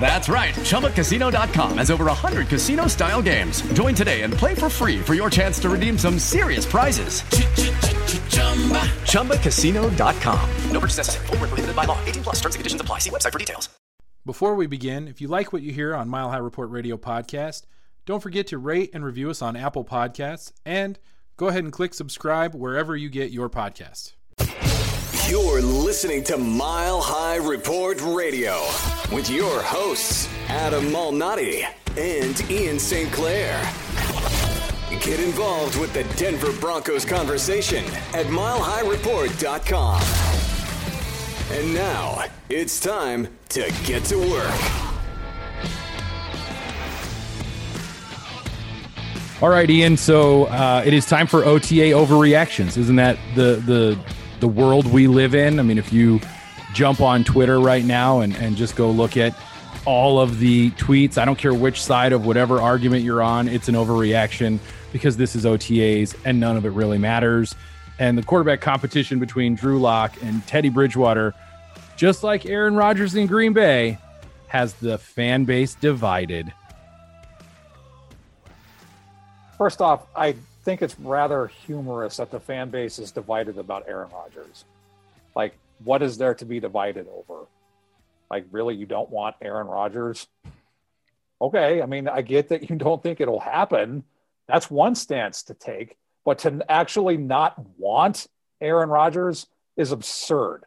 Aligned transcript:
That's 0.00 0.28
right, 0.30 0.54
ChumbaCasino.com 0.54 1.78
has 1.78 1.90
over 1.90 2.04
100 2.06 2.48
casino 2.48 2.86
style 2.86 3.20
games. 3.20 3.60
Join 3.74 3.94
today 3.94 4.22
and 4.22 4.32
play 4.32 4.54
for 4.54 4.70
free 4.70 5.00
for 5.00 5.14
your 5.14 5.28
chance 5.28 5.58
to 5.60 5.68
redeem 5.68 5.98
some 5.98 6.18
serious 6.18 6.64
prizes. 6.64 7.22
ChumbaCasino.com. 9.12 10.50
No 10.70 10.80
purchase 10.80 10.96
necessary, 10.96 11.26
were 11.28 11.36
prohibited 11.48 11.76
by 11.76 11.84
law. 11.84 11.98
18 12.06 12.22
plus 12.22 12.36
terms 12.36 12.54
and 12.54 12.60
conditions 12.60 12.80
apply. 12.80 13.00
See 13.00 13.10
website 13.10 13.32
for 13.32 13.38
details. 13.38 13.68
Before 14.24 14.54
we 14.54 14.66
begin, 14.66 15.08
if 15.08 15.20
you 15.20 15.28
like 15.28 15.52
what 15.52 15.62
you 15.62 15.72
hear 15.72 15.94
on 15.94 16.08
Mile 16.08 16.30
High 16.30 16.36
Report 16.36 16.70
Radio 16.70 16.98
podcast, 16.98 17.62
don't 18.04 18.22
forget 18.22 18.46
to 18.48 18.58
rate 18.58 18.90
and 18.92 19.04
review 19.04 19.30
us 19.30 19.40
on 19.40 19.56
Apple 19.56 19.84
Podcasts 19.84 20.52
and 20.66 20.98
go 21.38 21.48
ahead 21.48 21.64
and 21.64 21.72
click 21.72 21.94
subscribe 21.94 22.54
wherever 22.54 22.94
you 22.94 23.08
get 23.08 23.30
your 23.30 23.48
podcasts. 23.48 24.12
You're 25.28 25.60
listening 25.60 26.24
to 26.24 26.38
Mile 26.38 27.02
High 27.02 27.36
Report 27.36 28.00
Radio 28.00 28.62
with 29.12 29.28
your 29.28 29.62
hosts, 29.62 30.26
Adam 30.48 30.86
Malnati 30.86 31.66
and 31.98 32.50
Ian 32.50 32.78
St. 32.78 33.12
Clair. 33.12 33.60
Get 35.02 35.20
involved 35.20 35.78
with 35.78 35.92
the 35.92 36.04
Denver 36.16 36.50
Broncos 36.58 37.04
conversation 37.04 37.84
at 38.14 38.24
milehighreport.com. 38.28 40.02
And 41.52 41.74
now 41.74 42.24
it's 42.48 42.80
time 42.80 43.28
to 43.50 43.70
get 43.84 44.04
to 44.04 44.16
work. 44.16 44.88
All 49.42 49.50
right, 49.50 49.68
Ian. 49.68 49.98
So 49.98 50.46
uh, 50.46 50.82
it 50.86 50.94
is 50.94 51.04
time 51.04 51.26
for 51.26 51.44
OTA 51.44 51.92
overreactions. 51.92 52.78
Isn't 52.78 52.96
that 52.96 53.18
the 53.34 53.56
the 53.56 53.98
the 54.40 54.48
world 54.48 54.86
we 54.86 55.06
live 55.06 55.34
in? 55.34 55.58
I 55.58 55.62
mean, 55.62 55.78
if 55.78 55.92
you 55.92 56.20
jump 56.74 57.00
on 57.00 57.24
Twitter 57.24 57.60
right 57.60 57.84
now 57.84 58.20
and, 58.20 58.34
and 58.36 58.56
just 58.56 58.76
go 58.76 58.90
look 58.90 59.16
at 59.16 59.34
all 59.84 60.20
of 60.20 60.38
the 60.38 60.70
tweets, 60.72 61.18
I 61.18 61.24
don't 61.24 61.38
care 61.38 61.54
which 61.54 61.82
side 61.82 62.12
of 62.12 62.26
whatever 62.26 62.60
argument 62.60 63.04
you're 63.04 63.22
on, 63.22 63.48
it's 63.48 63.68
an 63.68 63.74
overreaction 63.74 64.58
because 64.92 65.16
this 65.16 65.34
is 65.34 65.44
OTAs 65.44 66.14
and 66.24 66.40
none 66.40 66.56
of 66.56 66.64
it 66.64 66.70
really 66.70 66.98
matters. 66.98 67.54
And 67.98 68.16
the 68.16 68.22
quarterback 68.22 68.60
competition 68.60 69.18
between 69.18 69.54
Drew 69.54 69.80
Lock 69.80 70.14
and 70.22 70.46
Teddy 70.46 70.68
Bridgewater, 70.68 71.34
just 71.96 72.22
like 72.22 72.46
Aaron 72.46 72.76
Rodgers 72.76 73.14
in 73.14 73.26
Green 73.26 73.52
Bay, 73.52 73.98
has 74.46 74.74
the 74.74 74.98
fan 74.98 75.44
base 75.44 75.74
divided. 75.74 76.52
First 79.56 79.80
off, 79.80 80.06
I 80.14 80.36
think 80.68 80.82
it's 80.82 81.00
rather 81.00 81.46
humorous 81.46 82.18
that 82.18 82.30
the 82.30 82.38
fan 82.38 82.68
base 82.68 82.98
is 82.98 83.10
divided 83.10 83.56
about 83.56 83.88
Aaron 83.88 84.10
Rodgers. 84.12 84.66
Like, 85.34 85.54
what 85.82 86.02
is 86.02 86.18
there 86.18 86.34
to 86.34 86.44
be 86.44 86.60
divided 86.60 87.06
over? 87.08 87.46
Like, 88.30 88.44
really, 88.50 88.74
you 88.74 88.84
don't 88.84 89.08
want 89.08 89.36
Aaron 89.40 89.66
Rodgers? 89.66 90.26
Okay, 91.40 91.80
I 91.80 91.86
mean, 91.86 92.06
I 92.06 92.20
get 92.20 92.50
that 92.50 92.68
you 92.68 92.76
don't 92.76 93.02
think 93.02 93.22
it'll 93.22 93.40
happen. 93.40 94.04
That's 94.46 94.70
one 94.70 94.94
stance 94.94 95.44
to 95.44 95.54
take, 95.54 95.96
but 96.26 96.40
to 96.40 96.62
actually 96.68 97.16
not 97.16 97.54
want 97.78 98.26
Aaron 98.60 98.90
Rodgers 98.90 99.46
is 99.78 99.90
absurd. 99.90 100.64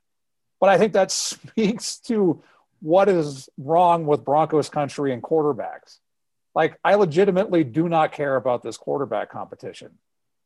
But 0.60 0.70
I 0.70 0.80
think 0.80 0.94
that 0.94 1.12
speaks 1.12 1.98
to 2.08 2.42
what 2.80 3.08
is 3.08 3.50
wrong 3.56 4.08
with 4.08 4.26
Broncos 4.26 4.68
country 4.68 5.14
and 5.14 5.22
quarterbacks. 5.22 6.00
Like, 6.54 6.78
I 6.84 6.96
legitimately 6.96 7.64
do 7.64 7.88
not 7.88 8.12
care 8.12 8.36
about 8.36 8.62
this 8.62 8.78
quarterback 8.78 9.32
competition. 9.32 9.92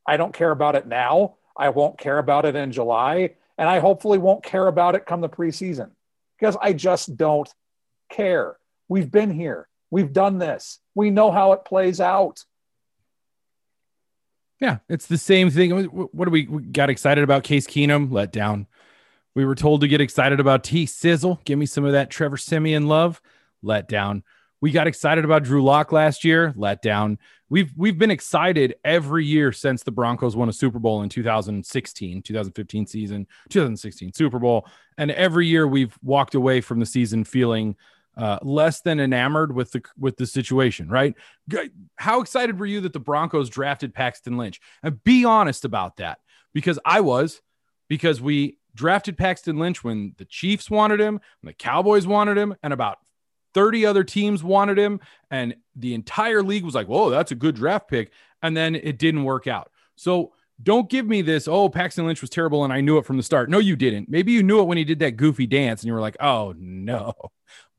I 0.08 0.18
don't 0.18 0.34
care 0.34 0.52
about 0.52 0.76
it 0.76 0.88
now. 0.88 1.36
I 1.58 1.70
won't 1.70 1.98
care 1.98 2.20
about 2.20 2.46
it 2.46 2.56
in 2.56 2.72
July. 2.72 3.36
And 3.58 3.70
I 3.70 3.80
hopefully 3.80 4.18
won't 4.18 4.44
care 4.44 4.68
about 4.68 4.96
it 4.96 5.06
come 5.06 5.22
the 5.22 5.30
preseason 5.30 5.92
because 6.38 6.58
I 6.62 6.74
just 6.74 7.16
don't 7.16 7.50
care. 8.12 8.58
We've 8.88 9.10
been 9.10 9.32
here. 9.32 9.68
We've 9.90 10.12
done 10.12 10.38
this. 10.38 10.80
We 10.94 11.10
know 11.10 11.32
how 11.32 11.54
it 11.54 11.66
plays 11.66 12.02
out. 12.02 12.44
Yeah, 14.60 14.80
it's 14.88 15.08
the 15.08 15.18
same 15.18 15.50
thing. 15.50 15.72
What 15.72 16.26
do 16.26 16.32
we, 16.32 16.48
we 16.48 16.62
got 16.64 16.90
excited 16.90 17.24
about? 17.24 17.44
Case 17.44 17.68
Keenum 17.68 18.12
let 18.12 18.32
down. 18.32 18.68
We 19.36 19.46
were 19.46 19.56
told 19.56 19.82
to 19.82 19.88
get 19.88 20.02
excited 20.02 20.40
about 20.40 20.64
T 20.64 20.86
Sizzle. 20.86 21.42
Give 21.46 21.60
me 21.60 21.66
some 21.66 21.84
of 21.84 21.92
that 21.92 22.10
Trevor 22.10 22.38
Siemian 22.38 22.88
love. 22.88 23.22
Let 23.62 23.88
down. 23.90 24.24
We 24.66 24.72
got 24.72 24.88
excited 24.88 25.24
about 25.24 25.44
Drew 25.44 25.64
Lock 25.64 25.92
last 25.92 26.24
year. 26.24 26.52
Let 26.58 26.82
down. 26.82 27.20
We've 27.50 27.72
we've 27.78 28.00
been 28.00 28.10
excited 28.10 28.74
every 28.84 29.24
year 29.24 29.52
since 29.52 29.84
the 29.84 29.92
Broncos 29.92 30.36
won 30.36 30.50
a 30.50 30.54
Super 30.54 30.80
Bowl 30.80 31.04
in 31.04 31.10
2016, 31.10 32.24
2015 32.24 32.88
season, 32.88 33.28
2016 33.52 34.14
Super 34.14 34.40
Bowl, 34.40 34.68
and 34.98 35.12
every 35.12 35.46
year 35.46 35.68
we've 35.68 35.96
walked 36.02 36.34
away 36.34 36.62
from 36.62 36.80
the 36.80 36.86
season 36.88 37.24
feeling 37.24 37.76
uh, 38.18 38.40
less 38.42 38.82
than 38.82 39.00
enamored 39.00 39.54
with 39.54 39.72
the 39.72 39.84
with 40.00 40.18
the 40.18 40.26
situation. 40.26 40.90
Right? 40.90 41.14
How 41.98 42.22
excited 42.22 42.60
were 42.60 42.66
you 42.66 42.82
that 42.82 42.94
the 42.94 43.00
Broncos 43.00 43.52
drafted 43.52 43.94
Paxton 43.94 44.36
Lynch? 44.36 44.60
And 44.82 45.04
be 45.04 45.26
honest 45.26 45.64
about 45.64 45.98
that, 45.98 46.18
because 46.56 46.80
I 46.84 47.02
was, 47.02 47.40
because 47.88 48.20
we 48.20 48.58
drafted 48.74 49.16
Paxton 49.16 49.60
Lynch 49.60 49.84
when 49.84 50.16
the 50.18 50.26
Chiefs 50.26 50.72
wanted 50.72 51.00
him, 51.00 51.22
when 51.42 51.52
the 51.52 51.54
Cowboys 51.54 52.08
wanted 52.08 52.36
him, 52.36 52.56
and 52.64 52.74
about 52.74 52.98
30 53.56 53.86
other 53.88 54.04
teams 54.04 54.44
wanted 54.44 54.78
him. 54.78 55.00
And 55.32 55.56
the 55.76 55.96
entire 55.96 56.44
league 56.44 56.64
was 56.64 56.76
like, 56.76 56.88
whoa, 56.88 57.10
that's 57.10 57.32
a 57.32 57.36
good 57.36 57.56
draft 57.56 57.88
pick. 57.88 58.12
And 58.44 58.56
then 58.56 58.76
it 58.76 59.00
didn't 59.00 59.24
work 59.24 59.48
out. 59.48 59.72
So 59.96 60.34
don't 60.62 60.90
give 60.90 61.08
me 61.08 61.24
this, 61.24 61.48
oh, 61.48 61.70
Paxton 61.70 62.06
Lynch 62.06 62.22
was 62.22 62.30
terrible 62.30 62.64
and 62.64 62.72
I 62.72 62.82
knew 62.82 62.98
it 62.98 63.06
from 63.06 63.18
the 63.18 63.24
start. 63.24 63.50
No, 63.50 63.58
you 63.58 63.76
didn't. 63.76 64.10
Maybe 64.10 64.34
you 64.34 64.44
knew 64.44 64.60
it 64.60 64.66
when 64.66 64.78
he 64.78 64.84
did 64.84 65.00
that 65.00 65.12
goofy 65.12 65.48
dance 65.48 65.82
and 65.82 65.88
you 65.88 65.94
were 65.94 66.02
like, 66.02 66.18
oh, 66.20 66.54
no. 66.58 67.14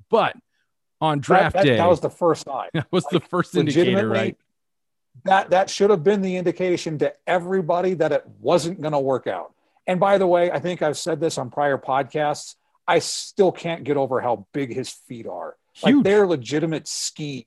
But 0.08 0.36
on 1.00 1.18
draft 1.18 1.54
that, 1.54 1.64
that, 1.64 1.68
day, 1.68 1.76
that 1.78 1.88
was 1.88 1.98
the 1.98 2.10
first 2.10 2.44
sign. 2.44 2.68
that 2.74 2.86
was 2.92 3.04
the 3.06 3.18
first 3.18 3.56
indicator, 3.56 4.08
right? 4.08 4.36
That 5.24 5.50
that 5.50 5.68
should 5.68 5.90
have 5.90 6.04
been 6.04 6.22
the 6.22 6.36
indication 6.36 6.96
to 6.98 7.12
everybody 7.26 7.94
that 7.94 8.12
it 8.12 8.24
wasn't 8.38 8.80
going 8.80 8.92
to 8.92 9.00
work 9.00 9.26
out. 9.26 9.52
And 9.86 9.98
by 9.98 10.18
the 10.18 10.26
way, 10.28 10.52
I 10.52 10.60
think 10.60 10.80
I've 10.80 10.96
said 10.96 11.18
this 11.18 11.38
on 11.38 11.50
prior 11.50 11.76
podcasts. 11.76 12.54
I 12.86 13.00
still 13.00 13.52
can't 13.52 13.84
get 13.84 13.96
over 13.96 14.20
how 14.20 14.46
big 14.52 14.72
his 14.72 14.90
feet 14.90 15.26
are. 15.26 15.56
Huge. 15.76 15.94
Like 15.94 16.04
they're 16.04 16.26
legitimate 16.26 16.88
ski. 16.88 17.46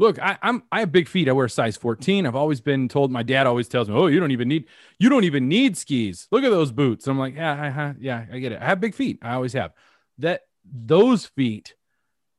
Look, 0.00 0.20
I, 0.20 0.38
I'm 0.42 0.62
I 0.70 0.80
have 0.80 0.92
big 0.92 1.08
feet. 1.08 1.28
I 1.28 1.32
wear 1.32 1.48
size 1.48 1.76
14. 1.76 2.26
I've 2.26 2.36
always 2.36 2.60
been 2.60 2.88
told. 2.88 3.10
My 3.10 3.22
dad 3.22 3.46
always 3.46 3.68
tells 3.68 3.88
me, 3.88 3.94
"Oh, 3.94 4.06
you 4.06 4.20
don't 4.20 4.30
even 4.30 4.48
need 4.48 4.66
you 4.98 5.08
don't 5.08 5.24
even 5.24 5.48
need 5.48 5.76
skis. 5.76 6.28
Look 6.30 6.44
at 6.44 6.50
those 6.50 6.72
boots." 6.72 7.06
I'm 7.06 7.18
like, 7.18 7.34
yeah, 7.34 7.52
I, 7.52 7.94
yeah, 8.00 8.24
I 8.32 8.38
get 8.38 8.52
it. 8.52 8.60
I 8.60 8.66
have 8.66 8.80
big 8.80 8.94
feet. 8.94 9.18
I 9.22 9.34
always 9.34 9.52
have. 9.52 9.72
That 10.18 10.42
those 10.64 11.26
feet, 11.26 11.74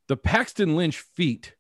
the 0.08 0.18
Paxton 0.18 0.76
Lynch 0.76 1.00
feet, 1.16 1.56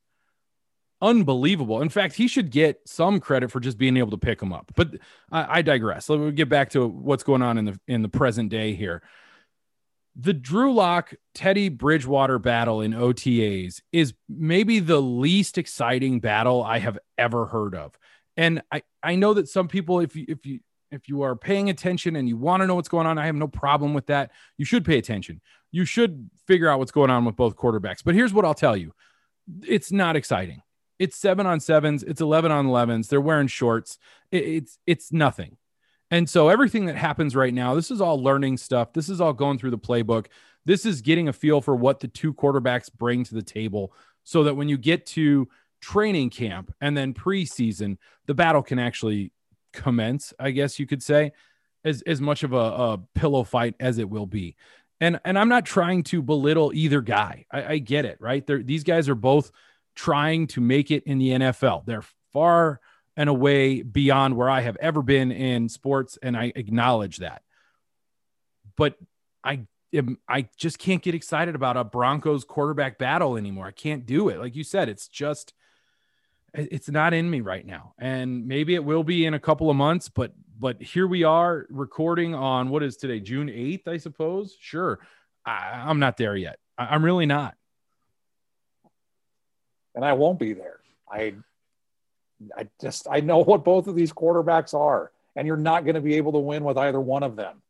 unbelievable. 1.02 1.82
In 1.82 1.90
fact, 1.90 2.16
he 2.16 2.28
should 2.28 2.50
get 2.52 2.82
some 2.86 3.20
credit 3.20 3.52
for 3.52 3.60
just 3.60 3.78
being 3.78 3.98
able 3.98 4.12
to 4.12 4.18
pick 4.18 4.40
them 4.40 4.54
up. 4.54 4.72
But 4.76 4.96
I, 5.32 5.60
I 5.60 5.62
digress. 5.62 6.10
Let 6.10 6.20
me 6.20 6.32
get 6.32 6.50
back 6.50 6.72
to 6.72 6.88
what's 6.88 7.24
going 7.24 7.42
on 7.42 7.58
in 7.58 7.66
the 7.66 7.80
in 7.88 8.02
the 8.02 8.10
present 8.10 8.50
day 8.50 8.74
here. 8.74 9.02
The 10.22 10.34
Drew 10.34 10.74
Lock 10.74 11.14
Teddy 11.34 11.70
Bridgewater 11.70 12.40
battle 12.40 12.82
in 12.82 12.92
OTAs 12.92 13.82
is 13.94 14.14
maybe 14.28 14.80
the 14.80 15.02
least 15.02 15.58
exciting 15.58 16.20
battle 16.20 16.62
I 16.62 16.80
have 16.80 17.00
ever 17.18 17.46
heard 17.46 17.74
of. 17.74 17.98
And 18.36 18.62
I, 18.70 18.84
I 19.02 19.16
know 19.16 19.34
that 19.36 19.48
some 19.48 19.70
people, 19.70 20.02
if 20.02 20.18
you 20.18 20.26
if 20.28 20.46
you 20.46 20.60
if 20.92 21.08
you 21.08 21.22
are 21.22 21.38
paying 21.38 21.70
attention 21.70 22.18
and 22.18 22.28
you 22.28 22.36
want 22.36 22.62
to 22.62 22.68
know 22.68 22.76
what's 22.76 22.90
going 22.90 23.08
on, 23.08 23.18
I 23.18 23.28
have 23.28 23.36
no 23.36 23.48
problem 23.48 23.94
with 23.94 24.08
that. 24.08 24.32
You 24.58 24.66
should 24.66 24.84
pay 24.84 24.98
attention. 24.98 25.40
You 25.72 25.86
should 25.86 26.30
figure 26.48 26.68
out 26.68 26.80
what's 26.80 26.92
going 26.92 27.12
on 27.12 27.24
with 27.24 27.38
both 27.38 27.56
quarterbacks. 27.56 28.04
But 28.04 28.16
here's 28.16 28.34
what 28.34 28.44
I'll 28.44 28.54
tell 28.54 28.76
you. 28.76 28.94
It's 29.66 29.90
not 29.90 30.18
exciting. 30.18 30.64
It's 30.98 31.16
seven 31.16 31.46
on 31.46 31.62
sevens. 31.62 32.04
It's 32.04 32.20
11 32.20 32.52
on 32.52 32.68
11s. 32.68 33.08
They're 33.08 33.22
wearing 33.22 33.48
shorts. 33.48 33.98
it's, 34.32 34.80
it's 34.86 35.14
nothing. 35.14 35.56
And 36.12 36.30
so 36.30 36.50
everything 36.50 36.86
that 36.86 36.96
happens 36.96 37.36
right 37.36 37.54
now, 37.54 37.76
this 37.76 37.92
is 37.92 38.02
all 38.02 38.22
learning 38.22 38.58
stuff. 38.58 38.94
This 38.94 39.10
is 39.10 39.22
all 39.22 39.34
going 39.34 39.60
through 39.60 39.72
the 39.72 39.78
playbook. 39.78 40.28
This 40.66 40.86
is 40.86 41.02
getting 41.02 41.28
a 41.28 41.34
feel 41.34 41.62
for 41.62 41.76
what 41.76 42.00
the 42.00 42.08
two 42.08 42.34
quarterbacks 42.34 42.92
bring 42.92 43.24
to 43.26 43.36
the 43.36 43.44
table 43.44 43.94
so 44.24 44.44
that 44.44 44.56
when 44.56 44.70
you 44.70 44.78
get 44.78 45.06
to 45.08 45.48
training 45.82 46.30
camp 46.30 46.74
and 46.82 46.98
then 46.98 47.14
preseason, 47.14 47.98
the 48.26 48.34
battle 48.34 48.64
can 48.64 48.80
actually 48.80 49.32
commence, 49.72 50.34
I 50.40 50.52
guess 50.52 50.80
you 50.80 50.88
could 50.88 51.04
say, 51.04 51.32
as, 51.86 52.02
as 52.04 52.20
much 52.20 52.44
of 52.44 52.54
a, 52.54 52.58
a 52.58 53.00
pillow 53.16 53.44
fight 53.44 53.76
as 53.80 53.98
it 54.00 54.10
will 54.10 54.26
be. 54.26 54.56
And, 55.00 55.20
and 55.24 55.40
I'm 55.40 55.48
not 55.48 55.66
trying 55.66 56.04
to 56.04 56.22
belittle 56.22 56.72
either 56.74 57.02
guy. 57.02 57.46
I, 57.52 57.64
I 57.64 57.78
get 57.78 58.06
it, 58.06 58.18
right? 58.20 58.46
They're, 58.46 58.64
these 58.64 58.84
guys 58.84 59.08
are 59.08 59.16
both 59.16 59.52
trying 59.96 60.48
to 60.48 60.62
make 60.62 60.92
it 60.92 61.04
in 61.04 61.20
the 61.20 61.30
NFL. 61.30 61.86
They're 61.86 62.04
far 62.34 62.82
and 63.20 63.38
way 63.38 63.82
beyond 63.82 64.38
where 64.38 64.50
I 64.50 64.62
have 64.62 64.78
ever 64.78 65.02
been 65.02 65.30
in 65.34 65.68
sports, 65.68 66.18
and 66.24 66.38
I 66.38 66.54
acknowledge 66.56 67.18
that. 67.18 67.42
But 68.78 68.96
I 69.44 69.68
am, 69.92 70.18
I 70.26 70.48
just 70.56 70.80
can't 70.80 71.02
get 71.02 71.16
excited 71.16 71.54
about 71.54 71.76
a 71.76 71.84
Broncos 71.84 72.46
quarterback 72.46 72.98
battle 72.98 73.36
anymore. 73.36 73.68
I 73.68 73.72
can't 73.72 74.06
do 74.06 74.30
it. 74.30 74.40
Like 74.40 74.56
you 74.56 74.64
said, 74.64 74.88
it's 74.88 75.10
just 75.10 75.54
it's 76.54 76.90
not 76.90 77.14
in 77.14 77.30
me 77.30 77.42
right 77.42 77.66
now. 77.66 77.94
And 78.00 78.48
maybe 78.48 78.74
it 78.74 78.86
will 78.86 79.04
be 79.04 79.26
in 79.26 79.34
a 79.34 79.40
couple 79.40 79.70
of 79.70 79.76
months, 79.76 80.08
but 80.08 80.32
but 80.58 80.82
here 80.82 81.06
we 81.06 81.26
are 81.26 81.68
recording 81.70 82.34
on 82.34 82.70
what 82.70 82.84
is 82.84 82.96
today, 82.96 83.20
June 83.20 83.50
8th, 83.50 83.90
I 83.90 83.98
suppose. 83.98 84.56
Sure. 84.62 84.98
I, 85.46 85.84
I'm 85.86 86.00
not 86.00 86.16
there 86.16 86.38
yet. 86.38 86.58
I, 86.78 86.86
I'm 86.86 87.04
really 87.04 87.26
not. 87.26 87.56
And 89.94 90.06
I 90.06 90.14
won't 90.14 90.40
be 90.40 90.54
there. 90.54 90.80
I 91.12 91.34
I 92.56 92.68
just 92.82 93.08
I 93.10 93.20
know 93.20 93.40
what 93.40 93.64
both 93.64 93.88
of 93.88 93.96
these 93.96 94.14
quarterbacks 94.14 94.74
are, 94.74 95.12
and 95.36 95.48
you're 95.48 95.58
not 95.58 95.84
going 95.84 95.96
to 95.96 96.02
be 96.02 96.16
able 96.16 96.34
to 96.34 96.40
win 96.40 96.64
with 96.64 96.78
either 96.78 97.00
one 97.00 97.24
of 97.24 97.36
them. 97.36 97.62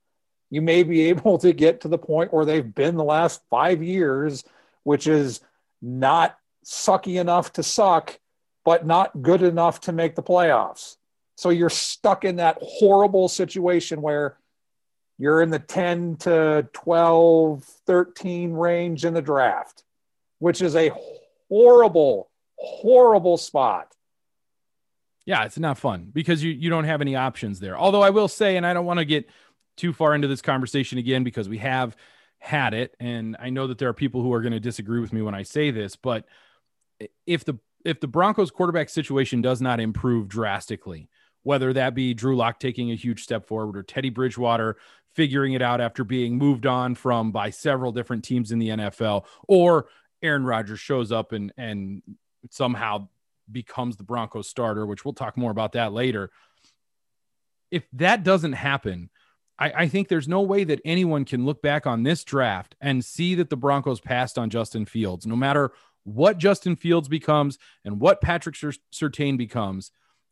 You 0.50 0.62
may 0.62 0.84
be 0.84 1.02
able 1.10 1.38
to 1.40 1.54
get 1.54 1.82
to 1.82 1.88
the 1.88 1.98
point 1.98 2.34
where 2.34 2.46
they've 2.46 2.76
been 2.76 2.96
the 2.96 3.04
last 3.04 3.42
five 3.50 3.82
years, 3.82 4.44
which 4.84 5.08
is 5.08 5.42
not 5.82 6.38
sucky 6.66 7.20
enough 7.20 7.54
to 7.54 7.64
suck, 7.64 8.20
but 8.66 8.86
not 8.86 9.22
good 9.22 9.42
enough 9.42 9.82
to 9.82 9.92
make 9.92 10.16
the 10.16 10.24
playoffs. 10.24 10.98
So 11.36 11.50
you're 11.50 11.70
stuck 11.70 12.26
in 12.26 12.36
that 12.36 12.58
horrible 12.62 13.30
situation 13.30 14.02
where 14.02 14.38
you're 15.18 15.42
in 15.42 15.50
the 15.50 15.60
10 15.60 16.18
to 16.18 16.68
12, 16.74 17.64
13 17.64 18.54
range 18.54 19.06
in 19.06 19.14
the 19.14 19.22
draft, 19.22 19.84
which 20.40 20.62
is 20.62 20.76
a 20.76 20.92
horrible, 21.50 22.30
horrible 22.58 23.38
spot. 23.38 23.94
Yeah, 25.30 25.44
it's 25.44 25.60
not 25.60 25.78
fun 25.78 26.10
because 26.12 26.44
you, 26.44 26.52
you 26.52 26.72
don't 26.72 26.86
have 26.86 27.02
any 27.02 27.16
options 27.16 27.60
there. 27.60 27.78
Although 27.78 28.02
I 28.02 28.10
will 28.10 28.28
say, 28.28 28.58
and 28.58 28.66
I 28.66 28.74
don't 28.74 28.88
want 28.88 28.98
to 28.98 29.06
get 29.06 29.30
too 29.78 29.94
far 29.94 30.16
into 30.16 30.28
this 30.28 30.42
conversation 30.42 30.98
again 30.98 31.24
because 31.24 31.48
we 31.48 31.60
have 31.60 31.96
had 32.40 32.74
it, 32.74 32.96
and 33.00 33.38
I 33.40 33.52
know 33.52 33.68
that 33.68 33.78
there 33.78 33.90
are 33.90 33.94
people 33.94 34.24
who 34.24 34.34
are 34.34 34.42
going 34.42 34.54
to 34.54 34.60
disagree 34.60 35.00
with 35.00 35.14
me 35.14 35.22
when 35.22 35.36
I 35.36 35.44
say 35.44 35.70
this, 35.70 35.96
but 35.96 36.26
if 37.28 37.46
the 37.46 37.60
if 37.86 38.00
the 38.00 38.08
Broncos 38.08 38.50
quarterback 38.50 38.90
situation 38.90 39.44
does 39.44 39.62
not 39.62 39.80
improve 39.80 40.30
drastically, 40.30 41.10
whether 41.44 41.74
that 41.74 41.94
be 41.94 42.16
Drew 42.16 42.36
Lock 42.36 42.60
taking 42.60 42.90
a 42.90 42.96
huge 42.96 43.22
step 43.22 43.46
forward 43.46 43.78
or 43.78 43.84
Teddy 43.84 44.10
Bridgewater 44.10 44.78
figuring 45.14 45.54
it 45.54 45.62
out 45.62 45.80
after 45.80 46.04
being 46.04 46.40
moved 46.40 46.66
on 46.66 46.96
from 46.96 47.32
by 47.32 47.52
several 47.52 47.92
different 47.92 48.24
teams 48.24 48.52
in 48.52 48.58
the 48.58 48.70
NFL, 48.70 49.26
or 49.48 49.90
Aaron 50.24 50.44
Rodgers 50.44 50.80
shows 50.80 51.12
up 51.12 51.34
and 51.34 51.54
and 51.56 52.02
somehow 52.50 53.08
becomes 53.52 53.98
the 53.98 54.04
Broncos 54.04 54.50
starter, 54.50 54.86
which 54.86 55.06
we'll 55.06 55.14
talk 55.14 55.38
more 55.38 55.52
about 55.52 55.74
that 55.74 55.94
later. 55.94 56.32
If 57.72 57.84
that 57.94 58.24
doesn't 58.24 58.54
happen, 58.54 59.10
I, 59.58 59.72
I, 59.84 59.88
think 59.88 60.08
there's 60.08 60.28
no 60.28 60.42
way 60.42 60.64
that 60.64 60.82
anyone 60.86 61.26
can 61.26 61.46
look 61.46 61.62
back 61.62 61.86
on 61.86 62.04
this 62.04 62.24
draft 62.24 62.76
and 62.82 63.04
see 63.04 63.36
that 63.36 63.50
the 63.50 63.58
Broncos 63.58 64.00
passed 64.00 64.38
on 64.38 64.50
Justin 64.50 64.86
Fields, 64.86 65.28
no 65.28 65.36
matter 65.36 65.72
what 66.04 66.38
Justin 66.38 66.76
Fields 66.76 67.08
becomes 67.08 67.58
and 67.86 68.00
what 68.00 68.22
Patrick 68.22 68.56
Surtain 68.56 69.38
becomes. 69.38 69.92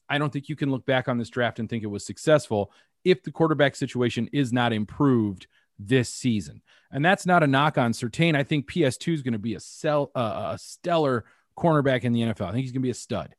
I 0.09 0.17
don't 0.17 0.31
think 0.31 0.49
you 0.49 0.55
can 0.55 0.71
look 0.71 0.85
back 0.85 1.07
on 1.07 1.17
this 1.17 1.29
draft 1.29 1.59
and 1.59 1.69
think 1.69 1.83
it 1.83 1.87
was 1.87 2.05
successful 2.05 2.71
if 3.03 3.23
the 3.23 3.31
quarterback 3.31 3.75
situation 3.75 4.29
is 4.31 4.53
not 4.53 4.73
improved 4.73 5.47
this 5.77 6.09
season. 6.09 6.61
And 6.91 7.03
that's 7.03 7.25
not 7.25 7.43
a 7.43 7.47
knock 7.47 7.77
on 7.77 7.91
Surtain. 7.91 8.35
I 8.35 8.43
think 8.43 8.71
PS2 8.71 9.13
is 9.13 9.21
going 9.21 9.33
to 9.33 9.39
be 9.39 9.55
a, 9.55 9.59
sell, 9.59 10.11
uh, 10.15 10.53
a 10.53 10.57
stellar 10.57 11.25
cornerback 11.57 12.04
in 12.04 12.13
the 12.13 12.21
NFL. 12.21 12.48
I 12.48 12.51
think 12.51 12.63
he's 12.63 12.71
going 12.71 12.81
to 12.81 12.88
be 12.88 12.92
a 12.92 12.95
stud. 12.95 13.36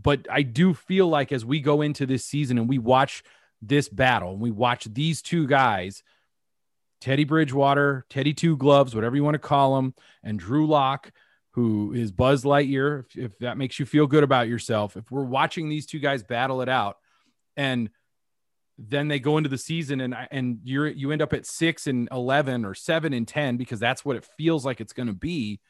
But 0.00 0.26
I 0.30 0.42
do 0.42 0.74
feel 0.74 1.08
like 1.08 1.32
as 1.32 1.44
we 1.44 1.60
go 1.60 1.82
into 1.82 2.06
this 2.06 2.24
season 2.24 2.58
and 2.58 2.68
we 2.68 2.78
watch 2.78 3.22
this 3.62 3.88
battle 3.88 4.32
and 4.32 4.40
we 4.40 4.50
watch 4.50 4.84
these 4.84 5.22
two 5.22 5.46
guys, 5.46 6.02
Teddy 7.00 7.24
Bridgewater, 7.24 8.04
Teddy 8.10 8.34
Two 8.34 8.56
Gloves, 8.56 8.94
whatever 8.94 9.16
you 9.16 9.24
want 9.24 9.34
to 9.34 9.38
call 9.38 9.78
him, 9.78 9.94
and 10.22 10.38
Drew 10.38 10.66
Lock, 10.66 11.12
who 11.52 11.92
is 11.92 12.12
Buzz 12.12 12.44
Lightyear, 12.44 13.04
if, 13.06 13.16
if 13.16 13.38
that 13.38 13.56
makes 13.56 13.78
you 13.78 13.86
feel 13.86 14.06
good 14.06 14.24
about 14.24 14.48
yourself. 14.48 14.96
If 14.96 15.10
we're 15.10 15.24
watching 15.24 15.68
these 15.68 15.86
two 15.86 15.98
guys 15.98 16.22
battle 16.22 16.60
it 16.62 16.68
out 16.68 16.96
and 17.56 17.90
then 18.78 19.08
they 19.08 19.18
go 19.18 19.38
into 19.38 19.48
the 19.48 19.56
season 19.56 20.00
and 20.02 20.14
and 20.30 20.58
you're 20.62 20.86
you 20.86 21.10
end 21.10 21.22
up 21.22 21.32
at 21.32 21.46
6 21.46 21.86
and 21.86 22.08
11 22.12 22.64
or 22.64 22.74
7 22.74 23.12
and 23.12 23.26
10 23.26 23.56
because 23.56 23.80
that's 23.80 24.04
what 24.04 24.16
it 24.16 24.28
feels 24.36 24.66
like 24.66 24.80
it's 24.80 24.92
going 24.92 25.06
to 25.06 25.14
be 25.14 25.60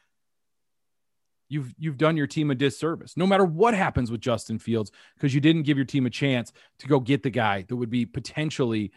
you've 1.49 1.75
you've 1.79 1.99
done 1.99 2.17
your 2.17 2.27
team 2.27 2.51
a 2.51 2.55
disservice 2.55 3.17
no 3.17 3.27
matter 3.27 3.45
what 3.45 3.75
happens 3.75 4.11
with 4.11 4.21
Justin 4.21 4.59
Fields 4.59 4.91
because 5.15 5.35
you 5.35 5.41
didn't 5.41 5.63
give 5.63 5.79
your 5.79 5.87
team 5.87 6.07
a 6.07 6.11
chance 6.11 6.53
to 6.79 6.87
go 6.87 7.01
get 7.01 7.23
the 7.23 7.31
guy 7.31 7.65
that 7.69 7.77
would 7.77 7.91
be 7.91 8.05
potentially 8.05 8.93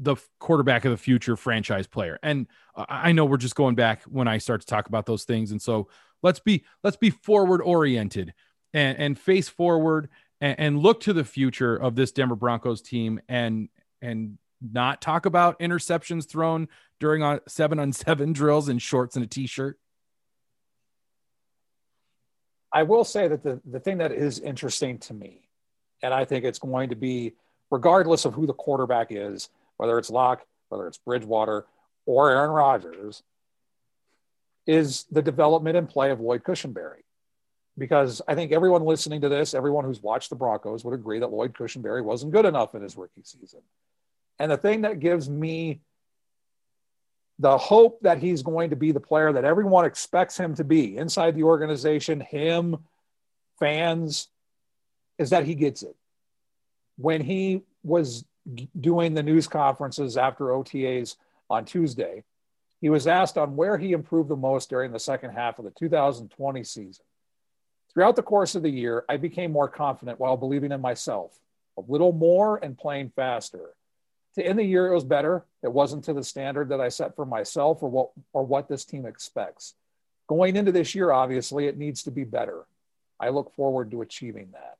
the 0.00 0.16
quarterback 0.38 0.84
of 0.86 0.90
the 0.90 0.96
future 0.96 1.36
franchise 1.36 1.86
player. 1.86 2.18
And 2.22 2.46
I 2.74 3.12
know 3.12 3.26
we're 3.26 3.36
just 3.36 3.54
going 3.54 3.74
back 3.74 4.02
when 4.04 4.26
I 4.26 4.38
start 4.38 4.62
to 4.62 4.66
talk 4.66 4.88
about 4.88 5.04
those 5.04 5.24
things. 5.24 5.50
And 5.50 5.60
so 5.60 5.88
let's 6.22 6.40
be 6.40 6.64
let's 6.82 6.96
be 6.96 7.10
forward 7.10 7.60
oriented 7.60 8.32
and, 8.72 8.98
and 8.98 9.18
face 9.18 9.48
forward 9.48 10.08
and, 10.40 10.58
and 10.58 10.78
look 10.78 11.00
to 11.00 11.12
the 11.12 11.24
future 11.24 11.76
of 11.76 11.94
this 11.94 12.12
Denver 12.12 12.34
Broncos 12.34 12.80
team 12.80 13.20
and 13.28 13.68
and 14.00 14.38
not 14.60 15.02
talk 15.02 15.26
about 15.26 15.58
interceptions 15.60 16.28
thrown 16.28 16.68
during 16.98 17.22
a 17.22 17.40
seven 17.46 17.78
on 17.78 17.92
seven 17.92 18.32
drills 18.34 18.70
in 18.70 18.78
shorts 18.78 19.16
and 19.16 19.24
a 19.24 19.28
t-shirt 19.28 19.78
I 22.72 22.84
will 22.84 23.04
say 23.04 23.28
that 23.28 23.42
the, 23.42 23.60
the 23.68 23.80
thing 23.80 23.98
that 23.98 24.12
is 24.12 24.38
interesting 24.38 24.98
to 24.98 25.14
me, 25.14 25.48
and 26.02 26.14
I 26.14 26.24
think 26.24 26.44
it's 26.44 26.58
going 26.58 26.90
to 26.90 26.96
be, 26.96 27.34
regardless 27.70 28.24
of 28.24 28.34
who 28.34 28.46
the 28.46 28.52
quarterback 28.52 29.08
is, 29.10 29.48
whether 29.76 29.98
it's 29.98 30.10
Lock, 30.10 30.46
whether 30.68 30.86
it's 30.86 30.98
Bridgewater, 30.98 31.66
or 32.06 32.30
Aaron 32.30 32.50
Rodgers, 32.50 33.22
is 34.66 35.04
the 35.10 35.22
development 35.22 35.76
and 35.76 35.88
play 35.88 36.10
of 36.10 36.20
Lloyd 36.20 36.44
Cushenberry. 36.44 37.02
Because 37.76 38.20
I 38.28 38.34
think 38.34 38.52
everyone 38.52 38.82
listening 38.82 39.22
to 39.22 39.28
this, 39.28 39.54
everyone 39.54 39.84
who's 39.84 40.02
watched 40.02 40.30
the 40.30 40.36
Broncos 40.36 40.84
would 40.84 40.94
agree 40.94 41.18
that 41.20 41.32
Lloyd 41.32 41.54
Cushenberry 41.54 42.04
wasn't 42.04 42.32
good 42.32 42.44
enough 42.44 42.74
in 42.74 42.82
his 42.82 42.96
rookie 42.96 43.22
season. 43.24 43.60
And 44.38 44.50
the 44.50 44.56
thing 44.56 44.82
that 44.82 45.00
gives 45.00 45.28
me 45.28 45.80
the 47.40 47.56
hope 47.56 48.00
that 48.02 48.18
he's 48.18 48.42
going 48.42 48.68
to 48.68 48.76
be 48.76 48.92
the 48.92 49.00
player 49.00 49.32
that 49.32 49.46
everyone 49.46 49.86
expects 49.86 50.36
him 50.36 50.54
to 50.54 50.62
be 50.62 50.98
inside 50.98 51.34
the 51.34 51.42
organization, 51.42 52.20
him, 52.20 52.76
fans, 53.58 54.28
is 55.18 55.30
that 55.30 55.44
he 55.44 55.54
gets 55.54 55.82
it. 55.82 55.96
When 56.98 57.22
he 57.22 57.62
was 57.82 58.26
doing 58.78 59.14
the 59.14 59.22
news 59.22 59.48
conferences 59.48 60.18
after 60.18 60.48
OTAs 60.48 61.16
on 61.48 61.64
Tuesday, 61.64 62.24
He 62.80 62.88
was 62.88 63.06
asked 63.06 63.36
on 63.36 63.56
where 63.56 63.76
he 63.76 63.92
improved 63.92 64.30
the 64.30 64.36
most 64.36 64.70
during 64.70 64.92
the 64.92 64.98
second 64.98 65.30
half 65.30 65.58
of 65.58 65.64
the 65.64 65.70
2020 65.70 66.64
season. 66.64 67.04
Throughout 67.92 68.16
the 68.16 68.22
course 68.22 68.54
of 68.54 68.62
the 68.62 68.70
year, 68.70 69.04
I 69.08 69.16
became 69.16 69.52
more 69.52 69.68
confident 69.68 70.18
while 70.18 70.36
believing 70.36 70.72
in 70.72 70.80
myself, 70.80 71.38
a 71.76 71.82
little 71.86 72.12
more 72.12 72.58
and 72.62 72.78
playing 72.78 73.10
faster. 73.10 73.74
To 74.36 74.46
end 74.46 74.58
the 74.58 74.64
year, 74.64 74.86
it 74.86 74.94
was 74.94 75.04
better. 75.04 75.44
It 75.62 75.72
wasn't 75.72 76.04
to 76.04 76.14
the 76.14 76.24
standard 76.24 76.70
that 76.70 76.80
I 76.80 76.88
set 76.88 77.14
for 77.14 77.26
myself 77.26 77.82
or 77.82 77.90
what 77.90 78.10
or 78.32 78.44
what 78.44 78.68
this 78.68 78.84
team 78.84 79.06
expects. 79.06 79.74
Going 80.26 80.56
into 80.56 80.72
this 80.72 80.94
year, 80.94 81.10
obviously, 81.10 81.66
it 81.66 81.76
needs 81.76 82.04
to 82.04 82.10
be 82.10 82.24
better. 82.24 82.64
I 83.18 83.28
look 83.28 83.54
forward 83.54 83.90
to 83.90 84.00
achieving 84.00 84.50
that. 84.52 84.78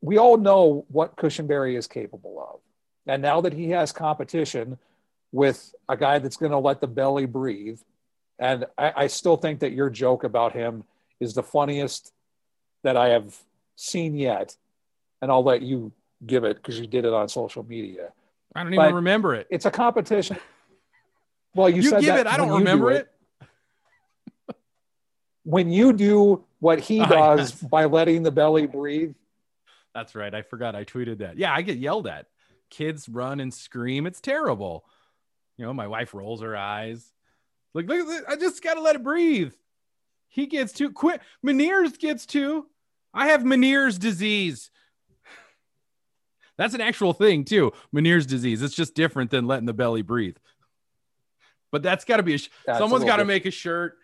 We 0.00 0.18
all 0.18 0.36
know 0.36 0.84
what 0.88 1.16
Cushenberry 1.16 1.76
is 1.76 1.86
capable 1.86 2.40
of. 2.40 2.60
And 3.06 3.22
now 3.22 3.40
that 3.42 3.52
he 3.52 3.70
has 3.70 3.92
competition 3.92 4.78
with 5.30 5.74
a 5.88 5.96
guy 5.96 6.18
that's 6.18 6.36
going 6.36 6.52
to 6.52 6.58
let 6.58 6.80
the 6.80 6.88
belly 6.88 7.26
breathe, 7.26 7.80
and 8.38 8.66
I, 8.76 8.92
I 8.96 9.06
still 9.06 9.36
think 9.36 9.60
that 9.60 9.72
your 9.72 9.90
joke 9.90 10.24
about 10.24 10.52
him 10.52 10.84
is 11.20 11.34
the 11.34 11.42
funniest 11.42 12.12
that 12.82 12.96
I 12.96 13.10
have 13.10 13.36
seen 13.76 14.16
yet. 14.16 14.56
And 15.20 15.30
I'll 15.30 15.44
let 15.44 15.62
you 15.62 15.92
give 16.26 16.42
it 16.42 16.56
because 16.56 16.80
you 16.80 16.88
did 16.88 17.04
it 17.04 17.12
on 17.12 17.28
social 17.28 17.62
media. 17.62 18.12
I 18.54 18.62
don't 18.62 18.74
even 18.74 18.84
but 18.84 18.94
remember 18.94 19.34
it. 19.34 19.46
It's 19.50 19.64
a 19.64 19.70
competition. 19.70 20.36
Well, 21.54 21.68
you, 21.68 21.82
you 21.82 21.90
said 21.90 22.00
give 22.00 22.14
that 22.14 22.26
it. 22.26 22.32
I 22.32 22.36
don't 22.36 22.58
remember 22.58 22.90
do 22.90 22.96
it. 22.96 23.08
it. 24.48 24.56
when 25.44 25.70
you 25.70 25.92
do 25.92 26.44
what 26.60 26.80
he 26.80 27.00
oh, 27.02 27.06
does 27.06 27.62
yes. 27.62 27.62
by 27.70 27.84
letting 27.86 28.22
the 28.22 28.30
belly 28.30 28.66
breathe. 28.66 29.14
That's 29.94 30.14
right. 30.14 30.34
I 30.34 30.42
forgot. 30.42 30.74
I 30.74 30.84
tweeted 30.84 31.18
that. 31.18 31.36
Yeah, 31.36 31.52
I 31.52 31.62
get 31.62 31.78
yelled 31.78 32.06
at. 32.06 32.26
Kids 32.70 33.08
run 33.08 33.40
and 33.40 33.52
scream. 33.52 34.06
It's 34.06 34.20
terrible. 34.20 34.84
You 35.58 35.66
know, 35.66 35.74
my 35.74 35.86
wife 35.86 36.14
rolls 36.14 36.40
her 36.40 36.56
eyes. 36.56 37.12
Like, 37.74 37.86
look, 37.86 38.06
look 38.06 38.24
I 38.28 38.36
just 38.36 38.62
got 38.62 38.74
to 38.74 38.80
let 38.80 38.96
it 38.96 39.02
breathe. 39.02 39.52
He 40.28 40.46
gets 40.46 40.72
two. 40.72 40.90
Quit. 40.90 41.20
Meinerz 41.44 41.98
gets 41.98 42.24
two. 42.24 42.66
I 43.12 43.28
have 43.28 43.42
Meniere's 43.42 43.98
disease. 43.98 44.70
That's 46.58 46.74
an 46.74 46.80
actual 46.80 47.12
thing 47.12 47.44
too. 47.44 47.72
Meniere's 47.94 48.26
disease. 48.26 48.62
It's 48.62 48.74
just 48.74 48.94
different 48.94 49.30
than 49.30 49.46
letting 49.46 49.66
the 49.66 49.72
belly 49.72 50.02
breathe. 50.02 50.36
But 51.70 51.82
that's 51.82 52.04
got 52.04 52.18
to 52.18 52.22
be 52.22 52.34
a. 52.34 52.38
Sh- 52.38 52.50
someone's 52.66 53.04
got 53.04 53.16
to 53.16 53.24
make 53.24 53.46
a 53.46 53.50
shirt. 53.50 53.98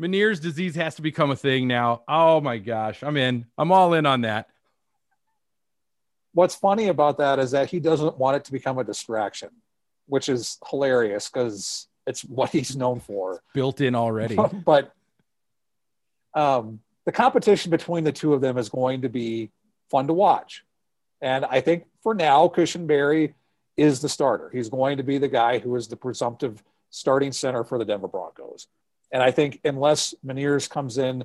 Meniere's 0.00 0.40
disease 0.40 0.74
has 0.76 0.94
to 0.96 1.02
become 1.02 1.30
a 1.30 1.36
thing 1.36 1.68
now. 1.68 2.02
Oh 2.08 2.40
my 2.40 2.58
gosh, 2.58 3.02
I'm 3.02 3.16
in. 3.16 3.46
I'm 3.58 3.70
all 3.70 3.92
in 3.94 4.06
on 4.06 4.22
that. 4.22 4.48
What's 6.34 6.54
funny 6.54 6.88
about 6.88 7.18
that 7.18 7.38
is 7.38 7.50
that 7.50 7.68
he 7.68 7.78
doesn't 7.78 8.16
want 8.16 8.36
it 8.38 8.44
to 8.44 8.52
become 8.52 8.78
a 8.78 8.84
distraction, 8.84 9.50
which 10.06 10.30
is 10.30 10.58
hilarious 10.70 11.28
because 11.28 11.88
it's 12.06 12.22
what 12.22 12.50
he's 12.50 12.74
known 12.74 13.00
for. 13.00 13.34
It's 13.34 13.42
built 13.52 13.82
in 13.82 13.94
already. 13.94 14.36
but 14.64 14.94
um, 16.34 16.80
the 17.04 17.12
competition 17.12 17.70
between 17.70 18.04
the 18.04 18.12
two 18.12 18.32
of 18.32 18.40
them 18.40 18.56
is 18.56 18.70
going 18.70 19.02
to 19.02 19.10
be 19.10 19.50
fun 19.90 20.06
to 20.06 20.14
watch. 20.14 20.64
And 21.22 21.44
I 21.44 21.60
think 21.60 21.84
for 22.02 22.14
now, 22.14 22.48
Cushenberry 22.48 23.34
is 23.76 24.00
the 24.00 24.08
starter. 24.08 24.50
He's 24.50 24.68
going 24.68 24.98
to 24.98 25.02
be 25.04 25.18
the 25.18 25.28
guy 25.28 25.58
who 25.58 25.74
is 25.76 25.88
the 25.88 25.96
presumptive 25.96 26.62
starting 26.90 27.32
center 27.32 27.64
for 27.64 27.78
the 27.78 27.84
Denver 27.84 28.08
Broncos. 28.08 28.66
And 29.12 29.22
I 29.22 29.30
think 29.30 29.60
unless 29.64 30.14
Meinerz 30.26 30.68
comes 30.68 30.98
in 30.98 31.24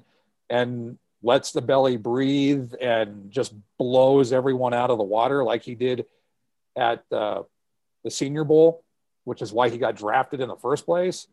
and 0.49 0.97
lets 1.23 1.51
the 1.51 1.61
belly 1.61 1.97
breathe 1.97 2.73
and 2.79 3.31
just 3.31 3.53
blows 3.77 4.31
everyone 4.31 4.73
out 4.73 4.91
of 4.91 4.97
the 4.97 5.03
water 5.03 5.43
like 5.43 5.63
he 5.63 5.73
did 5.73 6.05
at 6.77 7.03
uh, 7.11 7.41
the 8.03 8.11
Senior 8.11 8.43
Bowl, 8.43 8.83
which 9.23 9.41
is 9.41 9.51
why 9.51 9.69
he 9.69 9.77
got 9.77 9.95
drafted 9.95 10.41
in 10.41 10.47
the 10.47 10.55
first 10.55 10.85
place, 10.85 11.27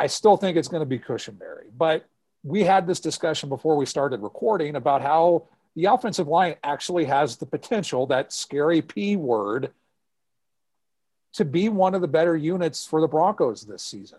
I 0.00 0.06
still 0.06 0.36
think 0.36 0.56
it's 0.56 0.68
going 0.68 0.80
to 0.80 0.86
be 0.86 0.98
Cushenberry. 0.98 1.66
But 1.76 2.06
we 2.42 2.64
had 2.64 2.86
this 2.86 3.00
discussion 3.00 3.48
before 3.48 3.76
we 3.76 3.84
started 3.84 4.20
recording 4.20 4.74
about 4.74 5.02
how 5.02 5.48
the 5.74 5.86
offensive 5.86 6.28
line 6.28 6.56
actually 6.64 7.04
has 7.04 7.36
the 7.36 7.46
potential, 7.46 8.06
that 8.06 8.32
scary 8.32 8.82
P 8.82 9.16
word, 9.16 9.72
to 11.34 11.44
be 11.44 11.68
one 11.68 11.94
of 11.94 12.00
the 12.00 12.08
better 12.08 12.36
units 12.36 12.84
for 12.86 13.00
the 13.00 13.08
Broncos 13.08 13.62
this 13.62 13.82
season. 13.82 14.18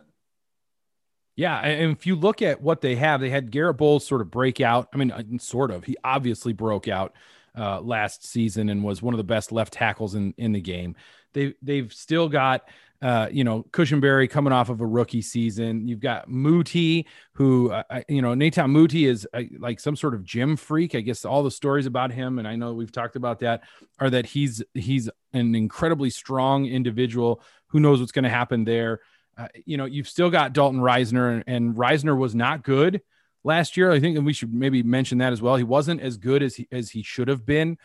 Yeah, 1.36 1.58
and 1.60 1.94
if 1.94 2.06
you 2.06 2.16
look 2.16 2.42
at 2.42 2.62
what 2.62 2.82
they 2.82 2.96
have, 2.96 3.22
they 3.22 3.30
had 3.30 3.50
Garett 3.50 3.78
Bolles 3.78 4.06
sort 4.06 4.20
of 4.20 4.30
break 4.30 4.60
out. 4.60 4.90
I 4.94 4.98
mean, 4.98 5.12
uh, 5.12 5.24
sort 5.40 5.72
of. 5.72 5.86
He 5.86 5.96
obviously 6.04 6.52
broke 6.52 6.90
out 6.90 7.14
uh, 7.58 7.82
last 7.82 8.26
season 8.26 8.70
and 8.70 8.84
was 8.84 9.02
one 9.02 9.14
of 9.14 9.18
the 9.18 9.24
best 9.24 9.52
left 9.52 9.74
tackles 9.74 10.16
in 10.16 10.34
in 10.38 10.52
the 10.52 10.62
game. 10.62 10.96
They 11.34 11.54
they've 11.62 11.92
still 11.94 12.30
got 12.30 12.64
uh, 13.02 13.30
you 13.32 13.44
know, 13.46 13.64
Cushenberry 13.72 14.30
coming 14.30 14.52
off 14.52 14.70
of 14.70 14.82
a 14.82 14.86
rookie 14.86 15.22
season. 15.22 15.88
You've 15.88 16.02
got 16.02 16.30
Muti, 16.30 17.08
who, 17.34 17.72
uh, 17.72 18.02
you 18.10 18.22
know, 18.22 18.34
Netane 18.34 18.72
Muti 18.72 19.06
is 19.06 19.28
uh, 19.34 19.44
like 19.58 19.80
some 19.80 19.96
sort 19.96 20.14
of 20.14 20.26
gym 20.26 20.58
freak. 20.58 20.96
I 20.96 21.02
guess 21.02 21.24
all 21.24 21.42
the 21.42 21.52
stories 21.52 21.86
about 21.86 22.12
him, 22.12 22.40
and 22.40 22.48
I 22.48 22.58
know 22.58 22.74
we've 22.74 22.92
talked 22.92 23.16
about 23.16 23.40
that, 23.40 23.62
are 24.00 24.10
that 24.10 24.26
he's 24.26 24.62
he's 24.74 25.10
an 25.34 25.56
incredibly 25.56 26.10
strong 26.10 26.66
individual 26.66 27.42
who 27.68 27.80
knows 27.80 28.00
what's 28.02 28.12
going 28.12 28.24
to 28.24 28.30
happen 28.30 28.66
there. 28.66 29.00
Uh, 29.38 29.48
you 29.66 29.78
know, 29.78 29.86
you've 29.86 30.10
still 30.10 30.30
got 30.30 30.52
Dalton 30.52 30.82
Risner, 30.82 31.36
and, 31.36 31.44
and 31.48 31.76
Risner 31.76 32.18
was 32.18 32.36
not 32.36 32.64
good 32.64 33.02
last 33.44 33.78
year. 33.78 33.92
I 33.92 34.00
think 34.00 34.20
we 34.26 34.34
should 34.34 34.54
maybe 34.54 34.84
mention 34.84 35.20
that 35.20 35.34
as 35.34 35.42
well. 35.42 35.56
He 35.56 35.64
wasn't 35.64 36.02
as 36.02 36.18
good 36.18 36.44
as 36.44 36.56
he, 36.56 36.68
as 36.72 36.90
he 36.90 37.04
should 37.04 37.28
have 37.28 37.46
been. 37.46 37.78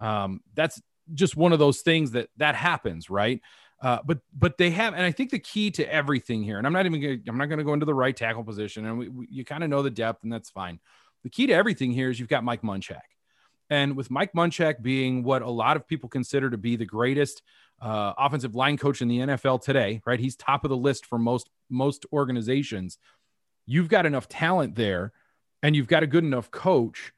Um, 0.00 0.40
that's 0.54 0.80
just 1.14 1.36
one 1.36 1.52
of 1.52 1.58
those 1.58 1.80
things 1.80 2.12
that 2.12 2.28
that 2.36 2.54
happens, 2.54 3.10
right? 3.10 3.40
Uh, 3.80 3.98
but 4.04 4.20
but 4.32 4.58
they 4.58 4.70
have, 4.70 4.94
and 4.94 5.02
I 5.02 5.10
think 5.10 5.30
the 5.30 5.40
key 5.40 5.70
to 5.72 5.92
everything 5.92 6.42
here, 6.42 6.58
and 6.58 6.66
I'm 6.66 6.72
not 6.72 6.86
even 6.86 7.00
gonna, 7.00 7.18
I'm 7.28 7.36
not 7.36 7.46
going 7.46 7.58
to 7.58 7.64
go 7.64 7.72
into 7.72 7.86
the 7.86 7.94
right 7.94 8.16
tackle 8.16 8.44
position, 8.44 8.86
and 8.86 8.96
we, 8.96 9.08
we, 9.08 9.28
you 9.28 9.44
kind 9.44 9.64
of 9.64 9.70
know 9.70 9.82
the 9.82 9.90
depth, 9.90 10.22
and 10.22 10.32
that's 10.32 10.50
fine. 10.50 10.78
The 11.24 11.30
key 11.30 11.48
to 11.48 11.52
everything 11.52 11.90
here 11.90 12.08
is 12.08 12.20
you've 12.20 12.28
got 12.28 12.44
Mike 12.44 12.62
Munchak, 12.62 13.00
and 13.70 13.96
with 13.96 14.08
Mike 14.08 14.34
Munchak 14.34 14.82
being 14.82 15.24
what 15.24 15.42
a 15.42 15.50
lot 15.50 15.76
of 15.76 15.88
people 15.88 16.08
consider 16.08 16.48
to 16.48 16.56
be 16.56 16.76
the 16.76 16.86
greatest 16.86 17.42
uh, 17.80 18.12
offensive 18.16 18.54
line 18.54 18.76
coach 18.76 19.02
in 19.02 19.08
the 19.08 19.18
NFL 19.18 19.60
today, 19.62 20.00
right? 20.06 20.20
He's 20.20 20.36
top 20.36 20.64
of 20.64 20.68
the 20.68 20.76
list 20.76 21.04
for 21.06 21.18
most 21.18 21.50
most 21.68 22.06
organizations. 22.12 22.98
You've 23.66 23.88
got 23.88 24.06
enough 24.06 24.28
talent 24.28 24.74
there, 24.74 25.12
and 25.62 25.76
you've 25.76 25.88
got 25.88 26.02
a 26.02 26.06
good 26.06 26.24
enough 26.24 26.50
coach 26.50 27.12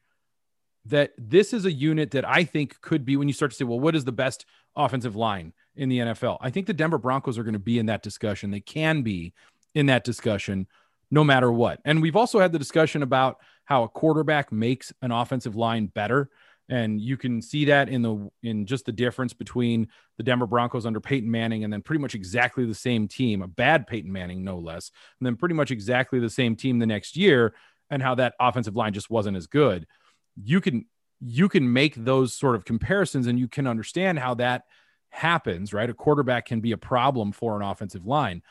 that 0.85 1.13
this 1.17 1.53
is 1.53 1.65
a 1.65 1.71
unit 1.71 2.11
that 2.11 2.27
I 2.27 2.43
think 2.43 2.79
could 2.81 3.05
be 3.05 3.17
when 3.17 3.27
you 3.27 3.33
start 3.33 3.51
to 3.51 3.57
say, 3.57 3.63
well, 3.63 3.79
what 3.79 3.95
is 3.95 4.05
the 4.05 4.11
best 4.11 4.45
offensive 4.75 5.15
line? 5.15 5.53
in 5.75 5.89
the 5.89 5.99
NFL. 5.99 6.37
I 6.41 6.49
think 6.49 6.67
the 6.67 6.73
Denver 6.73 6.97
Broncos 6.97 7.37
are 7.37 7.43
going 7.43 7.53
to 7.53 7.59
be 7.59 7.79
in 7.79 7.87
that 7.87 8.03
discussion. 8.03 8.51
They 8.51 8.59
can 8.59 9.01
be 9.01 9.33
in 9.73 9.87
that 9.87 10.03
discussion 10.03 10.67
no 11.11 11.23
matter 11.23 11.51
what. 11.51 11.79
And 11.85 12.01
we've 12.01 12.15
also 12.15 12.39
had 12.39 12.51
the 12.51 12.59
discussion 12.59 13.03
about 13.03 13.37
how 13.65 13.83
a 13.83 13.89
quarterback 13.89 14.51
makes 14.51 14.93
an 15.01 15.11
offensive 15.11 15.55
line 15.55 15.87
better. 15.87 16.29
And 16.67 16.99
you 16.99 17.15
can 17.15 17.41
see 17.41 17.65
that 17.65 17.89
in 17.89 18.01
the 18.01 18.29
in 18.41 18.65
just 18.65 18.85
the 18.85 18.91
difference 18.91 19.33
between 19.33 19.87
the 20.17 20.23
Denver 20.23 20.47
Broncos 20.47 20.85
under 20.85 20.99
Peyton 20.99 21.29
Manning 21.29 21.63
and 21.63 21.71
then 21.71 21.81
pretty 21.81 22.01
much 22.01 22.15
exactly 22.15 22.65
the 22.65 22.73
same 22.73 23.07
team, 23.07 23.43
a 23.43 23.47
bad 23.47 23.85
Peyton 23.85 24.11
Manning, 24.11 24.43
no 24.43 24.57
less, 24.57 24.91
and 25.19 25.27
then 25.27 25.35
pretty 25.35 25.53
much 25.53 25.69
exactly 25.69 26.19
the 26.19 26.29
same 26.29 26.55
team 26.55 26.79
the 26.79 26.87
next 26.87 27.15
year, 27.15 27.53
and 27.91 28.01
how 28.01 28.15
that 28.15 28.33
offensive 28.39 28.75
line 28.75 28.93
just 28.93 29.11
wasn't 29.11 29.37
as 29.37 29.45
good. 29.45 29.85
You 30.43 30.59
can 30.59 30.85
you 31.21 31.49
can 31.49 31.71
make 31.71 31.95
those 31.95 32.33
sort 32.33 32.55
of 32.55 32.65
comparisons 32.65 33.27
and 33.27 33.39
you 33.39 33.47
can 33.47 33.67
understand 33.67 34.19
how 34.19 34.33
that 34.35 34.63
happens, 35.09 35.73
right? 35.73 35.89
A 35.89 35.93
quarterback 35.93 36.45
can 36.45 36.59
be 36.61 36.71
a 36.71 36.77
problem 36.77 37.31
for 37.31 37.55
an 37.55 37.61
offensive 37.61 38.05
line. 38.05 38.41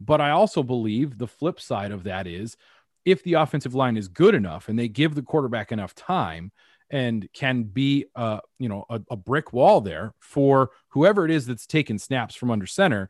But 0.00 0.20
I 0.20 0.30
also 0.30 0.62
believe 0.62 1.16
the 1.16 1.28
flip 1.28 1.60
side 1.60 1.92
of 1.92 2.04
that 2.04 2.26
is 2.26 2.56
if 3.04 3.22
the 3.22 3.34
offensive 3.34 3.74
line 3.74 3.96
is 3.96 4.08
good 4.08 4.34
enough 4.34 4.68
and 4.68 4.78
they 4.78 4.88
give 4.88 5.14
the 5.14 5.22
quarterback 5.22 5.72
enough 5.72 5.94
time 5.94 6.52
and 6.92 7.26
can 7.32 7.64
be 7.64 8.04
uh, 8.14 8.38
you 8.58 8.68
know 8.68 8.84
a, 8.88 9.00
a 9.10 9.16
brick 9.16 9.52
wall 9.52 9.80
there 9.80 10.14
for 10.20 10.70
whoever 10.88 11.24
it 11.24 11.30
is 11.30 11.46
that's 11.46 11.66
taking 11.66 11.98
snaps 11.98 12.34
from 12.34 12.50
under 12.50 12.66
center, 12.66 13.08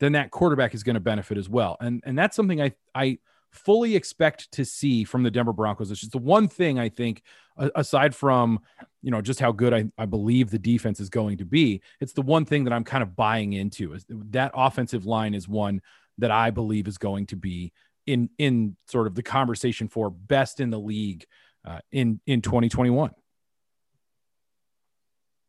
then 0.00 0.12
that 0.12 0.30
quarterback 0.30 0.74
is 0.74 0.82
going 0.82 0.94
to 0.94 1.00
benefit 1.00 1.38
as 1.38 1.48
well. 1.48 1.76
And 1.80 2.02
and 2.04 2.18
that's 2.18 2.34
something 2.34 2.60
I 2.60 2.72
I 2.94 3.18
fully 3.52 3.94
expect 3.96 4.50
to 4.52 4.64
see 4.64 5.04
from 5.04 5.22
the 5.22 5.30
Denver 5.30 5.52
Broncos. 5.52 5.90
It's 5.90 6.00
just 6.00 6.12
the 6.12 6.18
one 6.18 6.48
thing 6.48 6.78
I 6.78 6.88
think, 6.88 7.22
aside 7.56 8.14
from 8.14 8.60
you 9.02 9.10
know 9.10 9.20
just 9.20 9.38
how 9.38 9.52
good 9.52 9.74
I, 9.74 9.84
I 9.98 10.06
believe 10.06 10.50
the 10.50 10.58
defense 10.58 10.98
is 10.98 11.10
going 11.10 11.38
to 11.38 11.44
be, 11.44 11.82
it's 12.00 12.14
the 12.14 12.22
one 12.22 12.44
thing 12.44 12.64
that 12.64 12.72
I'm 12.72 12.84
kind 12.84 13.02
of 13.02 13.14
buying 13.14 13.52
into 13.52 13.92
is 13.92 14.04
that 14.08 14.52
offensive 14.54 15.04
line 15.04 15.34
is 15.34 15.46
one 15.46 15.82
that 16.18 16.30
I 16.30 16.50
believe 16.50 16.88
is 16.88 16.98
going 16.98 17.26
to 17.26 17.36
be 17.36 17.72
in 18.06 18.30
in 18.38 18.76
sort 18.88 19.06
of 19.06 19.14
the 19.14 19.22
conversation 19.22 19.88
for 19.88 20.10
best 20.10 20.60
in 20.60 20.70
the 20.70 20.80
league 20.80 21.26
uh, 21.64 21.78
in 21.92 22.20
in 22.26 22.42
2021. 22.42 23.12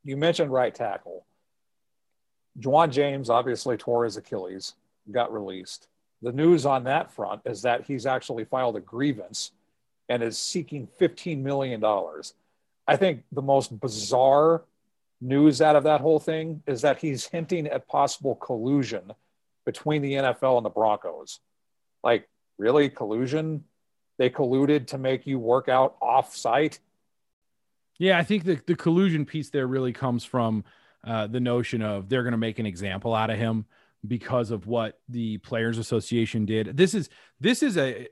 You 0.03 0.18
mentioned 0.18 0.51
right 0.51 0.74
tackle. 0.74 1.25
Ja'Wuan 2.60 2.89
James 2.89 3.30
obviously 3.30 3.77
tore 3.77 4.03
his 4.03 4.18
Achilles, 4.18 4.74
got 5.12 5.32
released. 5.32 5.88
The 6.22 6.32
news 6.32 6.65
on 6.65 6.84
that 6.84 7.12
front 7.12 7.41
is 7.46 7.62
that 7.63 7.86
he's 7.86 8.06
actually 8.06 8.46
filed 8.46 8.75
a 8.75 8.82
grievance 8.82 9.51
and 10.10 10.22
is 10.22 10.38
seeking 10.38 10.88
$15 11.00 11.39
million. 11.39 11.84
I 12.88 12.96
think 12.98 13.24
the 13.32 13.41
most 13.41 13.80
bizarre 13.80 14.63
news 15.22 15.62
out 15.62 15.75
of 15.75 15.84
that 15.84 16.01
whole 16.01 16.20
thing 16.20 16.62
is 16.68 16.82
that 16.82 17.00
he's 17.00 17.27
hinting 17.27 17.68
at 17.68 17.88
possible 17.88 18.36
collusion 18.36 19.13
between 19.65 20.01
the 20.01 20.13
NFL 20.13 20.58
and 20.58 20.65
the 20.65 20.70
Broncos. 20.70 21.39
Like, 22.03 22.27
really, 22.58 22.89
collusion? 22.89 23.63
They 24.22 24.30
colluded 24.30 24.86
to 24.90 25.00
make 25.00 25.25
you 25.25 25.40
work 25.40 25.68
out 25.68 25.96
off 26.00 26.36
site? 26.36 26.80
Yeah, 27.98 28.20
I 28.20 28.24
think 28.24 28.44
the, 28.44 28.62
the 28.68 28.75
collusion 28.75 29.25
piece 29.25 29.50
there 29.50 29.66
really 29.66 29.94
comes 29.94 30.24
from 30.24 30.63
uh, 31.04 31.25
the 31.25 31.40
notion 31.40 31.82
of 31.82 32.08
they're 32.08 32.22
going 32.22 32.34
to 32.34 32.38
make 32.38 32.60
an 32.60 32.68
example 32.68 33.16
out 33.16 33.32
of 33.32 33.40
him 33.40 33.66
because 34.06 34.51
of 34.51 34.68
what 34.68 35.00
the 35.10 35.40
Players 35.40 35.80
Association 35.80 36.46
did. 36.46 36.78
This 36.78 36.94
is 36.94 37.10
this 37.40 37.63
is 37.63 37.78
a, 37.78 38.10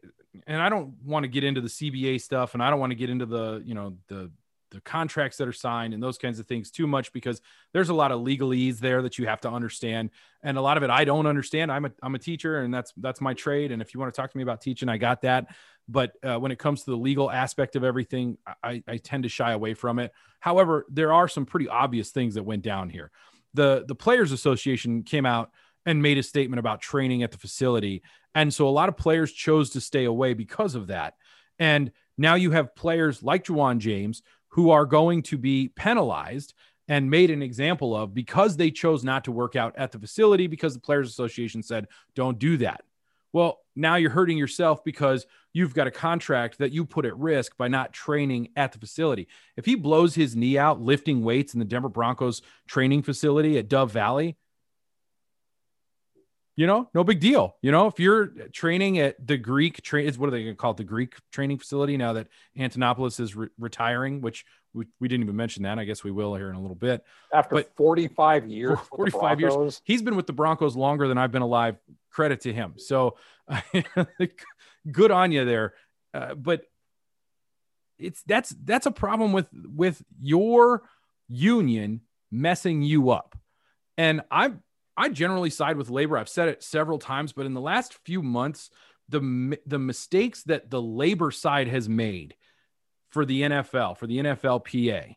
and 0.48 0.60
I 0.60 0.70
don't 0.70 0.96
want 1.06 1.26
to 1.26 1.28
get 1.28 1.44
into 1.44 1.62
the 1.62 1.68
CBA 1.68 2.22
stuff, 2.22 2.56
and 2.56 2.64
I 2.64 2.72
don't 2.72 2.80
want 2.80 2.90
to 2.90 2.96
get 2.96 3.12
into 3.12 3.28
the 3.28 3.62
you 3.64 3.76
know 3.76 3.96
the 4.08 4.32
the 4.72 4.82
contracts 4.82 5.38
that 5.38 5.48
are 5.48 5.54
signed 5.54 5.94
and 5.94 6.02
those 6.02 6.18
kinds 6.18 6.40
of 6.40 6.48
things 6.48 6.72
too 6.72 6.88
much 6.88 7.12
because 7.12 7.42
there's 7.74 7.90
a 7.90 7.94
lot 7.94 8.12
of 8.12 8.22
legalese 8.22 8.80
there 8.80 9.02
that 9.02 9.18
you 9.18 9.28
have 9.28 9.42
to 9.42 9.50
understand. 9.50 10.10
And 10.44 10.58
a 10.58 10.62
lot 10.62 10.78
of 10.78 10.84
it 10.84 10.90
I 10.90 11.06
don't 11.06 11.26
understand. 11.26 11.72
I'm 11.72 11.86
a 11.86 11.92
I'm 12.04 12.16
a 12.16 12.20
teacher 12.20 12.62
and 12.62 12.74
that's 12.74 12.94
that's 12.98 13.22
my 13.22 13.34
trade. 13.34 13.72
And 13.72 13.82
if 13.82 13.94
you 13.94 14.00
want 14.00 14.14
to 14.14 14.22
talk 14.22 14.32
to 14.32 14.38
me 14.38 14.44
about 14.44 14.62
teaching 14.62 14.90
I 14.90 14.98
got 14.98 15.22
that. 15.22 15.48
But 15.88 16.14
uh, 16.24 16.38
when 16.38 16.52
it 16.52 16.60
comes 16.60 16.84
to 16.84 16.92
the 16.92 16.98
legal 16.98 17.32
aspect 17.32 17.76
of 17.76 17.84
everything 17.84 18.38
I, 18.64 18.84
I 18.88 18.98
tend 18.98 19.24
to 19.24 19.30
shy 19.30 19.52
away 19.52 19.74
from 19.74 20.00
it. 20.00 20.12
However 20.40 20.86
there 20.90 21.14
are 21.14 21.28
some 21.28 21.46
pretty 21.46 21.68
obvious 21.68 22.12
things 22.12 22.36
that 22.36 22.44
went 22.44 22.62
down 22.62 22.90
here. 22.90 23.12
The 23.54 23.86
the 23.88 23.96
players 23.96 24.32
association 24.32 25.04
came 25.04 25.26
out 25.26 25.52
and 25.86 26.02
made 26.02 26.18
a 26.18 26.24
statement 26.24 26.60
about 26.60 26.82
training 26.82 27.24
at 27.24 27.32
the 27.32 27.38
facility. 27.38 28.04
And 28.36 28.54
so 28.54 28.68
a 28.68 28.70
lot 28.70 28.90
of 28.90 28.98
players 28.98 29.32
chose 29.32 29.72
to 29.72 29.82
stay 29.82 30.06
away 30.06 30.34
because 30.34 30.76
of 30.76 30.88
that. 30.88 31.16
And 31.58 31.92
now 32.18 32.36
you 32.36 32.52
have 32.52 32.76
players 32.76 33.24
like 33.24 33.46
Ja'Wuan 33.46 33.80
James 33.80 34.22
who 34.50 34.70
are 34.72 34.86
going 34.86 35.22
to 35.24 35.38
be 35.38 35.70
penalized 35.70 36.54
and 36.88 37.10
made 37.10 37.30
an 37.30 37.42
example 37.42 37.96
of 37.96 38.14
because 38.14 38.58
they 38.58 38.72
chose 38.72 39.04
not 39.04 39.24
to 39.24 39.32
work 39.32 39.56
out 39.56 39.76
at 39.78 39.92
the 39.92 40.00
facility 40.00 40.48
because 40.48 40.74
the 40.74 40.80
Players 40.80 41.10
Association 41.10 41.62
said, 41.62 41.88
don't 42.16 42.40
do 42.40 42.58
that. 42.58 42.82
Well, 43.32 43.60
now 43.76 43.96
you're 43.96 44.10
hurting 44.10 44.40
yourself 44.40 44.84
because 44.84 45.28
you've 45.54 45.76
got 45.76 45.86
a 45.86 45.92
contract 45.92 46.58
that 46.58 46.72
you 46.72 46.86
put 46.86 47.06
at 47.06 47.18
risk 47.18 47.56
by 47.58 47.68
not 47.68 47.94
training 47.94 48.50
at 48.56 48.72
the 48.72 48.80
facility. 48.80 49.28
If 49.56 49.66
he 49.66 49.76
blows 49.76 50.16
his 50.16 50.36
knee 50.36 50.58
out 50.58 50.82
lifting 50.82 51.24
weights 51.24 51.54
in 51.54 51.60
the 51.60 51.66
Denver 51.66 51.90
Broncos 51.90 52.42
training 52.68 53.04
facility 53.04 53.60
at 53.60 53.70
Dove 53.70 53.92
Valley, 53.92 54.36
you 56.60 56.68
know, 56.68 56.90
no 56.94 57.06
big 57.06 57.22
deal. 57.22 57.56
You 57.62 57.72
know, 57.72 57.88
if 57.88 58.02
you're 58.02 58.26
training 58.52 59.00
at 59.00 59.26
the 59.26 59.38
Greek 59.38 59.82
train, 59.82 60.06
is 60.06 60.18
what 60.18 60.28
are 60.28 60.32
they 60.32 60.44
going 60.44 60.56
to 60.56 60.58
call 60.58 60.72
it? 60.72 60.78
The 60.78 60.84
Greek 60.84 61.16
training 61.32 61.58
facility 61.58 61.96
now 61.96 62.12
that 62.12 62.28
Antonopulos 62.58 63.18
is 63.22 63.34
re- 63.34 63.48
retiring, 63.58 64.20
which 64.20 64.44
we, 64.74 64.86
we 65.00 65.08
didn't 65.08 65.24
even 65.24 65.38
mention 65.38 65.64
that. 65.64 65.80
I 65.80 65.86
guess 65.86 66.04
we 66.04 66.12
will 66.12 66.36
here 66.36 66.50
in 66.50 66.58
a 66.58 66.60
little 66.60 66.76
bit. 66.76 67.06
After 67.34 67.56
but 67.56 67.74
45 67.78 68.50
years, 68.50 68.78
45 68.94 69.40
years, 69.40 69.82
he's 69.86 70.02
been 70.02 70.18
with 70.18 70.28
the 70.28 70.34
Broncos 70.34 70.76
longer 70.76 71.08
than 71.08 71.18
I've 71.18 71.32
been 71.32 71.44
alive. 71.44 71.78
Credit 72.12 72.42
to 72.42 72.52
him. 72.52 72.74
So 72.76 73.16
good 74.92 75.12
on 75.12 75.32
you 75.32 75.46
there. 75.46 75.76
Uh, 76.14 76.36
but 76.36 76.64
it's 77.98 78.22
that's 78.24 78.54
that's 78.66 78.86
a 78.86 78.92
problem 78.92 79.32
with 79.32 79.48
with 79.54 80.04
your 80.20 80.84
union 81.30 82.02
messing 82.30 82.82
you 82.82 83.12
up. 83.12 83.38
And 83.98 84.24
I'm 84.30 84.62
I 85.00 85.08
generally 85.08 85.50
side 85.50 85.78
with 85.78 85.90
labor. 85.90 86.18
I've 86.18 86.28
said 86.28 86.50
it 86.50 86.62
several 86.62 87.00
times, 87.00 87.32
but 87.32 87.46
in 87.46 87.54
the 87.54 87.62
last 87.62 87.94
few 88.04 88.22
months, 88.22 88.70
the 89.08 89.58
the 89.66 89.80
mistakes 89.80 90.44
that 90.44 90.70
the 90.70 90.82
labor 90.82 91.32
side 91.32 91.70
has 91.70 91.88
made 91.88 92.36
for 93.10 93.26
the 93.26 93.44
NFL, 93.44 93.98
for 93.98 94.08
the 94.08 94.18
NFLPA, 94.18 95.16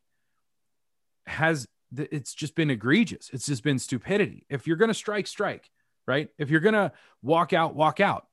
has 1.26 1.66
it's 1.96 2.32
just 2.32 2.54
been 2.54 2.70
egregious. 2.70 3.28
It's 3.32 3.44
just 3.44 3.64
been 3.64 3.80
stupidity. 3.80 4.46
If 4.48 4.68
you're 4.68 4.76
going 4.76 4.88
to 4.88 4.94
strike, 4.94 5.26
strike, 5.26 5.68
right? 6.06 6.28
If 6.38 6.48
you're 6.48 6.60
going 6.60 6.74
to 6.74 6.92
walk 7.20 7.52
out, 7.52 7.74
walk 7.74 7.98
out. 7.98 8.28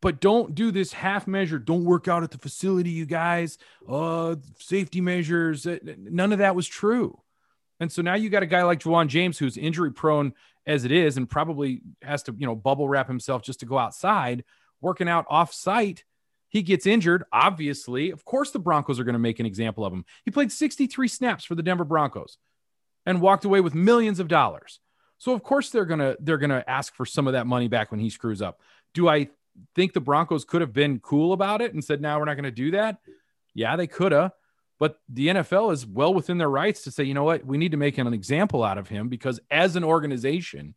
But 0.00 0.20
don't 0.20 0.54
do 0.54 0.70
this 0.70 0.92
half 0.92 1.26
measure. 1.26 1.58
Don't 1.58 1.84
work 1.84 2.06
out 2.06 2.22
at 2.22 2.30
the 2.30 2.38
facility, 2.38 2.90
you 2.90 3.04
guys. 3.04 3.58
Uh, 3.86 4.36
safety 4.58 5.00
measures. 5.00 5.66
None 5.82 6.32
of 6.32 6.38
that 6.38 6.54
was 6.54 6.68
true. 6.68 7.20
And 7.80 7.90
so 7.90 8.00
now 8.00 8.14
you 8.14 8.30
got 8.30 8.42
a 8.42 8.46
guy 8.46 8.62
like 8.62 8.80
Ja'Wuan 8.80 9.08
James 9.08 9.38
who's 9.38 9.56
injury 9.56 9.92
prone 9.92 10.34
as 10.66 10.84
it 10.84 10.92
is 10.92 11.16
and 11.16 11.28
probably 11.28 11.82
has 12.02 12.22
to, 12.24 12.34
you 12.36 12.46
know, 12.46 12.54
bubble 12.54 12.88
wrap 12.88 13.08
himself 13.08 13.42
just 13.42 13.60
to 13.60 13.66
go 13.66 13.78
outside, 13.78 14.44
working 14.80 15.08
out 15.08 15.26
off 15.28 15.52
site. 15.52 16.04
He 16.48 16.62
gets 16.62 16.86
injured, 16.86 17.24
obviously. 17.32 18.10
Of 18.10 18.24
course, 18.24 18.50
the 18.50 18.58
Broncos 18.58 19.00
are 19.00 19.04
going 19.04 19.14
to 19.14 19.18
make 19.18 19.40
an 19.40 19.46
example 19.46 19.84
of 19.84 19.92
him. 19.92 20.04
He 20.24 20.30
played 20.30 20.52
63 20.52 21.08
snaps 21.08 21.44
for 21.44 21.54
the 21.54 21.62
Denver 21.62 21.84
Broncos 21.84 22.38
and 23.06 23.20
walked 23.20 23.44
away 23.44 23.60
with 23.60 23.74
millions 23.74 24.20
of 24.20 24.28
dollars. 24.28 24.80
So 25.18 25.32
of 25.32 25.42
course 25.42 25.70
they're 25.70 25.86
to 25.86 26.16
they're 26.20 26.38
going 26.38 26.50
to 26.50 26.68
ask 26.68 26.94
for 26.94 27.06
some 27.06 27.26
of 27.26 27.32
that 27.32 27.46
money 27.46 27.68
back 27.68 27.90
when 27.90 28.00
he 28.00 28.10
screws 28.10 28.42
up. 28.42 28.60
Do 28.92 29.08
I 29.08 29.28
think 29.74 29.92
the 29.92 30.00
Broncos 30.00 30.44
could 30.44 30.60
have 30.60 30.72
been 30.72 31.00
cool 31.00 31.32
about 31.32 31.62
it 31.62 31.72
and 31.72 31.82
said, 31.82 32.00
"Now 32.00 32.18
we're 32.18 32.24
not 32.24 32.34
going 32.34 32.44
to 32.44 32.50
do 32.50 32.72
that"? 32.72 32.98
Yeah, 33.54 33.76
they 33.76 33.86
could 33.86 34.12
have. 34.12 34.32
But 34.78 34.98
the 35.08 35.28
NFL 35.28 35.72
is 35.72 35.86
well 35.86 36.12
within 36.12 36.38
their 36.38 36.50
rights 36.50 36.82
to 36.84 36.90
say, 36.90 37.04
you 37.04 37.14
know 37.14 37.24
what, 37.24 37.46
we 37.46 37.58
need 37.58 37.70
to 37.72 37.76
make 37.76 37.98
an 37.98 38.12
example 38.12 38.64
out 38.64 38.78
of 38.78 38.88
him 38.88 39.08
because 39.08 39.40
as 39.50 39.76
an 39.76 39.84
organization, 39.84 40.74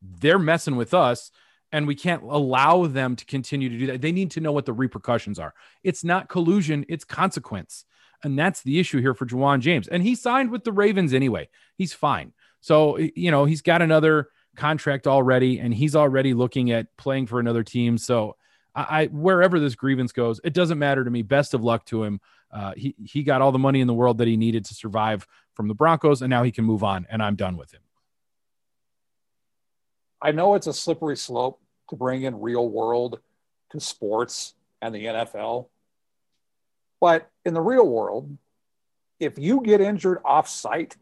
they're 0.00 0.38
messing 0.38 0.76
with 0.76 0.94
us 0.94 1.30
and 1.72 1.86
we 1.86 1.96
can't 1.96 2.22
allow 2.22 2.86
them 2.86 3.16
to 3.16 3.24
continue 3.24 3.68
to 3.68 3.78
do 3.78 3.86
that. 3.88 4.00
They 4.00 4.12
need 4.12 4.30
to 4.32 4.40
know 4.40 4.52
what 4.52 4.66
the 4.66 4.72
repercussions 4.72 5.38
are. 5.38 5.54
It's 5.82 6.04
not 6.04 6.28
collusion, 6.28 6.86
it's 6.88 7.04
consequence. 7.04 7.84
And 8.22 8.38
that's 8.38 8.62
the 8.62 8.78
issue 8.78 9.00
here 9.00 9.14
for 9.14 9.26
Ja'Wuan 9.26 9.60
James. 9.60 9.88
And 9.88 10.02
he 10.02 10.14
signed 10.14 10.50
with 10.50 10.64
the 10.64 10.72
Ravens 10.72 11.12
anyway. 11.12 11.48
He's 11.76 11.92
fine. 11.92 12.32
So, 12.60 12.96
you 12.96 13.30
know, 13.30 13.44
he's 13.44 13.60
got 13.60 13.82
another 13.82 14.28
contract 14.56 15.06
already 15.06 15.58
and 15.58 15.74
he's 15.74 15.96
already 15.96 16.32
looking 16.32 16.70
at 16.70 16.96
playing 16.96 17.26
for 17.26 17.40
another 17.40 17.64
team. 17.64 17.98
So, 17.98 18.36
I 18.76 19.06
wherever 19.06 19.60
this 19.60 19.74
grievance 19.74 20.12
goes, 20.12 20.40
it 20.42 20.52
doesn't 20.52 20.78
matter 20.78 21.04
to 21.04 21.10
me. 21.10 21.22
Best 21.22 21.54
of 21.54 21.62
luck 21.62 21.84
to 21.86 22.02
him. 22.02 22.20
Uh, 22.54 22.72
he 22.76 22.94
he 23.04 23.24
got 23.24 23.42
all 23.42 23.50
the 23.50 23.58
money 23.58 23.80
in 23.80 23.88
the 23.88 23.94
world 23.94 24.18
that 24.18 24.28
he 24.28 24.36
needed 24.36 24.64
to 24.66 24.74
survive 24.74 25.26
from 25.54 25.66
the 25.66 25.74
Broncos, 25.74 26.22
and 26.22 26.30
now 26.30 26.44
he 26.44 26.52
can 26.52 26.64
move 26.64 26.84
on. 26.84 27.04
And 27.10 27.20
I'm 27.20 27.34
done 27.34 27.56
with 27.56 27.72
him. 27.72 27.80
I 30.22 30.30
know 30.30 30.54
it's 30.54 30.68
a 30.68 30.72
slippery 30.72 31.16
slope 31.16 31.60
to 31.90 31.96
bring 31.96 32.22
in 32.22 32.40
real 32.40 32.68
world 32.68 33.18
to 33.70 33.80
sports 33.80 34.54
and 34.80 34.94
the 34.94 35.04
NFL, 35.04 35.66
but 37.00 37.28
in 37.44 37.54
the 37.54 37.60
real 37.60 37.86
world, 37.86 38.38
if 39.18 39.38
you 39.38 39.60
get 39.60 39.80
injured 39.80 40.18
off 40.24 40.48
site, 40.48 40.96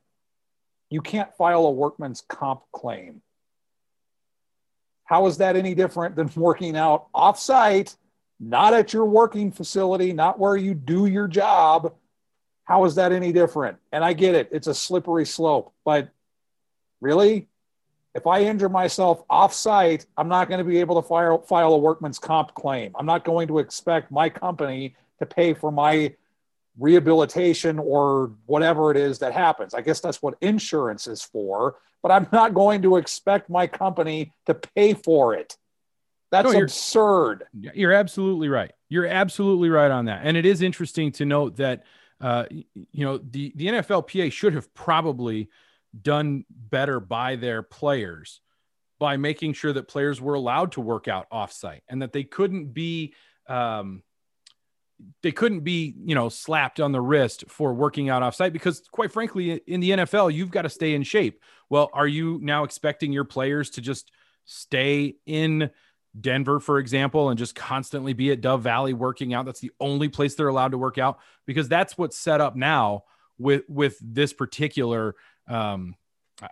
you 0.88 1.02
can't 1.02 1.34
file 1.34 1.66
a 1.66 1.70
workman's 1.70 2.22
comp 2.22 2.62
claim. 2.72 3.20
How 5.04 5.26
is 5.26 5.38
that 5.38 5.56
any 5.56 5.74
different 5.74 6.16
than 6.16 6.30
working 6.36 6.76
out 6.76 7.08
off 7.14 7.38
site 7.38 7.94
not 8.42 8.74
at 8.74 8.92
your 8.92 9.04
working 9.04 9.52
facility, 9.52 10.12
not 10.12 10.38
where 10.38 10.56
you 10.56 10.74
do 10.74 11.06
your 11.06 11.28
job. 11.28 11.94
How 12.64 12.84
is 12.84 12.96
that 12.96 13.12
any 13.12 13.32
different? 13.32 13.78
And 13.92 14.04
I 14.04 14.12
get 14.12 14.34
it, 14.34 14.48
it's 14.50 14.66
a 14.66 14.74
slippery 14.74 15.24
slope, 15.24 15.72
but 15.84 16.08
really, 17.00 17.46
if 18.14 18.26
I 18.26 18.42
injure 18.42 18.68
myself 18.68 19.22
off 19.30 19.54
site, 19.54 20.06
I'm 20.18 20.28
not 20.28 20.48
going 20.48 20.58
to 20.58 20.64
be 20.64 20.80
able 20.80 21.00
to 21.00 21.08
file, 21.08 21.38
file 21.38 21.72
a 21.72 21.78
workman's 21.78 22.18
comp 22.18 22.52
claim. 22.54 22.92
I'm 22.98 23.06
not 23.06 23.24
going 23.24 23.48
to 23.48 23.58
expect 23.58 24.10
my 24.10 24.28
company 24.28 24.96
to 25.18 25.24
pay 25.24 25.54
for 25.54 25.70
my 25.70 26.14
rehabilitation 26.78 27.78
or 27.78 28.32
whatever 28.46 28.90
it 28.90 28.96
is 28.96 29.18
that 29.20 29.32
happens. 29.32 29.72
I 29.72 29.80
guess 29.80 30.00
that's 30.00 30.20
what 30.20 30.34
insurance 30.40 31.06
is 31.06 31.22
for, 31.22 31.76
but 32.02 32.10
I'm 32.10 32.26
not 32.32 32.54
going 32.54 32.82
to 32.82 32.96
expect 32.96 33.48
my 33.48 33.66
company 33.66 34.32
to 34.46 34.54
pay 34.54 34.94
for 34.94 35.34
it. 35.34 35.56
That's 36.32 36.46
no, 36.46 36.52
you're, 36.52 36.64
absurd. 36.64 37.44
You're 37.52 37.92
absolutely 37.92 38.48
right. 38.48 38.72
You're 38.88 39.06
absolutely 39.06 39.68
right 39.68 39.90
on 39.90 40.06
that. 40.06 40.22
And 40.24 40.34
it 40.34 40.46
is 40.46 40.62
interesting 40.62 41.12
to 41.12 41.26
note 41.26 41.56
that 41.58 41.84
uh, 42.22 42.46
you 42.50 43.04
know 43.04 43.18
the 43.18 43.52
the 43.54 43.66
NFLPA 43.66 44.32
should 44.32 44.54
have 44.54 44.72
probably 44.72 45.50
done 46.00 46.46
better 46.48 47.00
by 47.00 47.36
their 47.36 47.62
players 47.62 48.40
by 48.98 49.18
making 49.18 49.52
sure 49.52 49.74
that 49.74 49.88
players 49.88 50.22
were 50.22 50.32
allowed 50.32 50.72
to 50.72 50.80
work 50.80 51.06
out 51.06 51.26
offsite 51.30 51.80
and 51.88 52.00
that 52.00 52.14
they 52.14 52.24
couldn't 52.24 52.72
be 52.72 53.12
um, 53.46 54.02
they 55.22 55.32
couldn't 55.32 55.60
be 55.60 55.94
you 56.02 56.14
know 56.14 56.30
slapped 56.30 56.80
on 56.80 56.92
the 56.92 57.00
wrist 57.00 57.44
for 57.48 57.74
working 57.74 58.08
out 58.08 58.22
offsite 58.22 58.54
because 58.54 58.80
quite 58.90 59.12
frankly 59.12 59.60
in 59.66 59.80
the 59.80 59.90
NFL 59.90 60.32
you've 60.32 60.50
got 60.50 60.62
to 60.62 60.70
stay 60.70 60.94
in 60.94 61.02
shape. 61.02 61.42
Well, 61.68 61.90
are 61.92 62.08
you 62.08 62.38
now 62.40 62.64
expecting 62.64 63.12
your 63.12 63.24
players 63.24 63.68
to 63.70 63.82
just 63.82 64.10
stay 64.46 65.16
in 65.26 65.70
Denver, 66.20 66.60
for 66.60 66.78
example, 66.78 67.30
and 67.30 67.38
just 67.38 67.54
constantly 67.54 68.12
be 68.12 68.30
at 68.30 68.40
Dove 68.40 68.62
Valley 68.62 68.92
working 68.92 69.32
out. 69.32 69.46
That's 69.46 69.60
the 69.60 69.72
only 69.80 70.08
place 70.08 70.34
they're 70.34 70.48
allowed 70.48 70.72
to 70.72 70.78
work 70.78 70.98
out 70.98 71.20
because 71.46 71.68
that's 71.68 71.96
what's 71.96 72.18
set 72.18 72.40
up 72.40 72.56
now 72.56 73.04
with 73.38 73.62
with 73.68 73.96
this 74.02 74.32
particular 74.32 75.14
um 75.48 75.96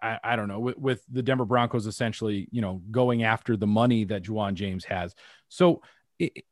I, 0.02 0.18
I 0.22 0.36
don't 0.36 0.48
know 0.48 0.60
with, 0.60 0.78
with 0.78 1.04
the 1.10 1.22
Denver 1.22 1.44
Broncos 1.44 1.86
essentially, 1.86 2.48
you 2.50 2.60
know, 2.60 2.80
going 2.90 3.22
after 3.22 3.56
the 3.56 3.66
money 3.66 4.04
that 4.04 4.22
Ja'Wuan 4.22 4.54
James 4.54 4.84
has. 4.84 5.14
So 5.48 5.82
it, 6.18 6.44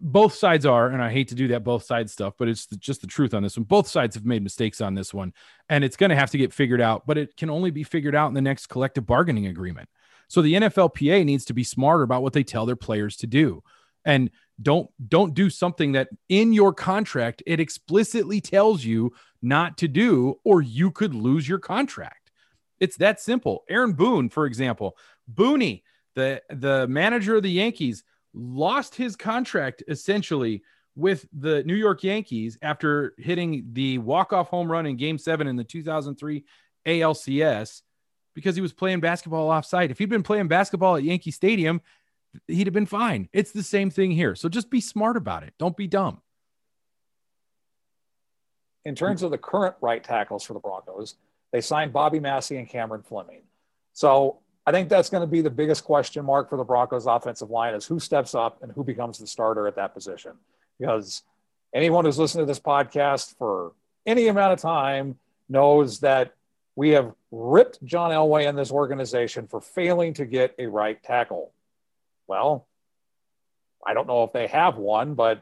both 0.00 0.34
sides 0.34 0.64
are, 0.64 0.88
and 0.88 1.02
I 1.02 1.12
hate 1.12 1.28
to 1.28 1.34
do 1.34 1.48
that 1.48 1.62
both 1.62 1.82
sides 1.82 2.12
stuff, 2.12 2.34
but 2.38 2.48
it's 2.48 2.66
just 2.66 3.02
the 3.02 3.06
truth 3.06 3.34
on 3.34 3.42
this 3.42 3.56
one. 3.56 3.64
Both 3.64 3.86
sides 3.86 4.14
have 4.14 4.24
made 4.24 4.42
mistakes 4.42 4.80
on 4.80 4.94
this 4.94 5.12
one, 5.12 5.34
and 5.68 5.84
it's 5.84 5.96
going 5.96 6.08
to 6.08 6.16
have 6.16 6.30
to 6.30 6.38
get 6.38 6.54
figured 6.54 6.80
out. 6.80 7.06
But 7.06 7.18
it 7.18 7.36
can 7.36 7.50
only 7.50 7.70
be 7.70 7.82
figured 7.82 8.14
out 8.14 8.28
in 8.28 8.34
the 8.34 8.40
next 8.40 8.68
collective 8.68 9.06
bargaining 9.06 9.46
agreement. 9.46 9.90
So 10.30 10.42
the 10.42 10.54
NFLPA 10.54 11.24
needs 11.24 11.44
to 11.46 11.52
be 11.52 11.64
smarter 11.64 12.04
about 12.04 12.22
what 12.22 12.32
they 12.32 12.44
tell 12.44 12.64
their 12.64 12.76
players 12.76 13.16
to 13.16 13.26
do. 13.26 13.64
And 14.04 14.30
don't 14.62 14.88
don't 15.08 15.34
do 15.34 15.50
something 15.50 15.92
that 15.92 16.08
in 16.28 16.52
your 16.52 16.72
contract 16.72 17.42
it 17.46 17.58
explicitly 17.58 18.40
tells 18.40 18.84
you 18.84 19.12
not 19.42 19.76
to 19.78 19.88
do 19.88 20.38
or 20.44 20.62
you 20.62 20.92
could 20.92 21.14
lose 21.14 21.48
your 21.48 21.58
contract. 21.58 22.30
It's 22.78 22.96
that 22.98 23.20
simple. 23.20 23.64
Aaron 23.68 23.92
Boone, 23.92 24.28
for 24.28 24.46
example, 24.46 24.96
Booney, 25.34 25.82
the 26.14 26.40
the 26.48 26.86
manager 26.86 27.36
of 27.36 27.42
the 27.42 27.50
Yankees, 27.50 28.04
lost 28.32 28.94
his 28.94 29.16
contract 29.16 29.82
essentially 29.88 30.62
with 30.94 31.26
the 31.32 31.64
New 31.64 31.74
York 31.74 32.04
Yankees 32.04 32.56
after 32.62 33.14
hitting 33.18 33.66
the 33.72 33.98
walk-off 33.98 34.48
home 34.48 34.70
run 34.70 34.86
in 34.86 34.96
game 34.96 35.18
7 35.18 35.48
in 35.48 35.56
the 35.56 35.64
2003 35.64 36.44
ALCS 36.86 37.82
because 38.34 38.54
he 38.54 38.62
was 38.62 38.72
playing 38.72 39.00
basketball 39.00 39.48
offsite. 39.48 39.90
If 39.90 39.98
he'd 39.98 40.08
been 40.08 40.22
playing 40.22 40.48
basketball 40.48 40.96
at 40.96 41.02
Yankee 41.02 41.30
Stadium, 41.30 41.80
he'd 42.46 42.66
have 42.66 42.74
been 42.74 42.86
fine. 42.86 43.28
It's 43.32 43.52
the 43.52 43.62
same 43.62 43.90
thing 43.90 44.10
here. 44.12 44.34
So 44.34 44.48
just 44.48 44.70
be 44.70 44.80
smart 44.80 45.16
about 45.16 45.42
it. 45.42 45.54
Don't 45.58 45.76
be 45.76 45.86
dumb. 45.86 46.20
In 48.84 48.94
terms 48.94 49.22
of 49.22 49.30
the 49.30 49.38
current 49.38 49.74
right 49.80 50.02
tackles 50.02 50.44
for 50.44 50.54
the 50.54 50.60
Broncos, 50.60 51.16
they 51.52 51.60
signed 51.60 51.92
Bobby 51.92 52.20
Massie 52.20 52.56
and 52.56 52.68
Cameron 52.68 53.02
Fleming. 53.02 53.42
So 53.92 54.38
I 54.66 54.72
think 54.72 54.88
that's 54.88 55.10
going 55.10 55.22
to 55.22 55.26
be 55.26 55.42
the 55.42 55.50
biggest 55.50 55.84
question 55.84 56.24
mark 56.24 56.48
for 56.48 56.56
the 56.56 56.64
Broncos 56.64 57.06
offensive 57.06 57.50
line 57.50 57.74
is 57.74 57.86
who 57.86 57.98
steps 57.98 58.34
up 58.34 58.62
and 58.62 58.72
who 58.72 58.84
becomes 58.84 59.18
the 59.18 59.26
starter 59.26 59.66
at 59.66 59.76
that 59.76 59.92
position. 59.92 60.32
Because 60.78 61.22
anyone 61.74 62.04
who's 62.04 62.18
listened 62.18 62.42
to 62.42 62.46
this 62.46 62.60
podcast 62.60 63.36
for 63.36 63.72
any 64.06 64.28
amount 64.28 64.52
of 64.52 64.60
time 64.60 65.18
knows 65.48 66.00
that 66.00 66.34
we 66.76 66.90
have 66.90 67.12
ripped 67.30 67.84
John 67.84 68.10
Elway 68.10 68.48
and 68.48 68.56
this 68.56 68.70
organization 68.70 69.46
for 69.46 69.60
failing 69.60 70.14
to 70.14 70.24
get 70.24 70.54
a 70.58 70.66
right 70.66 71.02
tackle. 71.02 71.52
Well, 72.26 72.66
I 73.86 73.94
don't 73.94 74.06
know 74.06 74.24
if 74.24 74.32
they 74.32 74.46
have 74.48 74.76
one, 74.76 75.14
but 75.14 75.40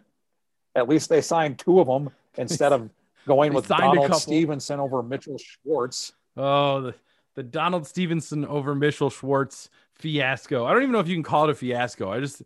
at 0.74 0.88
least 0.88 1.08
they 1.08 1.20
signed 1.20 1.58
two 1.58 1.80
of 1.80 1.86
them 1.86 2.10
instead 2.36 2.72
of 2.72 2.90
going 3.26 3.52
with 3.52 3.68
Donald 3.68 4.14
Stephenson 4.14 4.80
over 4.80 5.02
Mitchell 5.02 5.38
Schwartz. 5.38 6.12
Oh, 6.36 6.80
the, 6.80 6.94
the 7.34 7.42
Donald 7.42 7.86
Stephenson 7.86 8.44
over 8.46 8.74
Mitchell 8.74 9.10
Schwartz 9.10 9.70
fiasco. 9.96 10.64
I 10.64 10.72
don't 10.72 10.82
even 10.82 10.92
know 10.92 11.00
if 11.00 11.08
you 11.08 11.16
can 11.16 11.22
call 11.22 11.44
it 11.44 11.50
a 11.50 11.54
fiasco. 11.54 12.10
I 12.10 12.20
just, 12.20 12.42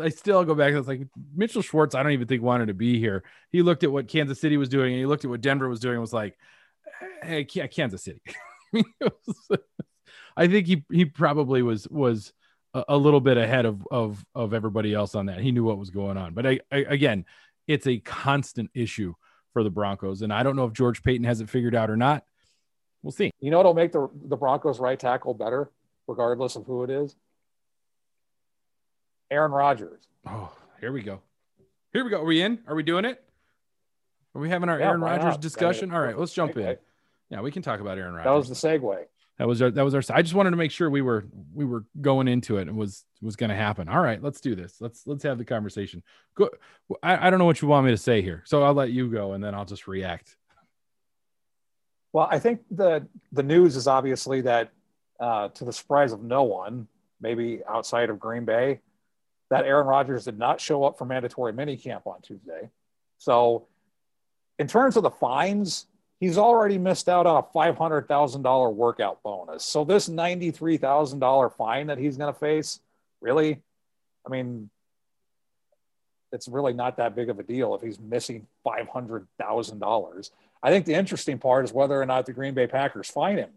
I 0.00 0.08
still 0.08 0.44
go 0.44 0.54
back. 0.54 0.72
It's 0.72 0.88
like 0.88 1.02
Mitchell 1.34 1.62
Schwartz. 1.62 1.94
I 1.94 2.02
don't 2.02 2.12
even 2.12 2.26
think 2.26 2.42
wanted 2.42 2.66
to 2.66 2.74
be 2.74 2.98
here. 2.98 3.24
He 3.50 3.62
looked 3.62 3.84
at 3.84 3.92
what 3.92 4.08
Kansas 4.08 4.40
City 4.40 4.56
was 4.56 4.68
doing, 4.68 4.92
and 4.92 5.00
he 5.00 5.06
looked 5.06 5.24
at 5.24 5.30
what 5.30 5.40
Denver 5.40 5.68
was 5.68 5.80
doing, 5.80 5.94
and 5.94 6.00
was 6.00 6.12
like, 6.12 6.32
"Hey, 6.32 6.38
Kansas 7.70 8.04
City." 8.04 8.20
I 10.36 10.46
think 10.46 10.66
he 10.66 10.84
he 10.90 11.04
probably 11.04 11.62
was 11.62 11.88
was 11.88 12.32
a, 12.74 12.96
little 12.96 13.20
bit 13.20 13.36
ahead 13.36 13.66
of 13.66 13.86
of 13.90 14.24
of 14.34 14.54
everybody 14.54 14.94
else 14.94 15.14
on 15.14 15.26
that. 15.26 15.40
He 15.40 15.52
knew 15.52 15.64
what 15.64 15.78
was 15.78 15.90
going 15.90 16.16
on. 16.16 16.34
But 16.34 16.46
I, 16.46 16.60
I 16.70 16.76
again, 16.88 17.24
it's 17.66 17.86
a 17.86 17.98
constant 17.98 18.70
issue 18.74 19.14
for 19.52 19.62
the 19.64 19.70
Broncos, 19.70 20.22
and 20.22 20.32
I 20.32 20.42
don't 20.42 20.56
know 20.56 20.64
if 20.64 20.72
George 20.72 21.02
Paton 21.02 21.24
has 21.24 21.40
it 21.40 21.48
figured 21.48 21.74
out 21.74 21.90
or 21.90 21.96
not. 21.96 22.24
We'll 23.02 23.12
see. 23.12 23.30
You 23.40 23.50
know 23.50 23.56
what'll 23.56 23.74
make 23.74 23.92
the 23.92 24.08
the 24.26 24.36
Broncos 24.36 24.78
right 24.78 24.98
tackle 24.98 25.34
better, 25.34 25.70
regardless 26.06 26.56
of 26.56 26.66
who 26.66 26.84
it 26.84 26.90
is? 26.90 27.16
Aaron 29.30 29.52
Rodgers. 29.52 30.06
Oh, 30.26 30.52
here 30.80 30.92
we 30.92 31.02
go. 31.02 31.20
Here 31.92 32.04
we 32.04 32.10
go. 32.10 32.20
Are 32.20 32.24
we 32.24 32.42
in? 32.42 32.60
Are 32.66 32.74
we 32.74 32.82
doing 32.82 33.04
it? 33.04 33.22
Are 34.34 34.40
we 34.40 34.48
having 34.48 34.68
our 34.68 34.78
yeah, 34.78 34.88
Aaron 34.88 35.00
Rodgers 35.00 35.36
discussion? 35.36 35.92
All 35.92 36.00
right, 36.00 36.18
let's 36.18 36.32
jump 36.32 36.56
in. 36.56 36.76
Yeah, 37.30 37.40
we 37.40 37.50
can 37.50 37.62
talk 37.62 37.80
about 37.80 37.98
Aaron 37.98 38.14
Rodgers. 38.14 38.24
That 38.24 38.32
was 38.32 38.48
the 38.48 38.68
segue. 38.68 39.04
That 39.38 39.46
was 39.46 39.62
our 39.62 39.70
that 39.70 39.84
was 39.84 39.94
our 39.94 40.02
I 40.10 40.22
just 40.22 40.34
wanted 40.34 40.50
to 40.50 40.56
make 40.56 40.72
sure 40.72 40.90
we 40.90 41.02
were 41.02 41.24
we 41.54 41.64
were 41.64 41.84
going 42.00 42.26
into 42.26 42.58
it 42.58 42.62
and 42.62 42.76
was 42.76 43.04
was 43.22 43.36
going 43.36 43.50
to 43.50 43.56
happen. 43.56 43.88
All 43.88 44.00
right, 44.00 44.20
let's 44.20 44.40
do 44.40 44.56
this. 44.56 44.80
Let's 44.80 45.06
let's 45.06 45.22
have 45.22 45.38
the 45.38 45.44
conversation. 45.44 46.02
Go 46.34 46.50
I, 47.02 47.28
I 47.28 47.30
don't 47.30 47.38
know 47.38 47.44
what 47.44 47.62
you 47.62 47.68
want 47.68 47.86
me 47.86 47.92
to 47.92 47.98
say 47.98 48.20
here. 48.20 48.42
So 48.46 48.64
I'll 48.64 48.74
let 48.74 48.90
you 48.90 49.08
go 49.08 49.32
and 49.32 49.44
then 49.44 49.54
I'll 49.54 49.64
just 49.64 49.86
react. 49.86 50.36
Well, 52.12 52.26
I 52.28 52.40
think 52.40 52.62
the 52.70 53.06
the 53.30 53.44
news 53.44 53.76
is 53.76 53.86
obviously 53.86 54.40
that 54.40 54.72
uh, 55.20 55.48
to 55.48 55.64
the 55.64 55.72
surprise 55.72 56.12
of 56.12 56.22
no 56.22 56.42
one, 56.42 56.88
maybe 57.20 57.60
outside 57.68 58.10
of 58.10 58.18
Green 58.18 58.44
Bay, 58.44 58.80
that 59.50 59.64
Aaron 59.64 59.86
Rodgers 59.86 60.24
did 60.24 60.38
not 60.38 60.60
show 60.60 60.84
up 60.84 60.98
for 60.98 61.04
mandatory 61.04 61.52
minicamp 61.52 62.06
on 62.06 62.20
Tuesday. 62.22 62.70
So 63.18 63.68
in 64.58 64.66
terms 64.66 64.96
of 64.96 65.04
the 65.04 65.10
fines, 65.10 65.86
he's 66.20 66.38
already 66.38 66.78
missed 66.78 67.08
out 67.08 67.26
on 67.26 67.36
a 67.36 67.42
$500,000 67.42 68.74
workout 68.74 69.22
bonus. 69.22 69.64
So 69.64 69.84
this 69.84 70.08
$93,000 70.08 71.56
fine 71.56 71.86
that 71.88 71.98
he's 71.98 72.16
going 72.16 72.32
to 72.32 72.38
face, 72.38 72.80
really, 73.20 73.60
I 74.26 74.30
mean, 74.30 74.70
it's 76.32 76.48
really 76.48 76.72
not 76.72 76.96
that 76.98 77.14
big 77.14 77.30
of 77.30 77.38
a 77.38 77.42
deal 77.42 77.74
if 77.74 77.82
he's 77.82 77.98
missing 77.98 78.46
$500,000. 78.66 80.30
I 80.62 80.70
think 80.70 80.86
the 80.86 80.94
interesting 80.94 81.38
part 81.38 81.64
is 81.64 81.72
whether 81.72 82.00
or 82.00 82.04
not 82.04 82.26
the 82.26 82.32
Green 82.32 82.54
Bay 82.54 82.66
Packers 82.66 83.08
fine 83.08 83.38
him. 83.38 83.50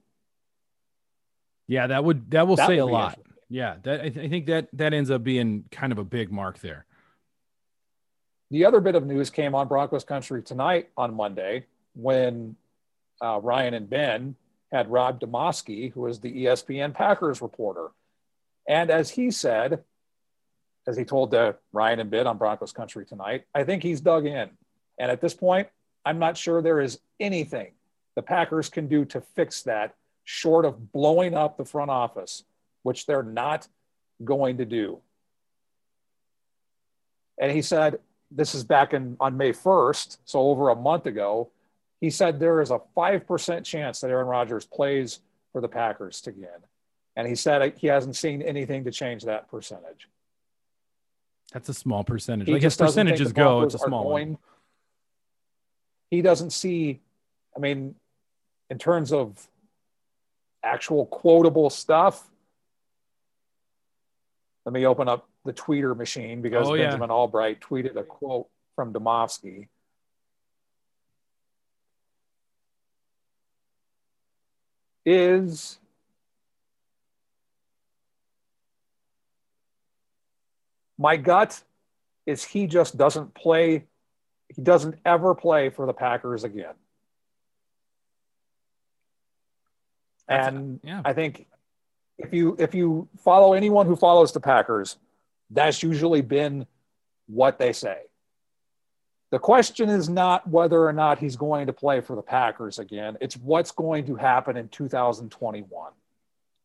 Yeah, 1.67 1.87
that 1.87 2.03
would 2.03 2.31
that 2.31 2.47
will 2.47 2.57
that 2.57 2.67
say 2.67 2.77
a 2.77 2.85
lot. 2.85 3.17
Yeah, 3.49 3.75
that 3.83 4.01
I, 4.01 4.09
th- 4.09 4.25
I 4.25 4.29
think 4.29 4.45
that 4.47 4.67
that 4.73 4.93
ends 4.93 5.09
up 5.09 5.23
being 5.23 5.65
kind 5.71 5.91
of 5.91 5.97
a 5.97 6.03
big 6.03 6.31
mark 6.31 6.59
there. 6.59 6.85
The 8.49 8.65
other 8.65 8.81
bit 8.81 8.95
of 8.95 9.05
news 9.05 9.29
came 9.29 9.55
on 9.55 9.67
Broncos 9.67 10.03
country 10.03 10.43
tonight 10.43 10.89
on 10.97 11.13
Monday 11.13 11.65
when 11.93 12.55
uh, 13.21 13.39
Ryan 13.41 13.73
and 13.73 13.89
Ben 13.89 14.35
had 14.71 14.91
Rob 14.91 15.19
Demovsky, 15.19 15.91
who 15.91 16.01
was 16.01 16.19
the 16.19 16.45
ESPN 16.45 16.93
Packers 16.93 17.41
reporter. 17.41 17.89
And 18.67 18.89
as 18.89 19.09
he 19.11 19.31
said, 19.31 19.83
as 20.87 20.97
he 20.97 21.03
told 21.03 21.31
the 21.31 21.55
Ryan 21.71 21.99
and 21.99 22.09
Ben 22.09 22.27
on 22.27 22.37
Broncos 22.37 22.71
Country 22.71 23.05
tonight, 23.05 23.45
I 23.53 23.63
think 23.63 23.83
he's 23.83 24.01
dug 24.01 24.25
in. 24.25 24.49
And 24.97 25.11
at 25.11 25.21
this 25.21 25.33
point, 25.33 25.67
I'm 26.05 26.19
not 26.19 26.37
sure 26.37 26.61
there 26.61 26.81
is 26.81 26.99
anything 27.19 27.71
the 28.15 28.21
Packers 28.21 28.69
can 28.69 28.87
do 28.87 29.05
to 29.05 29.21
fix 29.21 29.63
that 29.63 29.95
short 30.23 30.65
of 30.65 30.91
blowing 30.91 31.35
up 31.35 31.57
the 31.57 31.65
front 31.65 31.91
office, 31.91 32.43
which 32.83 33.05
they're 33.05 33.23
not 33.23 33.67
going 34.23 34.57
to 34.57 34.65
do. 34.65 34.99
And 37.39 37.51
he 37.51 37.61
said, 37.61 37.99
this 38.29 38.55
is 38.55 38.63
back 38.63 38.93
in 38.93 39.17
on 39.19 39.37
May 39.37 39.51
1st, 39.51 40.17
so 40.25 40.39
over 40.39 40.69
a 40.69 40.75
month 40.75 41.05
ago, 41.05 41.49
he 42.01 42.09
said 42.09 42.39
there 42.39 42.59
is 42.61 42.71
a 42.71 42.81
5% 42.97 43.63
chance 43.63 44.01
that 44.01 44.09
Aaron 44.09 44.27
Rodgers 44.27 44.65
plays 44.65 45.19
for 45.51 45.61
the 45.61 45.67
Packers 45.69 46.25
again. 46.25 46.49
And 47.15 47.27
he 47.27 47.35
said 47.35 47.73
he 47.77 47.87
hasn't 47.87 48.15
seen 48.15 48.41
anything 48.41 48.85
to 48.85 48.91
change 48.91 49.23
that 49.25 49.49
percentage. 49.49 50.09
That's 51.53 51.69
a 51.69 51.73
small 51.73 52.03
percentage. 52.03 52.47
He 52.47 52.53
like 52.53 52.63
his 52.63 52.75
percentages 52.75 53.31
go, 53.31 53.61
it's 53.61 53.75
a 53.75 53.79
small 53.79 54.05
going, 54.05 54.29
one. 54.29 54.37
He 56.09 56.21
doesn't 56.21 56.51
see, 56.51 57.01
I 57.55 57.59
mean, 57.59 57.95
in 58.69 58.79
terms 58.79 59.13
of 59.13 59.47
actual 60.63 61.05
quotable 61.05 61.69
stuff, 61.69 62.27
let 64.65 64.73
me 64.73 64.85
open 64.85 65.07
up 65.07 65.27
the 65.45 65.53
tweeter 65.53 65.95
machine 65.95 66.41
because 66.41 66.67
oh, 66.67 66.77
Benjamin 66.77 67.09
yeah. 67.09 67.15
Albright 67.15 67.59
tweeted 67.59 67.95
a 67.97 68.03
quote 68.03 68.47
from 68.75 68.93
Demovsky. 68.93 69.67
Is 75.05 75.79
my 80.97 81.17
gut 81.17 81.63
is 82.25 82.43
he 82.43 82.67
just 82.67 82.97
doesn't 82.97 83.33
play 83.33 83.85
he 84.55 84.61
doesn't 84.61 84.95
ever 85.05 85.33
play 85.33 85.69
for 85.69 85.85
the 85.85 85.93
Packers 85.93 86.43
again. 86.43 86.73
That's 90.27 90.47
and 90.47 90.79
yeah. 90.83 91.01
I 91.05 91.13
think 91.13 91.47
if 92.17 92.33
you 92.33 92.55
if 92.59 92.75
you 92.75 93.07
follow 93.23 93.53
anyone 93.53 93.85
who 93.85 93.95
follows 93.95 94.31
the 94.31 94.39
Packers, 94.39 94.97
that's 95.49 95.81
usually 95.81 96.21
been 96.21 96.67
what 97.27 97.59
they 97.59 97.73
say. 97.73 98.01
The 99.31 99.39
question 99.39 99.89
is 99.89 100.09
not 100.09 100.47
whether 100.47 100.85
or 100.85 100.91
not 100.91 101.17
he's 101.17 101.37
going 101.37 101.67
to 101.67 101.73
play 101.73 102.01
for 102.01 102.17
the 102.17 102.21
Packers 102.21 102.79
again. 102.79 103.17
It's 103.21 103.37
what's 103.37 103.71
going 103.71 104.05
to 104.07 104.15
happen 104.15 104.57
in 104.57 104.67
2021. 104.67 105.91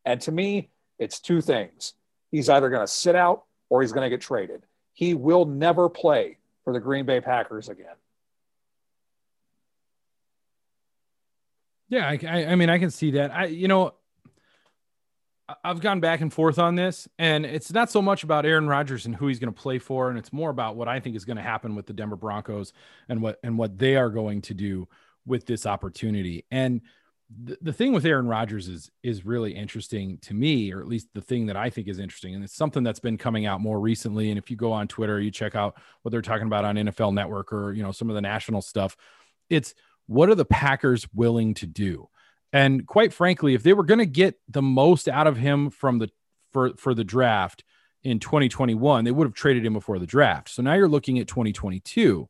And 0.05 0.21
to 0.23 0.33
me, 0.33 0.69
it's 0.99 1.21
two 1.21 1.41
things. 1.41 1.95
He's 2.33 2.49
either 2.49 2.69
going 2.69 2.83
to 2.83 2.93
sit 2.93 3.15
out 3.15 3.45
or 3.69 3.83
he's 3.83 3.93
going 3.93 4.05
to 4.05 4.11
get 4.11 4.21
traded. 4.21 4.65
He 4.95 5.15
will 5.15 5.45
never 5.45 5.89
play 5.89 6.39
for 6.65 6.73
the 6.73 6.81
Green 6.81 7.07
Bay 7.07 7.21
Packers 7.21 7.69
again. 7.69 7.95
Yeah, 11.89 12.09
I, 12.09 12.47
I 12.47 12.55
mean, 12.57 12.69
I 12.69 12.79
can 12.79 12.91
see 12.91 13.13
that. 13.13 13.31
I, 13.31 13.45
you 13.45 13.69
know, 13.69 13.95
I've 15.63 15.81
gone 15.81 16.01
back 16.01 16.21
and 16.21 16.33
forth 16.33 16.59
on 16.59 16.75
this, 16.75 17.09
and 17.19 17.47
it's 17.47 17.73
not 17.73 17.91
so 17.91 18.03
much 18.03 18.25
about 18.25 18.45
Aaron 18.45 18.67
Rodgers 18.67 19.07
and 19.07 19.15
who 19.15 19.29
he's 19.29 19.39
going 19.39 19.53
to 19.53 19.61
play 19.61 19.79
for, 19.79 20.11
and 20.11 20.19
it's 20.19 20.33
more 20.33 20.51
about 20.51 20.75
what 20.75 20.89
I 20.89 20.99
think 20.99 21.15
is 21.15 21.25
going 21.25 21.37
to 21.37 21.43
happen 21.43 21.77
with 21.77 21.87
the 21.87 21.93
Denver 21.93 22.17
Broncos 22.17 22.73
and 23.09 23.23
what 23.23 23.39
and 23.45 23.57
what 23.57 23.79
they 23.79 23.97
are 23.97 24.11
going 24.11 24.43
to 24.43 24.55
do 24.55 24.89
with 25.25 25.47
this 25.47 25.65
opportunity. 25.65 26.45
And 26.51 26.81
the, 27.45 27.59
the 27.61 27.73
thing 27.73 27.93
with 27.93 28.07
Aaron 28.07 28.27
Rodgers 28.27 28.67
is 28.69 28.91
is 29.05 29.25
really 29.25 29.53
interesting 29.55 30.19
to 30.23 30.35
me, 30.35 30.73
or 30.73 30.81
at 30.81 30.89
least 30.89 31.09
the 31.15 31.21
thing 31.21 31.47
that 31.47 31.57
I 31.57 31.71
think 31.71 31.87
is 31.87 32.01
interesting, 32.01 32.35
and 32.35 32.43
it's 32.43 32.57
something 32.57 32.83
that's 32.83 33.01
been 33.01 33.19
coming 33.19 33.47
out 33.47 33.61
more 33.61 33.79
recently. 33.79 34.31
And 34.31 34.39
if 34.39 34.51
you 34.51 34.57
go 34.57 34.73
on 34.73 34.89
Twitter, 34.89 35.21
you 35.21 35.31
check 35.31 35.55
out 35.55 35.77
what 36.03 36.11
they're 36.11 36.23
talking 36.23 36.47
about 36.49 36.65
on 36.65 36.75
NFL 36.75 37.15
Network 37.15 37.53
or 37.53 37.73
you 37.73 37.85
know 37.85 37.93
some 37.93 38.11
of 38.11 38.17
the 38.17 38.21
national 38.21 38.63
stuff. 38.63 38.97
It's 39.49 39.75
what 40.07 40.29
are 40.29 40.35
the 40.35 40.45
Packers 40.45 41.07
willing 41.15 41.55
to 41.55 41.67
do? 41.67 42.09
And 42.53 42.87
quite 42.87 43.13
frankly, 43.13 43.55
if 43.55 43.63
they 43.63 43.73
were 43.73 43.85
going 43.85 43.99
to 43.99 44.07
get 44.07 44.39
the 44.49 44.63
most 44.63 45.09
out 45.09 45.27
of 45.27 45.37
him 45.37 45.71
from 45.71 45.99
the 45.99 46.11
for 46.53 46.75
for 46.77 46.95
the 46.95 47.05
draft 47.05 47.65
in 48.03 48.19
2021, 48.21 49.05
they 49.05 49.11
would 49.11 49.27
have 49.27 49.35
traded 49.35 49.67
him 49.67 49.73
before 49.73 49.99
the 49.99 50.07
draft. 50.07 50.49
So 50.51 50.63
now 50.63 50.75
you're 50.75 50.89
looking 50.89 51.19
at 51.19 51.27
2022. 51.27 52.29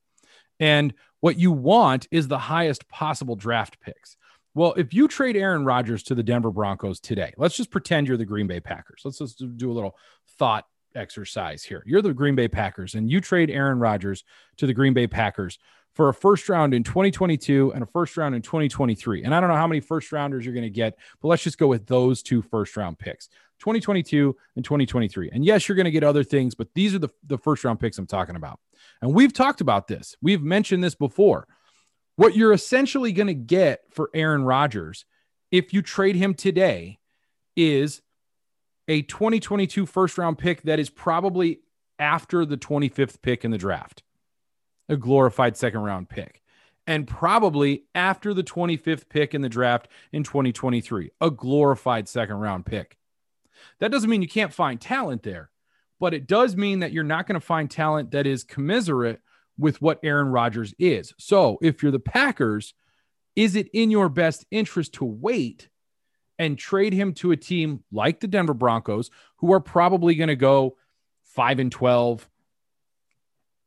And 0.58 0.94
what 1.20 1.38
you 1.38 1.52
want 1.52 2.08
is 2.10 2.28
the 2.28 2.38
highest 2.38 2.88
possible 2.88 3.36
draft 3.36 3.78
picks. 3.80 4.16
Well, 4.54 4.72
if 4.78 4.94
you 4.94 5.06
trade 5.06 5.36
Aaron 5.36 5.66
Rodgers 5.66 6.02
to 6.04 6.14
the 6.14 6.22
Denver 6.22 6.50
Broncos 6.50 6.98
today, 6.98 7.34
let's 7.36 7.56
just 7.56 7.70
pretend 7.70 8.08
you're 8.08 8.16
the 8.16 8.24
Green 8.24 8.46
Bay 8.46 8.58
Packers. 8.58 9.02
Let's 9.04 9.18
just 9.18 9.42
do 9.58 9.70
a 9.70 9.74
little 9.74 9.96
thought 10.38 10.64
exercise 10.94 11.62
here. 11.62 11.82
You're 11.86 12.00
the 12.00 12.14
Green 12.14 12.34
Bay 12.34 12.48
Packers 12.48 12.94
and 12.94 13.10
you 13.10 13.20
trade 13.20 13.50
Aaron 13.50 13.78
Rodgers 13.78 14.24
to 14.56 14.66
the 14.66 14.72
Green 14.72 14.94
Bay 14.94 15.06
Packers 15.06 15.58
for 15.96 16.10
a 16.10 16.14
first 16.14 16.48
round 16.50 16.74
in 16.74 16.84
2022 16.84 17.72
and 17.72 17.82
a 17.82 17.86
first 17.86 18.18
round 18.18 18.34
in 18.34 18.42
2023. 18.42 19.24
And 19.24 19.34
I 19.34 19.40
don't 19.40 19.48
know 19.48 19.56
how 19.56 19.66
many 19.66 19.80
first 19.80 20.12
rounders 20.12 20.44
you're 20.44 20.54
going 20.54 20.62
to 20.62 20.70
get, 20.70 20.98
but 21.22 21.28
let's 21.28 21.42
just 21.42 21.56
go 21.56 21.66
with 21.66 21.86
those 21.86 22.22
two 22.22 22.42
first 22.42 22.76
round 22.76 22.98
picks 22.98 23.28
2022 23.60 24.36
and 24.56 24.64
2023. 24.64 25.30
And 25.32 25.42
yes, 25.42 25.66
you're 25.66 25.74
going 25.74 25.86
to 25.86 25.90
get 25.90 26.04
other 26.04 26.22
things, 26.22 26.54
but 26.54 26.68
these 26.74 26.94
are 26.94 26.98
the, 26.98 27.08
the 27.26 27.38
first 27.38 27.64
round 27.64 27.80
picks 27.80 27.96
I'm 27.96 28.06
talking 28.06 28.36
about. 28.36 28.60
And 29.00 29.14
we've 29.14 29.32
talked 29.32 29.62
about 29.62 29.88
this, 29.88 30.14
we've 30.20 30.42
mentioned 30.42 30.84
this 30.84 30.94
before. 30.94 31.48
What 32.16 32.36
you're 32.36 32.52
essentially 32.52 33.12
going 33.12 33.26
to 33.26 33.34
get 33.34 33.80
for 33.90 34.10
Aaron 34.12 34.44
Rodgers 34.44 35.06
if 35.50 35.72
you 35.72 35.80
trade 35.80 36.16
him 36.16 36.34
today 36.34 36.98
is 37.56 38.02
a 38.86 39.00
2022 39.02 39.86
first 39.86 40.18
round 40.18 40.36
pick 40.36 40.62
that 40.62 40.78
is 40.78 40.90
probably 40.90 41.60
after 41.98 42.44
the 42.44 42.58
25th 42.58 43.22
pick 43.22 43.46
in 43.46 43.50
the 43.50 43.58
draft, 43.58 44.02
a 44.88 44.96
glorified 44.96 45.56
second 45.56 45.80
round 45.80 46.08
pick, 46.08 46.42
and 46.86 47.06
probably 47.06 47.84
after 47.94 48.32
the 48.32 48.44
25th 48.44 49.08
pick 49.08 49.34
in 49.34 49.42
the 49.42 49.48
draft 49.48 49.88
in 50.12 50.22
2023, 50.22 51.10
a 51.20 51.30
glorified 51.30 52.08
second 52.08 52.36
round 52.36 52.66
pick. 52.66 52.96
That 53.80 53.90
doesn't 53.90 54.10
mean 54.10 54.22
you 54.22 54.28
can't 54.28 54.52
find 54.52 54.80
talent 54.80 55.22
there, 55.22 55.50
but 55.98 56.14
it 56.14 56.26
does 56.26 56.56
mean 56.56 56.80
that 56.80 56.92
you're 56.92 57.04
not 57.04 57.26
going 57.26 57.40
to 57.40 57.46
find 57.46 57.70
talent 57.70 58.10
that 58.12 58.26
is 58.26 58.44
commiserate 58.44 59.20
with 59.58 59.80
what 59.80 60.00
Aaron 60.02 60.28
Rodgers 60.28 60.74
is. 60.78 61.14
So 61.18 61.58
if 61.62 61.82
you're 61.82 61.92
the 61.92 61.98
Packers, 61.98 62.74
is 63.34 63.56
it 63.56 63.68
in 63.72 63.90
your 63.90 64.08
best 64.08 64.44
interest 64.50 64.94
to 64.94 65.04
wait 65.04 65.68
and 66.38 66.58
trade 66.58 66.92
him 66.92 67.14
to 67.14 67.32
a 67.32 67.36
team 67.36 67.82
like 67.90 68.20
the 68.20 68.26
Denver 68.26 68.54
Broncos, 68.54 69.10
who 69.36 69.52
are 69.52 69.60
probably 69.60 70.14
going 70.14 70.28
to 70.28 70.36
go 70.36 70.76
5 71.24 71.58
and 71.58 71.72
12, 71.72 72.28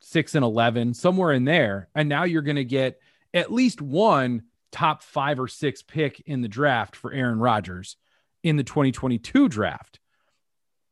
6 0.02 0.36
and 0.36 0.46
11, 0.46 0.94
somewhere 0.94 1.32
in 1.32 1.46
there. 1.46 1.90
And 1.96 2.10
now 2.10 2.24
you're 2.24 2.42
going 2.42 2.56
to 2.56 2.64
get 2.64 3.00
at 3.34 3.52
least 3.52 3.82
one 3.82 4.44
top 4.72 5.04
five 5.04 5.40
or 5.40 5.48
six 5.48 5.82
pick 5.82 6.22
in 6.22 6.42
the 6.42 6.48
draft 6.48 6.96
for 6.96 7.12
Aaron 7.12 7.40
Rodgers 7.40 7.98
in 8.44 8.56
the 8.56 8.64
2022 8.64 9.50
draft 9.50 10.00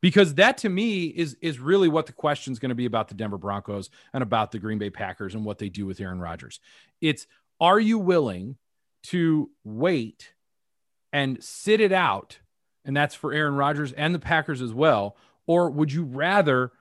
because 0.01 0.35
that 0.35 0.57
to 0.59 0.69
me 0.69 1.05
is 1.05 1.35
is 1.41 1.59
really 1.59 1.87
what 1.87 2.05
the 2.05 2.13
question 2.13 2.51
is 2.51 2.59
going 2.59 2.69
to 2.69 2.75
be 2.75 2.85
about 2.85 3.07
the 3.07 3.13
Denver 3.13 3.37
Broncos 3.37 3.89
and 4.13 4.23
about 4.23 4.51
the 4.51 4.59
Green 4.59 4.77
Bay 4.77 4.89
Packers 4.89 5.35
and 5.35 5.45
what 5.45 5.57
they 5.57 5.69
do 5.69 5.85
with 5.85 5.99
Aaron 5.99 6.19
Rodgers. 6.19 6.59
It's 7.01 7.27
are 7.59 7.79
you 7.79 7.97
willing 7.97 8.57
to 9.03 9.49
wait 9.63 10.33
and 11.13 11.43
sit 11.43 11.79
it 11.79 11.91
out 11.91 12.39
and 12.83 12.95
that's 12.95 13.15
for 13.15 13.33
Aaron 13.33 13.55
Rodgers 13.55 13.91
and 13.93 14.13
the 14.13 14.19
Packers 14.19 14.61
as 14.61 14.73
well 14.73 15.17
or 15.45 15.69
would 15.69 15.91
you 15.91 16.03
rather 16.03 16.71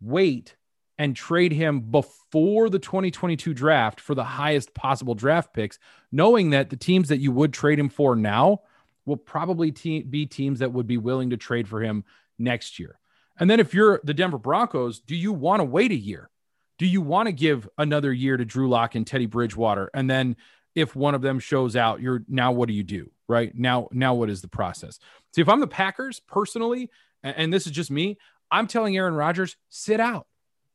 wait 0.00 0.56
and 0.98 1.16
trade 1.16 1.52
him 1.52 1.80
before 1.80 2.70
the 2.70 2.78
2022 2.78 3.52
draft 3.52 4.00
for 4.00 4.14
the 4.14 4.24
highest 4.24 4.74
possible 4.74 5.14
draft 5.14 5.52
picks 5.52 5.78
knowing 6.12 6.50
that 6.50 6.70
the 6.70 6.76
teams 6.76 7.08
that 7.08 7.18
you 7.18 7.32
would 7.32 7.52
trade 7.52 7.78
him 7.78 7.88
for 7.88 8.14
now 8.14 8.60
will 9.06 9.16
probably 9.16 9.72
te- 9.72 10.02
be 10.02 10.26
teams 10.26 10.60
that 10.60 10.72
would 10.72 10.86
be 10.86 10.96
willing 10.96 11.30
to 11.30 11.36
trade 11.36 11.68
for 11.68 11.80
him 11.80 12.04
next 12.38 12.78
year. 12.78 12.98
And 13.38 13.50
then 13.50 13.60
if 13.60 13.74
you're 13.74 14.00
the 14.04 14.14
Denver 14.14 14.38
Broncos, 14.38 15.00
do 15.00 15.16
you 15.16 15.32
want 15.32 15.60
to 15.60 15.64
wait 15.64 15.90
a 15.90 15.96
year? 15.96 16.30
Do 16.78 16.86
you 16.86 17.02
want 17.02 17.26
to 17.26 17.32
give 17.32 17.68
another 17.78 18.12
year 18.12 18.36
to 18.36 18.44
Drew 18.44 18.68
Lock 18.68 18.94
and 18.94 19.06
Teddy 19.06 19.26
Bridgewater? 19.26 19.90
And 19.92 20.08
then 20.08 20.36
if 20.74 20.96
one 20.96 21.14
of 21.14 21.22
them 21.22 21.38
shows 21.38 21.76
out, 21.76 22.00
you're 22.00 22.24
now 22.28 22.52
what 22.52 22.68
do 22.68 22.74
you 22.74 22.82
do? 22.82 23.10
Right 23.28 23.54
now, 23.54 23.88
now 23.92 24.14
what 24.14 24.28
is 24.28 24.42
the 24.42 24.48
process? 24.48 24.98
See, 25.34 25.40
if 25.40 25.48
I'm 25.48 25.60
the 25.60 25.66
Packers 25.66 26.20
personally, 26.20 26.90
and, 27.22 27.36
and 27.36 27.52
this 27.52 27.66
is 27.66 27.72
just 27.72 27.90
me, 27.90 28.18
I'm 28.50 28.66
telling 28.66 28.96
Aaron 28.96 29.14
Rodgers, 29.14 29.56
sit 29.68 29.98
out, 30.00 30.26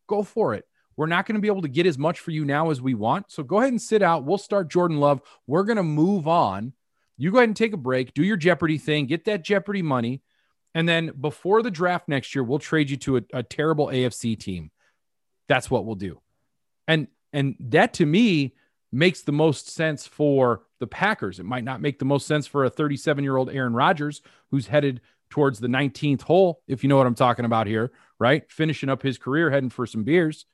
go 0.09 0.23
for 0.23 0.53
it. 0.53 0.65
We're 0.97 1.05
not 1.05 1.25
going 1.25 1.35
to 1.35 1.41
be 1.41 1.47
able 1.47 1.61
to 1.61 1.69
get 1.69 1.85
as 1.85 1.97
much 1.97 2.19
for 2.19 2.31
you 2.31 2.43
now 2.43 2.71
as 2.71 2.81
we 2.81 2.93
want. 2.93 3.31
So 3.31 3.41
go 3.41 3.59
ahead 3.59 3.71
and 3.71 3.81
sit 3.81 4.01
out. 4.01 4.25
We'll 4.25 4.37
start 4.37 4.69
Jordan 4.69 4.99
Love. 4.99 5.21
We're 5.47 5.63
going 5.63 5.77
to 5.77 5.83
move 5.83 6.27
on. 6.27 6.73
You 7.17 7.31
go 7.31 7.37
ahead 7.37 7.47
and 7.47 7.55
take 7.55 7.73
a 7.73 7.77
break, 7.77 8.13
do 8.13 8.23
your 8.23 8.35
Jeopardy 8.35 8.77
thing, 8.77 9.05
get 9.05 9.25
that 9.25 9.45
Jeopardy 9.45 9.81
money. 9.81 10.21
And 10.75 10.87
then 10.87 11.11
before 11.19 11.61
the 11.63 11.71
draft 11.71 12.09
next 12.09 12.35
year, 12.35 12.43
we'll 12.43 12.59
trade 12.59 12.89
you 12.89 12.97
to 12.97 13.17
a, 13.17 13.21
a 13.33 13.43
terrible 13.43 13.87
AFC 13.87 14.37
team. 14.37 14.71
That's 15.47 15.71
what 15.71 15.85
we'll 15.85 15.95
do. 15.95 16.19
And 16.87 17.07
and 17.31 17.55
that 17.59 17.93
to 17.95 18.05
me 18.05 18.55
makes 18.91 19.21
the 19.21 19.31
most 19.31 19.69
sense 19.69 20.07
for 20.07 20.63
the 20.79 20.87
Packers. 20.87 21.39
It 21.39 21.45
might 21.45 21.63
not 21.63 21.81
make 21.81 21.99
the 21.99 22.05
most 22.05 22.25
sense 22.27 22.47
for 22.47 22.65
a 22.65 22.69
37 22.69 23.23
year 23.23 23.37
old 23.37 23.49
Aaron 23.49 23.73
Rodgers 23.73 24.21
who's 24.51 24.67
headed 24.67 25.01
towards 25.29 25.59
the 25.59 25.67
19th 25.67 26.23
hole, 26.23 26.61
if 26.67 26.83
you 26.83 26.89
know 26.89 26.97
what 26.97 27.07
I'm 27.07 27.15
talking 27.15 27.45
about 27.45 27.67
here, 27.67 27.91
right? 28.19 28.49
Finishing 28.51 28.89
up 28.89 29.01
his 29.01 29.17
career, 29.17 29.49
heading 29.49 29.69
for 29.69 29.85
some 29.85 30.03
beers. 30.03 30.45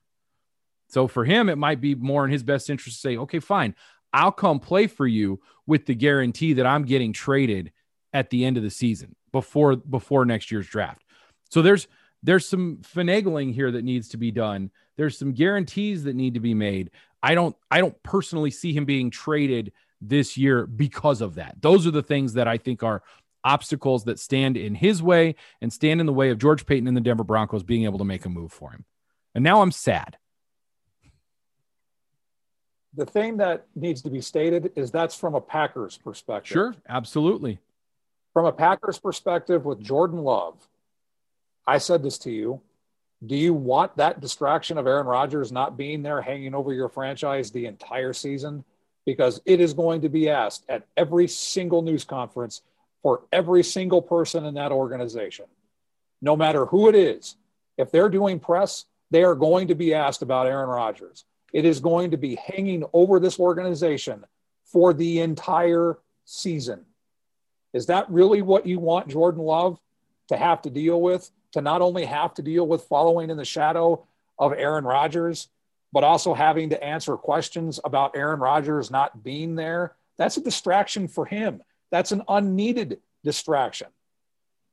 So 0.89 1.08
for 1.08 1.25
him, 1.25 1.49
it 1.49 1.58
might 1.58 1.82
be 1.82 1.95
more 1.95 2.23
in 2.25 2.32
his 2.32 2.43
best 2.43 2.69
interest 2.69 2.97
to 2.97 3.01
say, 3.01 3.17
okay, 3.17 3.39
fine, 3.39 3.75
I'll 4.13 4.32
come 4.32 4.60
play 4.60 4.88
for 4.88 5.08
you 5.08 5.41
with 5.65 5.86
the 5.86 5.95
guarantee 5.95 6.54
that 6.54 6.65
I'm 6.65 6.86
getting 6.86 7.12
traded 7.12 7.71
at 8.13 8.30
the 8.30 8.45
end 8.45 8.56
of 8.58 8.63
the 8.63 8.69
season 8.69 9.15
before 9.32 9.75
before 9.75 10.25
next 10.25 10.51
year's 10.51 10.67
draft. 10.67 11.04
So 11.49 11.62
there's 11.62 11.88
there's 12.23 12.47
some 12.47 12.78
finagling 12.78 13.54
here 13.54 13.71
that 13.71 13.84
needs 13.84 14.10
to 14.10 14.17
be 14.17 14.32
done. 14.32 14.71
There's 14.95 15.17
some 15.17 15.34
guarantees 15.34 16.06
that 16.06 16.15
need 16.15 16.36
to 16.36 16.39
be 16.39 16.54
made. 16.54 16.91
I 17.21 17.36
don't 17.36 17.56
I 17.69 17.80
don't 17.80 18.01
personally 18.04 18.51
see 18.51 18.71
him 18.71 18.86
being 18.86 19.10
traded 19.10 19.73
this 19.99 20.38
year 20.38 20.65
because 20.65 21.21
of 21.21 21.36
that. 21.36 21.56
Those 21.62 21.86
are 21.86 21.91
the 21.91 22.04
things 22.04 22.34
that 22.34 22.47
I 22.47 22.58
think 22.58 22.84
are 22.84 23.04
obstacles 23.46 24.04
that 24.06 24.20
stand 24.20 24.58
in 24.58 24.76
his 24.76 25.02
way 25.02 25.36
and 25.62 25.72
stand 25.72 26.02
in 26.02 26.08
the 26.08 26.14
way 26.14 26.32
of 26.32 26.40
George 26.40 26.66
Paton 26.66 26.88
and 26.88 26.98
the 26.98 27.02
Denver 27.02 27.24
Broncos 27.24 27.64
being 27.64 27.86
able 27.86 28.00
to 28.00 28.04
make 28.04 28.26
a 28.26 28.30
move 28.30 28.52
for 28.52 28.72
him. 28.72 28.84
And 29.34 29.44
now 29.44 29.62
I'm 29.62 29.72
sad. 29.72 30.18
The 32.96 33.06
thing 33.06 33.38
that 33.38 33.68
needs 33.76 34.02
to 34.04 34.10
be 34.10 34.22
stated 34.22 34.72
is 34.76 34.90
that's 34.90 35.16
from 35.16 35.36
a 35.36 35.42
Packers 35.42 35.98
perspective. 35.98 36.54
Sure, 36.54 36.76
absolutely. 36.90 37.60
From 38.34 38.46
a 38.46 38.52
Packers 38.52 38.98
perspective 39.00 39.66
with 39.66 39.80
Jordan 39.80 40.20
Love, 40.20 40.56
I 41.68 41.78
said 41.78 42.04
this 42.04 42.18
to 42.20 42.32
you. 42.32 42.62
Do 43.26 43.36
you 43.36 43.54
want 43.54 43.98
that 43.98 44.22
distraction 44.22 44.78
of 44.78 44.88
Aaron 44.88 45.08
Rodgers 45.08 45.52
not 45.52 45.78
being 45.78 46.04
there 46.04 46.22
hanging 46.22 46.54
over 46.54 46.74
your 46.74 46.90
franchise 46.90 47.52
the 47.52 47.66
entire 47.66 48.14
season? 48.14 48.64
Because 49.06 49.42
it 49.46 49.60
is 49.60 49.74
going 49.74 50.02
to 50.02 50.10
be 50.10 50.30
asked 50.30 50.66
at 50.68 50.88
every 50.98 51.28
single 51.28 51.82
news 51.82 52.04
conference 52.04 52.62
for 53.06 53.22
every 53.32 53.62
single 53.62 54.02
person 54.02 54.46
in 54.46 54.56
that 54.56 54.72
organization, 54.72 55.46
no 56.24 56.36
matter 56.36 56.65
who 56.65 56.89
it 56.89 56.96
is. 56.96 57.36
If 57.78 57.91
they're 57.91 58.10
doing 58.10 58.39
press, 58.39 58.86
they 59.12 59.24
are 59.24 59.36
going 59.36 59.68
to 59.68 59.76
be 59.76 59.94
asked 59.94 60.24
about 60.24 60.48
Aaron 60.48 60.70
Rodgers. 60.70 61.24
It 61.54 61.65
is 61.65 61.80
going 61.80 62.10
to 62.10 62.18
be 62.18 62.34
hanging 62.34 62.84
over 62.94 63.20
this 63.20 63.39
organization 63.39 64.26
for 64.63 64.91
the 64.91 65.20
entire 65.20 66.00
season. 66.24 66.84
Is 67.74 67.86
that 67.86 68.10
really 68.10 68.41
what 68.41 68.65
you 68.65 68.80
want 68.80 69.08
Jordan 69.08 69.44
Love 69.44 69.80
to 70.30 70.36
have 70.36 70.63
to 70.63 70.72
deal 70.72 71.00
with? 71.00 71.30
To 71.52 71.62
not 71.62 71.84
only 71.84 72.06
have 72.06 72.34
to 72.34 72.41
deal 72.41 72.65
with 72.65 72.86
following 72.86 73.30
in 73.30 73.38
the 73.38 73.46
shadow 73.46 74.04
of 74.39 74.52
Aaron 74.52 74.84
Rodgers, 74.84 75.48
but 75.94 76.04
also 76.04 76.34
having 76.34 76.72
to 76.72 76.84
answer 76.84 77.18
questions 77.18 77.80
about 77.86 78.18
Aaron 78.18 78.39
Rodgers 78.39 78.89
not 78.89 79.24
being 79.24 79.54
there? 79.54 79.96
That's 80.18 80.38
a 80.38 80.41
distraction 80.41 81.08
for 81.08 81.28
him. 81.28 81.62
That's 81.96 82.12
an 82.12 82.24
unneeded 82.28 83.00
distraction 83.24 83.88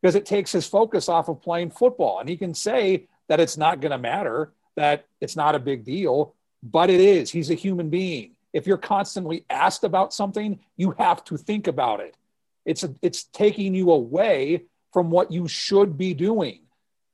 because 0.00 0.16
it 0.16 0.26
takes 0.26 0.50
his 0.50 0.66
focus 0.66 1.08
off 1.08 1.28
of 1.28 1.40
playing 1.40 1.70
football. 1.70 2.18
And 2.18 2.28
he 2.28 2.36
can 2.36 2.52
say 2.52 3.06
that 3.28 3.38
it's 3.38 3.56
not 3.56 3.80
going 3.80 3.92
to 3.92 3.98
matter, 3.98 4.50
that 4.74 5.06
it's 5.20 5.36
not 5.36 5.54
a 5.54 5.60
big 5.60 5.84
deal, 5.84 6.34
but 6.64 6.90
it 6.90 6.98
is. 6.98 7.30
He's 7.30 7.48
a 7.48 7.54
human 7.54 7.90
being. 7.90 8.32
If 8.52 8.66
you're 8.66 8.76
constantly 8.76 9.44
asked 9.48 9.84
about 9.84 10.12
something, 10.12 10.58
you 10.76 10.96
have 10.98 11.24
to 11.26 11.36
think 11.36 11.68
about 11.68 12.00
it. 12.00 12.16
It's 12.64 12.82
a, 12.82 12.92
it's 13.02 13.22
taking 13.22 13.72
you 13.72 13.92
away 13.92 14.64
from 14.92 15.12
what 15.12 15.30
you 15.30 15.46
should 15.46 15.96
be 15.96 16.14
doing. 16.14 16.62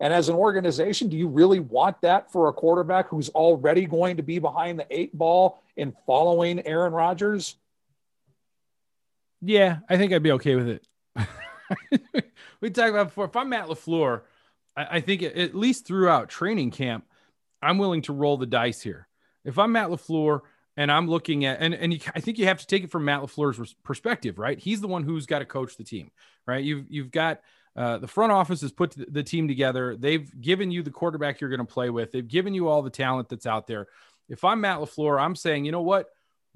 And 0.01 0.14
as 0.14 0.31
an 0.31 0.37
organization, 0.37 1.11
do 1.11 1.18
you 1.18 1.29
really 1.29 1.61
want 1.61 2.01
that 2.01 2.33
for 2.33 2.49
a 2.49 2.53
quarterback 2.55 3.09
who's 3.09 3.29
already 3.29 3.85
going 3.85 4.16
to 4.16 4.23
be 4.23 4.38
behind 4.38 4.79
the 4.79 4.87
eight 4.88 5.12
ball 5.12 5.62
in 5.77 5.94
following 6.07 6.66
Aaron 6.66 6.94
Rodgers? 6.94 7.57
Yeah, 9.40 9.79
I 9.88 9.96
think 9.96 10.12
I'd 10.12 10.22
be 10.22 10.33
okay 10.33 10.57
with 10.57 10.68
it. 10.68 10.87
we 12.61 12.70
talked 12.70 12.90
about 12.90 13.09
before. 13.09 13.27
If 13.27 13.37
I'm 13.37 13.48
Matt 13.51 13.68
LaFleur, 13.68 14.22
I, 14.77 14.87
I 14.96 15.01
think 15.01 15.22
at 15.22 15.55
least 15.55 15.87
throughout 15.87 16.29
training 16.29 16.70
camp, 16.70 17.05
I'm 17.62 17.79
willing 17.79 18.03
to 18.03 18.12
roll 18.12 18.37
the 18.37 18.46
dice 18.46 18.81
here. 18.81 19.09
If 19.44 19.59
I'm 19.59 19.72
Matt 19.72 19.88
LaFleur 19.88 20.40
and 20.77 20.90
I'm 20.90 21.09
looking 21.09 21.44
at, 21.44 21.61
and, 21.61 21.74
and 21.74 21.92
you, 21.92 22.01
I 22.14 22.20
think 22.20 22.38
you 22.38 22.46
have 22.46 22.59
to 22.59 22.66
take 22.66 22.85
it 22.85 22.90
from 22.90 23.05
Matt 23.05 23.20
LaFleur's 23.20 23.74
perspective, 23.85 24.38
right? 24.38 24.59
He's 24.59 24.81
the 24.81 24.88
one 24.88 25.05
who's 25.05 25.27
got 25.27 25.40
to 25.40 25.44
coach 25.44 25.77
the 25.77 25.85
team, 25.85 26.11
right? 26.46 26.62
You've, 26.62 26.87
you've 26.88 27.11
got 27.11 27.40
uh, 27.77 27.98
the 27.98 28.09
front 28.09 28.33
office 28.33 28.61
has 28.62 28.72
put 28.72 28.94
the 28.96 29.22
team 29.22 29.46
together. 29.46 29.96
They've 29.96 30.29
given 30.40 30.70
you 30.70 30.83
the 30.83 30.90
quarterback 30.90 31.40
you're 31.40 31.51
going 31.51 31.59
to 31.59 31.72
play 31.72 31.90
with. 31.90 32.11
They've 32.11 32.27
given 32.27 32.55
you 32.55 32.68
all 32.68 32.83
the 32.83 32.90
talent 32.90 33.29
that's 33.29 33.46
out 33.46 33.66
there. 33.66 33.87
If 34.29 34.44
I'm 34.44 34.61
Matt 34.61 34.79
LaFleur, 34.79 35.20
I'm 35.20 35.37
saying, 35.37 35.64
you 35.64 35.72
know 35.72 35.83
what? 35.83 36.07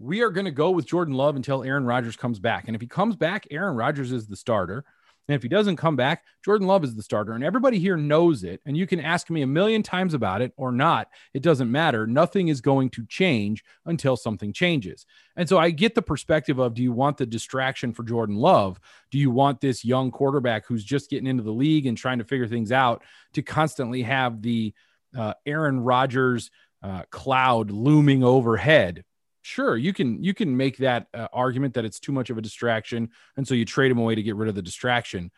We 0.03 0.23
are 0.23 0.31
going 0.31 0.47
to 0.47 0.51
go 0.51 0.73
with 0.73 0.85
Jordan 0.85 1.15
Love 1.15 1.37
until 1.37 1.62
Aaron 1.62 1.85
Rodgers 1.85 2.17
comes 2.17 2.41
back. 2.41 2.65
And 2.67 2.75
if 2.75 2.81
he 2.81 2.88
comes 2.88 3.15
back, 3.15 3.47
Aaron 3.53 3.77
Rodgers 3.77 4.11
is 4.11 4.27
the 4.27 4.35
starter. 4.35 4.85
And 5.29 5.37
if 5.37 5.45
he 5.45 5.49
doesn't 5.49 5.77
come 5.77 5.95
back, 5.95 6.25
Jordan 6.45 6.67
Love 6.67 6.83
is 6.83 6.97
the 6.97 7.05
starter. 7.05 7.35
And 7.35 7.45
everybody 7.45 7.79
here 7.79 7.97
knows 7.97 8.43
it. 8.43 8.61
And 8.67 8.77
you 8.77 8.85
can 8.85 8.99
ask 8.99 9.31
me 9.31 9.43
a 9.43 9.47
million 9.47 9.81
times 9.81 10.12
about 10.12 10.43
it 10.43 10.55
or 10.57 10.73
not. 10.73 11.07
It 11.35 11.45
doesn't 11.45 11.71
matter. 11.71 12.05
Nothing 12.05 12.49
is 12.49 12.61
going 12.61 12.91
to 12.91 13.07
change 13.07 13.62
until 13.87 14.17
something 14.17 14.53
changes. 14.53 15.07
And 15.37 15.49
so 15.49 15.57
I 15.57 15.71
get 15.71 15.95
the 15.95 16.03
perspective 16.03 16.59
of 16.59 16.75
do 16.75 16.83
you 16.83 16.91
want 16.91 17.17
the 17.17 17.25
distraction 17.25 17.93
for 17.93 18.03
Jordan 18.03 18.35
Love? 18.35 18.81
Do 19.12 19.19
you 19.19 19.31
want 19.31 19.61
this 19.61 19.85
young 19.85 20.11
quarterback 20.11 20.67
who's 20.67 20.83
just 20.83 21.11
getting 21.11 21.29
into 21.29 21.45
the 21.45 21.53
league 21.53 21.87
and 21.87 21.97
trying 21.97 22.19
to 22.19 22.25
figure 22.25 22.49
things 22.49 22.73
out 22.73 23.05
to 23.35 23.43
constantly 23.43 24.03
have 24.03 24.43
the 24.43 24.75
uh, 25.17 25.35
Aaron 25.47 25.79
Rodgers 25.79 26.51
uh, 26.83 27.03
cloud 27.12 27.71
looming 27.71 28.25
overhead? 28.25 29.05
Sure 29.42 29.76
you 29.76 29.92
can 29.92 30.22
you 30.22 30.33
can 30.33 30.57
make 30.57 30.78
that 30.78 31.07
uh, 31.12 31.28
argument 31.33 31.74
that 31.74 31.85
it's 31.85 32.00
too 32.00 32.12
much 32.12 32.31
of 32.31 32.38
a 32.38 32.42
distraction 32.42 33.11
and 33.37 33.46
so 33.46 33.55
you 33.55 33.64
trade 33.64 33.90
him 33.90 33.98
away 33.98 34.14
to 34.14 34.22
get 34.22 34.37
rid 34.37 34.48
of 34.48 34.55
the 34.55 34.62
distraction. 34.62 35.31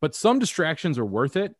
But 0.00 0.14
some 0.14 0.38
distractions 0.38 0.98
are 0.98 1.04
worth 1.04 1.36
it 1.36 1.54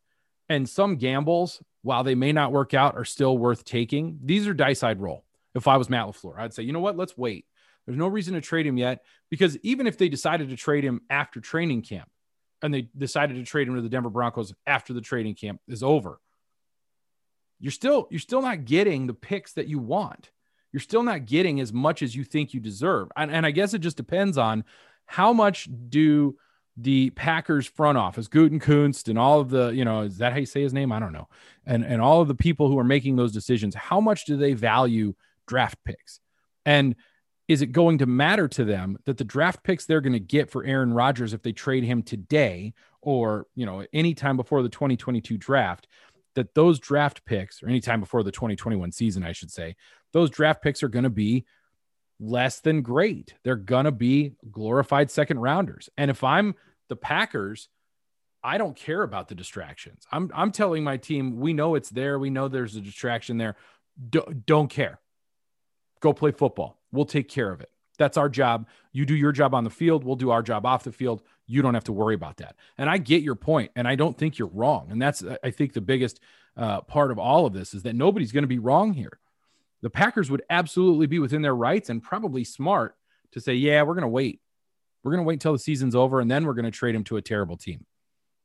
and 0.48 0.68
some 0.68 0.96
gambles 0.96 1.62
while 1.82 2.04
they 2.04 2.14
may 2.14 2.32
not 2.32 2.52
work 2.52 2.74
out 2.74 2.96
are 2.96 3.04
still 3.04 3.36
worth 3.36 3.64
taking. 3.64 4.18
These 4.22 4.46
are 4.46 4.54
dice 4.54 4.82
i'd 4.82 5.00
roll 5.00 5.24
if 5.54 5.66
i 5.66 5.76
was 5.76 5.90
matt 5.90 6.06
lafleur. 6.06 6.38
I'd 6.38 6.54
say 6.54 6.62
you 6.62 6.72
know 6.72 6.80
what? 6.80 6.96
Let's 6.96 7.16
wait. 7.16 7.46
There's 7.86 7.98
no 7.98 8.06
reason 8.06 8.34
to 8.34 8.40
trade 8.40 8.66
him 8.66 8.76
yet 8.76 9.02
because 9.30 9.58
even 9.62 9.86
if 9.86 9.98
they 9.98 10.08
decided 10.08 10.50
to 10.50 10.56
trade 10.56 10.84
him 10.84 11.00
after 11.10 11.40
training 11.40 11.82
camp 11.82 12.08
and 12.62 12.72
they 12.72 12.88
decided 12.96 13.36
to 13.36 13.44
trade 13.44 13.66
him 13.66 13.74
to 13.74 13.82
the 13.82 13.88
denver 13.88 14.10
broncos 14.10 14.54
after 14.66 14.92
the 14.92 15.00
trading 15.00 15.34
camp 15.34 15.60
is 15.66 15.82
over 15.82 16.20
you're 17.58 17.72
still 17.72 18.08
you're 18.10 18.20
still 18.20 18.42
not 18.42 18.64
getting 18.66 19.06
the 19.06 19.14
picks 19.14 19.54
that 19.54 19.68
you 19.68 19.78
want 19.78 20.30
you're 20.72 20.80
still 20.80 21.02
not 21.02 21.26
getting 21.26 21.60
as 21.60 21.72
much 21.72 22.02
as 22.02 22.14
you 22.14 22.24
think 22.24 22.54
you 22.54 22.60
deserve. 22.60 23.08
And, 23.16 23.30
and 23.30 23.44
I 23.44 23.50
guess 23.50 23.74
it 23.74 23.80
just 23.80 23.96
depends 23.96 24.38
on 24.38 24.64
how 25.06 25.32
much 25.32 25.68
do 25.88 26.36
the 26.76 27.10
Packers 27.10 27.66
front 27.66 27.98
office, 27.98 28.28
Gutekunst 28.28 29.08
and 29.08 29.18
all 29.18 29.40
of 29.40 29.50
the, 29.50 29.68
you 29.70 29.84
know, 29.84 30.02
is 30.02 30.18
that 30.18 30.32
how 30.32 30.38
you 30.38 30.46
say 30.46 30.62
his 30.62 30.72
name? 30.72 30.90
I 30.90 30.98
don't 30.98 31.12
know. 31.12 31.28
And 31.66 31.84
and 31.84 32.00
all 32.00 32.22
of 32.22 32.28
the 32.28 32.34
people 32.34 32.68
who 32.68 32.78
are 32.78 32.84
making 32.84 33.16
those 33.16 33.32
decisions, 33.32 33.74
how 33.74 34.00
much 34.00 34.24
do 34.24 34.36
they 34.36 34.54
value 34.54 35.14
draft 35.46 35.78
picks? 35.84 36.20
And 36.64 36.96
is 37.48 37.60
it 37.60 37.72
going 37.72 37.98
to 37.98 38.06
matter 38.06 38.48
to 38.48 38.64
them 38.64 38.96
that 39.04 39.18
the 39.18 39.24
draft 39.24 39.62
picks 39.62 39.84
they're 39.84 40.00
going 40.00 40.14
to 40.14 40.20
get 40.20 40.50
for 40.50 40.64
Aaron 40.64 40.94
Rodgers 40.94 41.34
if 41.34 41.42
they 41.42 41.52
trade 41.52 41.84
him 41.84 42.02
today 42.02 42.72
or, 43.02 43.46
you 43.54 43.66
know, 43.66 43.84
anytime 43.92 44.36
before 44.36 44.62
the 44.62 44.68
2022 44.68 45.36
draft, 45.36 45.88
that 46.34 46.54
those 46.54 46.78
draft 46.78 47.24
picks 47.26 47.62
or 47.62 47.68
anytime 47.68 48.00
before 48.00 48.22
the 48.22 48.32
2021 48.32 48.92
season, 48.92 49.22
I 49.22 49.32
should 49.32 49.50
say, 49.50 49.76
those 50.12 50.30
draft 50.30 50.62
picks 50.62 50.82
are 50.82 50.88
going 50.88 51.04
to 51.04 51.10
be 51.10 51.44
less 52.20 52.60
than 52.60 52.82
great. 52.82 53.34
They're 53.42 53.56
going 53.56 53.84
to 53.84 53.92
be 53.92 54.34
glorified 54.50 55.10
second 55.10 55.40
rounders. 55.40 55.90
And 55.96 56.10
if 56.10 56.22
I'm 56.22 56.54
the 56.88 56.96
Packers, 56.96 57.68
I 58.44 58.58
don't 58.58 58.76
care 58.76 59.02
about 59.02 59.28
the 59.28 59.34
distractions. 59.34 60.06
I'm 60.10 60.30
I'm 60.34 60.52
telling 60.52 60.84
my 60.84 60.96
team, 60.96 61.38
we 61.38 61.52
know 61.52 61.74
it's 61.74 61.90
there. 61.90 62.18
We 62.18 62.30
know 62.30 62.48
there's 62.48 62.76
a 62.76 62.80
distraction 62.80 63.38
there. 63.38 63.56
Do, 64.10 64.22
don't 64.46 64.68
care. 64.68 65.00
Go 66.00 66.12
play 66.12 66.32
football. 66.32 66.80
We'll 66.90 67.04
take 67.04 67.28
care 67.28 67.50
of 67.50 67.60
it. 67.60 67.70
That's 67.98 68.16
our 68.16 68.28
job. 68.28 68.66
You 68.92 69.06
do 69.06 69.14
your 69.14 69.32
job 69.32 69.54
on 69.54 69.64
the 69.64 69.70
field. 69.70 70.02
We'll 70.02 70.16
do 70.16 70.30
our 70.30 70.42
job 70.42 70.66
off 70.66 70.82
the 70.82 70.92
field. 70.92 71.22
You 71.46 71.62
don't 71.62 71.74
have 71.74 71.84
to 71.84 71.92
worry 71.92 72.14
about 72.14 72.38
that. 72.38 72.56
And 72.78 72.90
I 72.90 72.98
get 72.98 73.22
your 73.22 73.34
point, 73.34 73.70
and 73.76 73.86
I 73.86 73.94
don't 73.94 74.16
think 74.16 74.38
you're 74.38 74.48
wrong. 74.48 74.88
And 74.90 75.00
that's 75.00 75.22
I 75.44 75.50
think 75.50 75.72
the 75.72 75.80
biggest 75.80 76.20
uh, 76.56 76.80
part 76.80 77.10
of 77.10 77.18
all 77.18 77.46
of 77.46 77.52
this 77.52 77.74
is 77.74 77.82
that 77.84 77.94
nobody's 77.94 78.32
going 78.32 78.42
to 78.42 78.48
be 78.48 78.58
wrong 78.58 78.92
here 78.92 79.18
the 79.82 79.90
Packers 79.90 80.30
would 80.30 80.42
absolutely 80.48 81.06
be 81.06 81.18
within 81.18 81.42
their 81.42 81.54
rights 81.54 81.90
and 81.90 82.02
probably 82.02 82.44
smart 82.44 82.94
to 83.32 83.40
say, 83.40 83.54
yeah, 83.54 83.82
we're 83.82 83.94
going 83.94 84.02
to 84.02 84.08
wait. 84.08 84.40
We're 85.02 85.12
going 85.12 85.24
to 85.24 85.26
wait 85.26 85.34
until 85.34 85.52
the 85.52 85.58
season's 85.58 85.94
over 85.94 86.20
and 86.20 86.30
then 86.30 86.46
we're 86.46 86.54
going 86.54 86.64
to 86.64 86.70
trade 86.70 86.94
him 86.94 87.04
to 87.04 87.16
a 87.16 87.22
terrible 87.22 87.56
team 87.56 87.84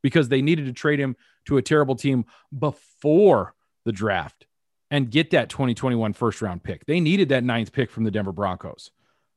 because 0.02 0.30
they 0.30 0.42
needed 0.42 0.66
to 0.66 0.74
trade 0.74 1.00
him 1.00 1.16
to 1.46 1.58
a 1.58 1.62
terrible 1.62 1.96
team 1.96 2.26
before 2.58 3.54
the 3.86 3.92
draft 3.92 4.48
and 4.90 5.12
get 5.12 5.32
that 5.32 5.50
2021 5.50 6.14
first 6.14 6.42
round 6.42 6.64
pick. 6.64 6.86
They 6.86 7.00
needed 7.00 7.30
that 7.30 7.44
ninth 7.44 7.72
pick 7.72 7.92
from 7.92 8.04
the 8.04 8.12
Denver 8.12 8.32
Broncos. 8.32 8.92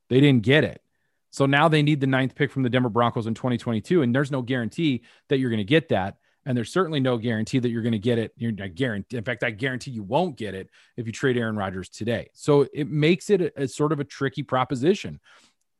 They 0.08 0.20
didn't 0.20 0.42
get 0.42 0.64
it. 0.64 0.80
So 1.30 1.46
now 1.46 1.68
they 1.68 1.82
need 1.82 2.00
the 2.00 2.06
ninth 2.06 2.34
pick 2.34 2.50
from 2.50 2.62
the 2.62 2.70
Denver 2.70 2.88
Broncos 2.88 3.26
in 3.26 3.34
2022. 3.34 4.02
And 4.02 4.14
there's 4.14 4.30
no 4.30 4.42
guarantee 4.42 5.02
that 5.28 5.38
you're 5.38 5.50
going 5.50 5.58
to 5.58 5.64
get 5.64 5.90
that. 5.90 6.16
And 6.46 6.56
there's 6.56 6.72
certainly 6.72 7.00
no 7.00 7.18
guarantee 7.18 7.58
that 7.58 7.68
you're 7.68 7.82
going 7.82 7.92
to 7.92 7.98
get 7.98 8.18
it. 8.18 8.32
You're 8.36 8.52
not 8.52 8.74
guarantee. 8.74 9.18
In 9.18 9.24
fact, 9.24 9.44
I 9.44 9.50
guarantee 9.50 9.90
you 9.90 10.02
won't 10.02 10.36
get 10.36 10.54
it 10.54 10.70
if 10.96 11.06
you 11.06 11.12
trade 11.12 11.36
Aaron 11.36 11.56
Rodgers 11.56 11.88
today. 11.88 12.30
So 12.32 12.66
it 12.72 12.88
makes 12.88 13.28
it 13.28 13.40
a, 13.42 13.62
a 13.64 13.68
sort 13.68 13.92
of 13.92 14.00
a 14.00 14.04
tricky 14.04 14.42
proposition. 14.42 15.20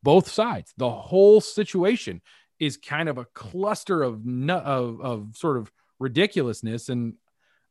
Both 0.02 0.30
sides, 0.30 0.72
the 0.76 0.90
whole 0.90 1.40
situation 1.40 2.20
is 2.58 2.76
kind 2.76 3.08
of 3.08 3.16
a 3.18 3.24
cluster 3.24 4.02
of 4.02 4.26
of, 4.26 5.00
of 5.00 5.36
sort 5.36 5.56
of 5.56 5.72
ridiculousness. 5.98 6.90
And 6.90 7.14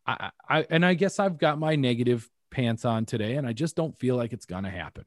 I, 0.06 0.32
I 0.47 0.65
and 0.69 0.86
I 0.86 0.95
guess 0.95 1.19
I've 1.19 1.38
got 1.38 1.60
my 1.60 1.75
negative 1.75 2.28
pants 2.52 2.86
on 2.86 3.06
today, 3.06 3.36
and 3.36 3.47
I 3.47 3.54
just 3.54 3.75
don't 3.75 3.97
feel 3.99 4.15
like 4.15 4.34
it's 4.34 4.45
going 4.45 4.63
to 4.63 4.69
happen. 4.69 5.06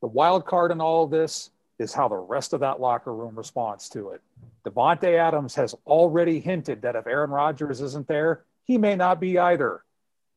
The 0.00 0.08
wild 0.08 0.44
card 0.44 0.72
in 0.72 0.80
all 0.80 1.06
this 1.06 1.50
is 1.82 1.92
how 1.92 2.08
the 2.08 2.16
rest 2.16 2.52
of 2.52 2.60
that 2.60 2.80
locker 2.80 3.14
room 3.14 3.36
responds 3.36 3.88
to 3.90 4.10
it. 4.10 4.22
Davante 4.64 5.18
Adams 5.18 5.54
has 5.56 5.74
already 5.86 6.40
hinted 6.40 6.82
that 6.82 6.96
if 6.96 7.06
Aaron 7.06 7.30
Rodgers 7.30 7.80
isn't 7.80 8.08
there, 8.08 8.44
he 8.64 8.78
may 8.78 8.96
not 8.96 9.20
be 9.20 9.38
either. 9.38 9.82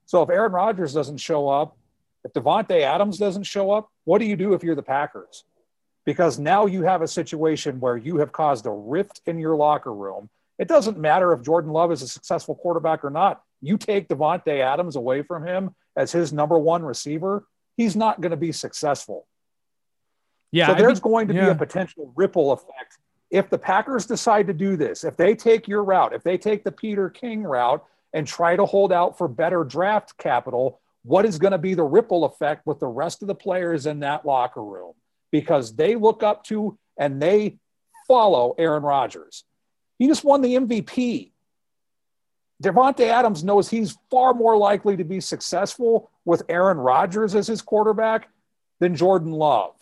So 0.05 0.21
if 0.23 0.29
Aaron 0.29 0.51
Rodgers 0.51 0.93
doesn't 0.93 1.17
show 1.17 1.47
up, 1.47 1.77
if 2.23 2.33
Davante 2.33 2.81
Adams 2.81 3.17
doesn't 3.17 3.43
show 3.43 3.71
up, 3.71 3.89
what 4.03 4.19
do 4.19 4.25
you 4.25 4.35
do 4.35 4.53
if 4.53 4.63
you're 4.63 4.75
the 4.75 4.83
Packers? 4.83 5.43
Because 6.05 6.37
now 6.39 6.65
you 6.65 6.83
have 6.83 7.01
a 7.01 7.07
situation 7.07 7.79
where 7.79 7.97
you 7.97 8.17
have 8.17 8.31
caused 8.31 8.65
a 8.65 8.71
rift 8.71 9.21
in 9.25 9.39
your 9.39 9.55
locker 9.55 9.93
room. 9.93 10.29
It 10.57 10.67
doesn't 10.67 10.97
matter 10.97 11.33
if 11.33 11.41
Jordan 11.43 11.71
Love 11.71 11.91
is 11.91 12.01
a 12.01 12.07
successful 12.07 12.55
quarterback 12.55 13.03
or 13.03 13.09
not. 13.09 13.41
You 13.61 13.77
take 13.77 14.07
Davante 14.07 14.59
Adams 14.59 14.95
away 14.95 15.21
from 15.21 15.45
him 15.45 15.75
as 15.95 16.11
his 16.11 16.33
number 16.33 16.57
one 16.57 16.83
receiver, 16.83 17.45
he's 17.77 17.95
not 17.95 18.21
going 18.21 18.31
to 18.31 18.37
be 18.37 18.51
successful. 18.51 19.25
Yeah, 20.51 20.67
so 20.67 20.75
there's 20.75 20.99
going 20.99 21.27
to 21.27 21.33
yeah. 21.33 21.45
be 21.45 21.51
a 21.51 21.55
potential 21.55 22.13
ripple 22.15 22.51
effect 22.51 22.97
if 23.29 23.49
the 23.49 23.57
Packers 23.57 24.05
decide 24.05 24.47
to 24.47 24.53
do 24.53 24.77
this. 24.77 25.03
If 25.03 25.17
they 25.17 25.35
take 25.35 25.67
your 25.67 25.83
route, 25.83 26.13
if 26.13 26.23
they 26.23 26.37
take 26.37 26.63
the 26.63 26.71
Peter 26.71 27.09
King 27.09 27.43
route 27.43 27.83
and 28.13 28.25
try 28.25 28.55
to 28.55 28.65
hold 28.65 28.93
out 28.93 29.17
for 29.17 29.27
better 29.27 29.63
draft 29.63 30.17
capital, 30.17 30.79
what 31.03 31.25
is 31.25 31.37
going 31.37 31.51
to 31.51 31.57
be 31.57 31.73
the 31.73 31.83
ripple 31.83 32.23
effect 32.25 32.65
with 32.65 32.79
the 32.79 32.87
rest 32.87 33.21
of 33.21 33.27
the 33.27 33.35
players 33.35 33.85
in 33.85 33.99
that 33.99 34.25
locker 34.25 34.63
room? 34.63 34.93
Because 35.31 35.75
they 35.75 35.95
look 35.95 36.23
up 36.23 36.43
to 36.45 36.77
and 36.97 37.21
they 37.21 37.57
follow 38.07 38.55
Aaron 38.57 38.83
Rodgers. 38.83 39.43
He 39.99 40.07
just 40.07 40.23
won 40.23 40.41
the 40.41 40.55
MVP. 40.55 41.31
Davante 42.63 43.07
Adams 43.09 43.43
knows 43.43 43.69
he's 43.69 43.97
far 44.09 44.33
more 44.33 44.55
likely 44.55 44.95
to 44.95 45.03
be 45.03 45.19
successful 45.19 46.09
with 46.23 46.43
Aaron 46.47 46.77
Rodgers 46.77 47.35
as 47.35 47.47
his 47.47 47.61
quarterback 47.61 48.29
than 48.79 48.95
Jordan 48.95 49.31
Love 49.31 49.73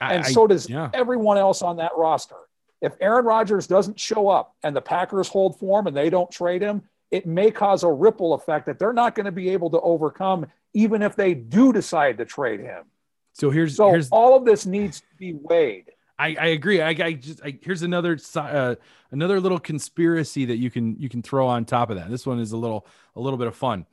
and 0.00 0.24
I, 0.24 0.28
so 0.28 0.46
does 0.46 0.68
yeah. 0.68 0.90
everyone 0.92 1.38
else 1.38 1.62
on 1.62 1.76
that 1.76 1.92
roster. 1.96 2.36
If 2.80 2.94
Aaron 3.00 3.24
Rodgers 3.24 3.66
doesn't 3.66 3.98
show 3.98 4.28
up 4.28 4.54
and 4.62 4.74
the 4.74 4.80
Packers 4.80 5.28
hold 5.28 5.58
form 5.58 5.86
and 5.86 5.96
they 5.96 6.10
don't 6.10 6.30
trade 6.30 6.62
him, 6.62 6.82
it 7.10 7.26
may 7.26 7.50
cause 7.50 7.82
a 7.82 7.90
ripple 7.90 8.34
effect 8.34 8.66
that 8.66 8.78
they're 8.78 8.92
not 8.92 9.14
going 9.14 9.26
to 9.26 9.32
be 9.32 9.48
able 9.50 9.70
to 9.70 9.80
overcome, 9.80 10.46
even 10.74 11.02
if 11.02 11.16
they 11.16 11.34
do 11.34 11.72
decide 11.72 12.18
to 12.18 12.24
trade 12.24 12.60
him. 12.60 12.84
So 13.32 13.50
here's 13.50 13.76
so 13.76 13.90
here's, 13.90 14.08
all 14.10 14.36
of 14.36 14.44
this 14.44 14.66
needs 14.66 15.00
to 15.00 15.06
be 15.18 15.32
weighed. 15.34 15.90
I, 16.18 16.36
I 16.38 16.46
agree. 16.46 16.80
I, 16.80 16.88
I 16.88 17.12
just 17.12 17.40
I, 17.44 17.58
here's 17.62 17.82
another 17.82 18.18
uh, 18.34 18.74
another 19.10 19.40
little 19.40 19.60
conspiracy 19.60 20.46
that 20.46 20.56
you 20.56 20.70
can 20.70 20.96
you 20.98 21.08
can 21.08 21.22
throw 21.22 21.46
on 21.46 21.64
top 21.64 21.90
of 21.90 21.96
that. 21.96 22.10
This 22.10 22.26
one 22.26 22.40
is 22.40 22.52
a 22.52 22.56
little 22.56 22.86
a 23.14 23.20
little 23.20 23.38
bit 23.38 23.46
of 23.46 23.54
fun. 23.54 23.86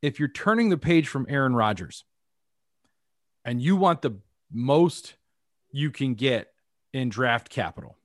If 0.00 0.18
you're 0.18 0.28
turning 0.28 0.68
the 0.68 0.78
page 0.78 1.08
from 1.08 1.26
Aaron 1.28 1.54
Rodgers, 1.54 2.04
and 3.44 3.60
you 3.60 3.76
want 3.76 4.02
the 4.02 4.12
most 4.52 5.14
you 5.74 5.90
can 5.90 6.14
get 6.14 6.52
in 6.92 7.08
draft 7.08 7.50
capital. 7.50 7.98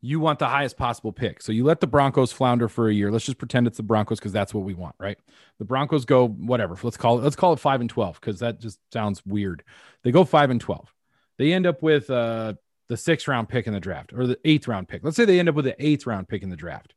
You 0.00 0.18
want 0.18 0.40
the 0.40 0.48
highest 0.48 0.76
possible 0.76 1.12
pick. 1.12 1.40
So 1.40 1.52
you 1.52 1.64
let 1.64 1.80
the 1.80 1.86
Broncos 1.86 2.32
flounder 2.32 2.68
for 2.68 2.88
a 2.88 2.92
year. 2.92 3.12
Let's 3.12 3.24
just 3.24 3.38
pretend 3.38 3.68
it's 3.68 3.76
the 3.76 3.84
Broncos 3.84 4.18
because 4.18 4.32
that's 4.32 4.52
what 4.52 4.64
we 4.64 4.74
want, 4.74 4.96
right? 4.98 5.16
The 5.58 5.64
Broncos 5.64 6.04
go 6.04 6.26
whatever. 6.26 6.76
Let's 6.82 6.96
call 6.96 7.20
it 7.20 7.22
let's 7.22 7.36
call 7.36 7.52
it 7.52 7.60
5 7.60 7.80
and 7.80 7.88
12 7.88 8.20
because 8.20 8.40
that 8.40 8.60
just 8.60 8.80
sounds 8.92 9.24
weird. 9.24 9.62
They 10.02 10.10
go 10.10 10.24
5 10.24 10.50
and 10.50 10.60
12. 10.60 10.92
They 11.38 11.52
end 11.52 11.64
up 11.64 11.80
with 11.80 12.10
uh, 12.10 12.54
the 12.88 12.96
sixth 12.96 13.28
round 13.28 13.48
pick 13.48 13.68
in 13.68 13.72
the 13.72 13.80
draft 13.80 14.12
or 14.12 14.26
the 14.26 14.38
eighth 14.44 14.66
round 14.66 14.88
pick. 14.88 15.04
Let's 15.04 15.16
say 15.16 15.24
they 15.24 15.38
end 15.38 15.48
up 15.48 15.54
with 15.54 15.66
the 15.66 15.76
eighth 15.78 16.08
round 16.08 16.28
pick 16.28 16.42
in 16.42 16.50
the 16.50 16.56
draft. 16.56 16.92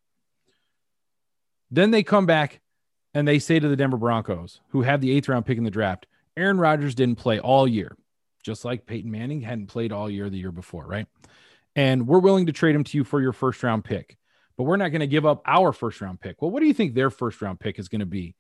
Then 1.70 1.92
they 1.92 2.02
come 2.02 2.26
back 2.26 2.62
and 3.14 3.28
they 3.28 3.38
say 3.38 3.60
to 3.60 3.68
the 3.68 3.76
Denver 3.76 3.98
Broncos, 3.98 4.60
who 4.70 4.82
have 4.82 5.02
the 5.02 5.12
eighth 5.12 5.30
round 5.30 5.46
pick 5.46 5.60
in 5.60 5.64
the 5.64 5.72
draft, 5.72 6.08
Aaron 6.36 6.60
Rodgers 6.60 6.96
didn't 6.96 7.20
play 7.20 7.40
all 7.40 7.68
year, 7.68 7.96
just 8.48 8.64
like 8.64 8.86
Peyton 8.86 9.12
Manning 9.12 9.42
hadn't 9.42 9.68
played 9.68 9.92
all 9.92 10.10
year 10.10 10.30
the 10.30 10.38
year 10.38 10.54
before, 10.54 10.88
right? 10.88 11.06
And 11.76 12.08
we're 12.08 12.20
willing 12.20 12.46
to 12.46 12.54
trade 12.54 12.76
him 12.76 12.86
to 12.86 12.98
you 12.98 13.04
for 13.04 13.22
your 13.22 13.34
first 13.34 13.62
round 13.62 13.84
pick, 13.84 14.18
but 14.56 14.64
we're 14.64 14.78
not 14.78 14.90
going 14.90 15.02
to 15.02 15.08
give 15.08 15.26
up 15.26 15.42
our 15.46 15.74
first 15.74 16.00
round 16.00 16.22
pick. 16.22 16.42
Well, 16.42 16.50
what 16.50 16.62
do 16.62 16.66
you 16.66 16.74
think 16.74 16.96
their 16.96 17.10
first 17.10 17.42
round 17.42 17.60
pick 17.60 17.78
is 17.78 17.90
going 17.90 18.00
to 18.00 18.06
be 18.06 18.36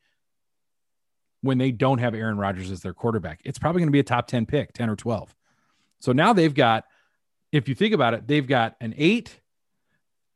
when 1.41 1.58
they 1.58 1.72
don't 1.72 1.97
have 1.97 2.16
Aaron 2.16 2.38
Rodgers 2.38 2.72
as 2.72 2.80
their 2.80 2.93
quarterback? 2.93 3.41
It's 3.43 3.60
probably 3.60 3.82
going 3.82 3.89
to 3.89 3.91
be 3.91 3.99
a 3.99 4.03
top 4.03 4.28
10 4.28 4.45
pick, 4.45 4.72
10 4.72 4.89
or 4.89 4.95
12. 4.95 5.36
So 5.99 6.14
now 6.14 6.32
they've 6.32 6.55
got, 6.55 6.86
if 7.51 7.68
you 7.68 7.76
think 7.76 7.93
about 7.93 8.14
it, 8.14 8.26
they've 8.28 8.47
got 8.47 8.78
an 8.80 8.95
eight, 8.97 9.41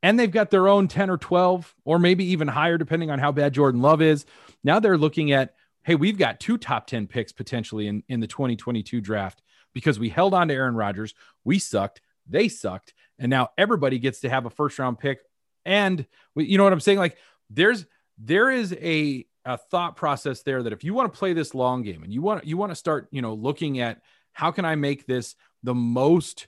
and 0.04 0.20
they've 0.20 0.30
got 0.30 0.50
their 0.50 0.68
own 0.68 0.90
10 0.90 1.10
or 1.10 1.18
12 1.18 1.74
or 1.86 1.98
maybe 1.98 2.26
even 2.26 2.50
higher 2.50 2.78
depending 2.78 3.10
on 3.10 3.20
how 3.20 3.32
bad 3.32 3.54
Jordan 3.54 3.82
Love 3.82 4.02
is. 4.02 4.26
Now 4.66 4.82
they're 4.82 4.98
looking 4.98 5.32
at, 5.32 5.56
hey, 5.84 5.96
we've 5.96 6.18
got 6.18 6.42
two 6.42 6.58
top 6.58 6.88
10 6.88 7.08
picks 7.08 7.32
potentially 7.32 7.88
in, 7.88 8.04
in 8.10 8.20
the 8.20 8.28
2022 8.28 9.00
draft 9.00 9.42
because 9.74 10.00
we 10.00 10.10
held 10.10 10.34
on 10.34 10.48
to 10.48 10.54
Aaron 10.54 10.76
Rodgers. 10.76 11.14
We 11.44 11.60
sucked. 11.60 12.02
They 12.28 12.48
sucked. 12.48 12.94
And 13.20 13.30
now 13.30 13.50
everybody 13.58 14.00
gets 14.00 14.22
to 14.22 14.30
have 14.30 14.46
a 14.46 14.50
first 14.50 14.80
round 14.80 15.00
pick. 15.00 15.20
And 15.66 16.06
you 16.36 16.58
know 16.58 16.64
what 16.64 16.74
I'm 16.74 16.80
saying? 16.80 16.98
Like 16.98 17.18
there's 17.50 17.86
there 18.18 18.50
is 18.50 18.74
a 18.74 19.26
a 19.46 19.58
thought 19.58 19.96
process 19.96 20.44
there 20.44 20.62
that 20.64 20.74
if 20.74 20.84
you 20.84 20.94
want 20.94 21.12
to 21.12 21.18
play 21.18 21.34
this 21.34 21.56
long 21.56 21.82
game 21.82 22.04
and 22.04 22.14
you 22.14 22.22
want 22.22 22.46
you 22.46 22.58
want 22.58 22.72
to 22.72 22.76
start, 22.76 23.08
you 23.12 23.22
know, 23.22 23.34
looking 23.34 23.80
at 23.80 24.02
how 24.34 24.52
can 24.52 24.66
I 24.66 24.76
make 24.76 25.06
this 25.06 25.36
the 25.64 25.76
most 25.76 26.48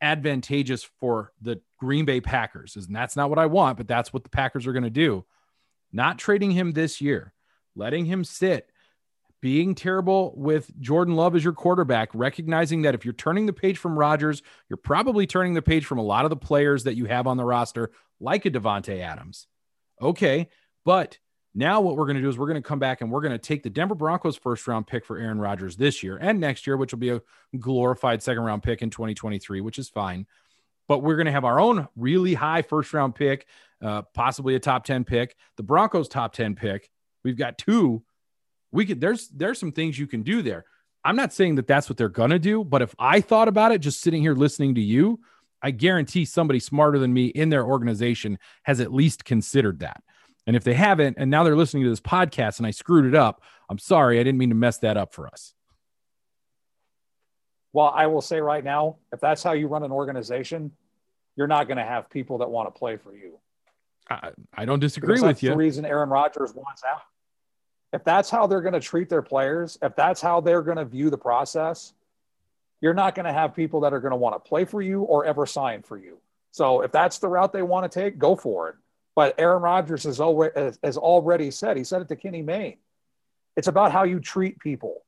advantageous 0.00 0.82
for 0.82 1.32
the 1.40 1.60
Green 1.78 2.04
Bay 2.04 2.20
Packers. 2.20 2.76
And 2.76 2.94
that's 2.94 3.16
not 3.16 3.30
what 3.30 3.38
I 3.38 3.46
want, 3.46 3.76
but 3.76 3.88
that's 3.88 4.12
what 4.12 4.22
the 4.22 4.30
Packers 4.30 4.66
are 4.66 4.72
going 4.72 4.84
to 4.84 4.90
do. 4.90 5.24
Not 5.92 6.18
trading 6.18 6.52
him 6.52 6.72
this 6.72 7.00
year, 7.00 7.32
letting 7.74 8.06
him 8.06 8.24
sit, 8.24 8.69
being 9.40 9.74
terrible 9.74 10.34
with 10.36 10.70
Jordan 10.80 11.16
Love 11.16 11.34
as 11.34 11.42
your 11.42 11.52
quarterback, 11.52 12.10
recognizing 12.14 12.82
that 12.82 12.94
if 12.94 13.04
you're 13.04 13.14
turning 13.14 13.46
the 13.46 13.52
page 13.52 13.78
from 13.78 13.98
Rodgers, 13.98 14.42
you're 14.68 14.76
probably 14.76 15.26
turning 15.26 15.54
the 15.54 15.62
page 15.62 15.86
from 15.86 15.98
a 15.98 16.02
lot 16.02 16.24
of 16.24 16.30
the 16.30 16.36
players 16.36 16.84
that 16.84 16.94
you 16.94 17.06
have 17.06 17.26
on 17.26 17.36
the 17.36 17.44
roster, 17.44 17.90
like 18.20 18.44
a 18.44 18.50
Davante 18.50 19.00
Adams. 19.00 19.46
Okay, 20.00 20.48
but 20.84 21.18
now, 21.54 21.80
what 21.80 21.96
we're 21.96 22.04
going 22.04 22.16
to 22.16 22.22
do 22.22 22.28
is 22.28 22.38
we're 22.38 22.46
going 22.46 22.62
to 22.62 22.68
come 22.68 22.78
back 22.78 23.00
and 23.00 23.10
we're 23.10 23.22
going 23.22 23.32
to 23.32 23.38
take 23.38 23.64
the 23.64 23.70
Denver 23.70 23.96
Broncos 23.96 24.36
first 24.36 24.68
round 24.68 24.86
pick 24.86 25.04
for 25.04 25.18
Aaron 25.18 25.40
Rodgers 25.40 25.76
this 25.76 26.02
year 26.02 26.16
and 26.16 26.38
next 26.38 26.66
year, 26.66 26.76
which 26.76 26.92
will 26.92 27.00
be 27.00 27.10
a 27.10 27.20
glorified 27.58 28.22
second 28.22 28.44
round 28.44 28.62
pick 28.62 28.82
in 28.82 28.90
2023, 28.90 29.60
which 29.60 29.78
is 29.78 29.88
fine. 29.88 30.26
But 30.86 31.02
we're 31.02 31.16
going 31.16 31.26
to 31.26 31.32
have 31.32 31.44
our 31.44 31.58
own 31.58 31.88
really 31.96 32.34
high 32.34 32.62
first 32.62 32.92
round 32.92 33.16
pick, 33.16 33.46
uh, 33.82 34.02
possibly 34.14 34.54
a 34.54 34.60
top 34.60 34.84
10 34.84 35.04
pick, 35.04 35.36
the 35.56 35.62
Broncos 35.64 36.08
top 36.08 36.32
10 36.34 36.54
pick. 36.54 36.88
We've 37.24 37.36
got 37.36 37.58
two. 37.58 38.04
We 38.72 38.86
could, 38.86 39.00
there's, 39.00 39.28
there's 39.28 39.58
some 39.58 39.72
things 39.72 39.98
you 39.98 40.06
can 40.06 40.22
do 40.22 40.42
there. 40.42 40.64
I'm 41.04 41.16
not 41.16 41.32
saying 41.32 41.54
that 41.56 41.66
that's 41.66 41.88
what 41.88 41.96
they're 41.96 42.08
going 42.08 42.30
to 42.30 42.38
do, 42.38 42.62
but 42.62 42.82
if 42.82 42.94
I 42.98 43.20
thought 43.20 43.48
about 43.48 43.72
it 43.72 43.80
just 43.80 44.00
sitting 44.00 44.22
here 44.22 44.34
listening 44.34 44.74
to 44.74 44.80
you, 44.80 45.20
I 45.62 45.70
guarantee 45.70 46.24
somebody 46.24 46.60
smarter 46.60 46.98
than 46.98 47.12
me 47.12 47.26
in 47.26 47.48
their 47.48 47.64
organization 47.64 48.38
has 48.64 48.80
at 48.80 48.92
least 48.92 49.24
considered 49.24 49.80
that. 49.80 50.02
And 50.46 50.56
if 50.56 50.64
they 50.64 50.74
haven't, 50.74 51.16
and 51.18 51.30
now 51.30 51.44
they're 51.44 51.56
listening 51.56 51.84
to 51.84 51.90
this 51.90 52.00
podcast 52.00 52.58
and 52.58 52.66
I 52.66 52.70
screwed 52.70 53.06
it 53.06 53.14
up, 53.14 53.42
I'm 53.68 53.78
sorry. 53.78 54.18
I 54.18 54.22
didn't 54.22 54.38
mean 54.38 54.48
to 54.48 54.54
mess 54.54 54.78
that 54.78 54.96
up 54.96 55.14
for 55.14 55.26
us. 55.26 55.54
Well, 57.72 57.92
I 57.94 58.06
will 58.06 58.22
say 58.22 58.40
right 58.40 58.64
now, 58.64 58.96
if 59.12 59.20
that's 59.20 59.42
how 59.42 59.52
you 59.52 59.68
run 59.68 59.84
an 59.84 59.92
organization, 59.92 60.72
you're 61.36 61.46
not 61.46 61.68
going 61.68 61.76
to 61.76 61.84
have 61.84 62.10
people 62.10 62.38
that 62.38 62.50
want 62.50 62.72
to 62.72 62.76
play 62.76 62.96
for 62.96 63.14
you. 63.14 63.38
I, 64.08 64.30
I 64.52 64.64
don't 64.64 64.80
disagree 64.80 65.20
with 65.20 65.42
you. 65.42 65.50
The 65.50 65.56
reason 65.56 65.84
Aaron 65.84 66.08
Rodgers 66.08 66.52
wants 66.52 66.82
out. 66.90 67.02
If 67.92 68.04
that's 68.04 68.30
how 68.30 68.46
they're 68.46 68.60
going 68.60 68.74
to 68.74 68.80
treat 68.80 69.08
their 69.08 69.22
players, 69.22 69.78
if 69.82 69.96
that's 69.96 70.20
how 70.20 70.40
they're 70.40 70.62
going 70.62 70.76
to 70.76 70.84
view 70.84 71.10
the 71.10 71.18
process, 71.18 71.92
you're 72.80 72.94
not 72.94 73.14
going 73.14 73.26
to 73.26 73.32
have 73.32 73.54
people 73.54 73.80
that 73.80 73.92
are 73.92 74.00
going 74.00 74.12
to 74.12 74.16
want 74.16 74.42
to 74.42 74.48
play 74.48 74.64
for 74.64 74.80
you 74.80 75.02
or 75.02 75.24
ever 75.24 75.44
sign 75.44 75.82
for 75.82 75.98
you. 75.98 76.18
So 76.52 76.82
if 76.82 76.92
that's 76.92 77.18
the 77.18 77.28
route 77.28 77.52
they 77.52 77.62
want 77.62 77.90
to 77.90 78.00
take, 78.00 78.18
go 78.18 78.36
for 78.36 78.68
it. 78.70 78.76
But 79.14 79.34
Aaron 79.38 79.62
Rodgers 79.62 80.04
has 80.04 80.20
already, 80.20 80.72
has 80.82 80.96
already 80.96 81.50
said, 81.50 81.76
he 81.76 81.84
said 81.84 82.02
it 82.02 82.08
to 82.08 82.16
Kenny 82.16 82.42
Mayne. 82.42 82.76
It's 83.56 83.68
about 83.68 83.92
how 83.92 84.04
you 84.04 84.20
treat 84.20 84.58
people. 84.60 85.02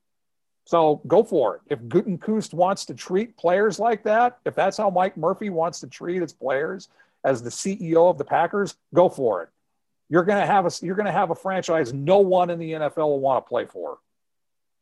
So 0.64 1.00
go 1.06 1.24
for 1.24 1.56
it. 1.56 1.62
If 1.70 1.80
Gutekunst 1.80 2.52
wants 2.52 2.84
to 2.86 2.94
treat 2.94 3.36
players 3.36 3.78
like 3.78 4.04
that, 4.04 4.38
if 4.44 4.54
that's 4.54 4.76
how 4.76 4.90
Mike 4.90 5.16
Murphy 5.16 5.50
wants 5.50 5.80
to 5.80 5.86
treat 5.86 6.20
his 6.20 6.32
players 6.32 6.88
as 7.24 7.42
the 7.42 7.50
CEO 7.50 8.10
of 8.10 8.18
the 8.18 8.24
Packers, 8.24 8.76
go 8.94 9.08
for 9.08 9.42
it. 9.42 9.48
You're 10.12 10.24
gonna 10.24 10.44
have 10.44 10.66
a 10.66 10.70
you're 10.82 10.94
gonna 10.94 11.10
have 11.10 11.30
a 11.30 11.34
franchise 11.34 11.94
no 11.94 12.18
one 12.18 12.50
in 12.50 12.58
the 12.58 12.72
NFL 12.72 12.98
will 12.98 13.18
want 13.18 13.46
to 13.46 13.48
play 13.48 13.64
for. 13.64 13.96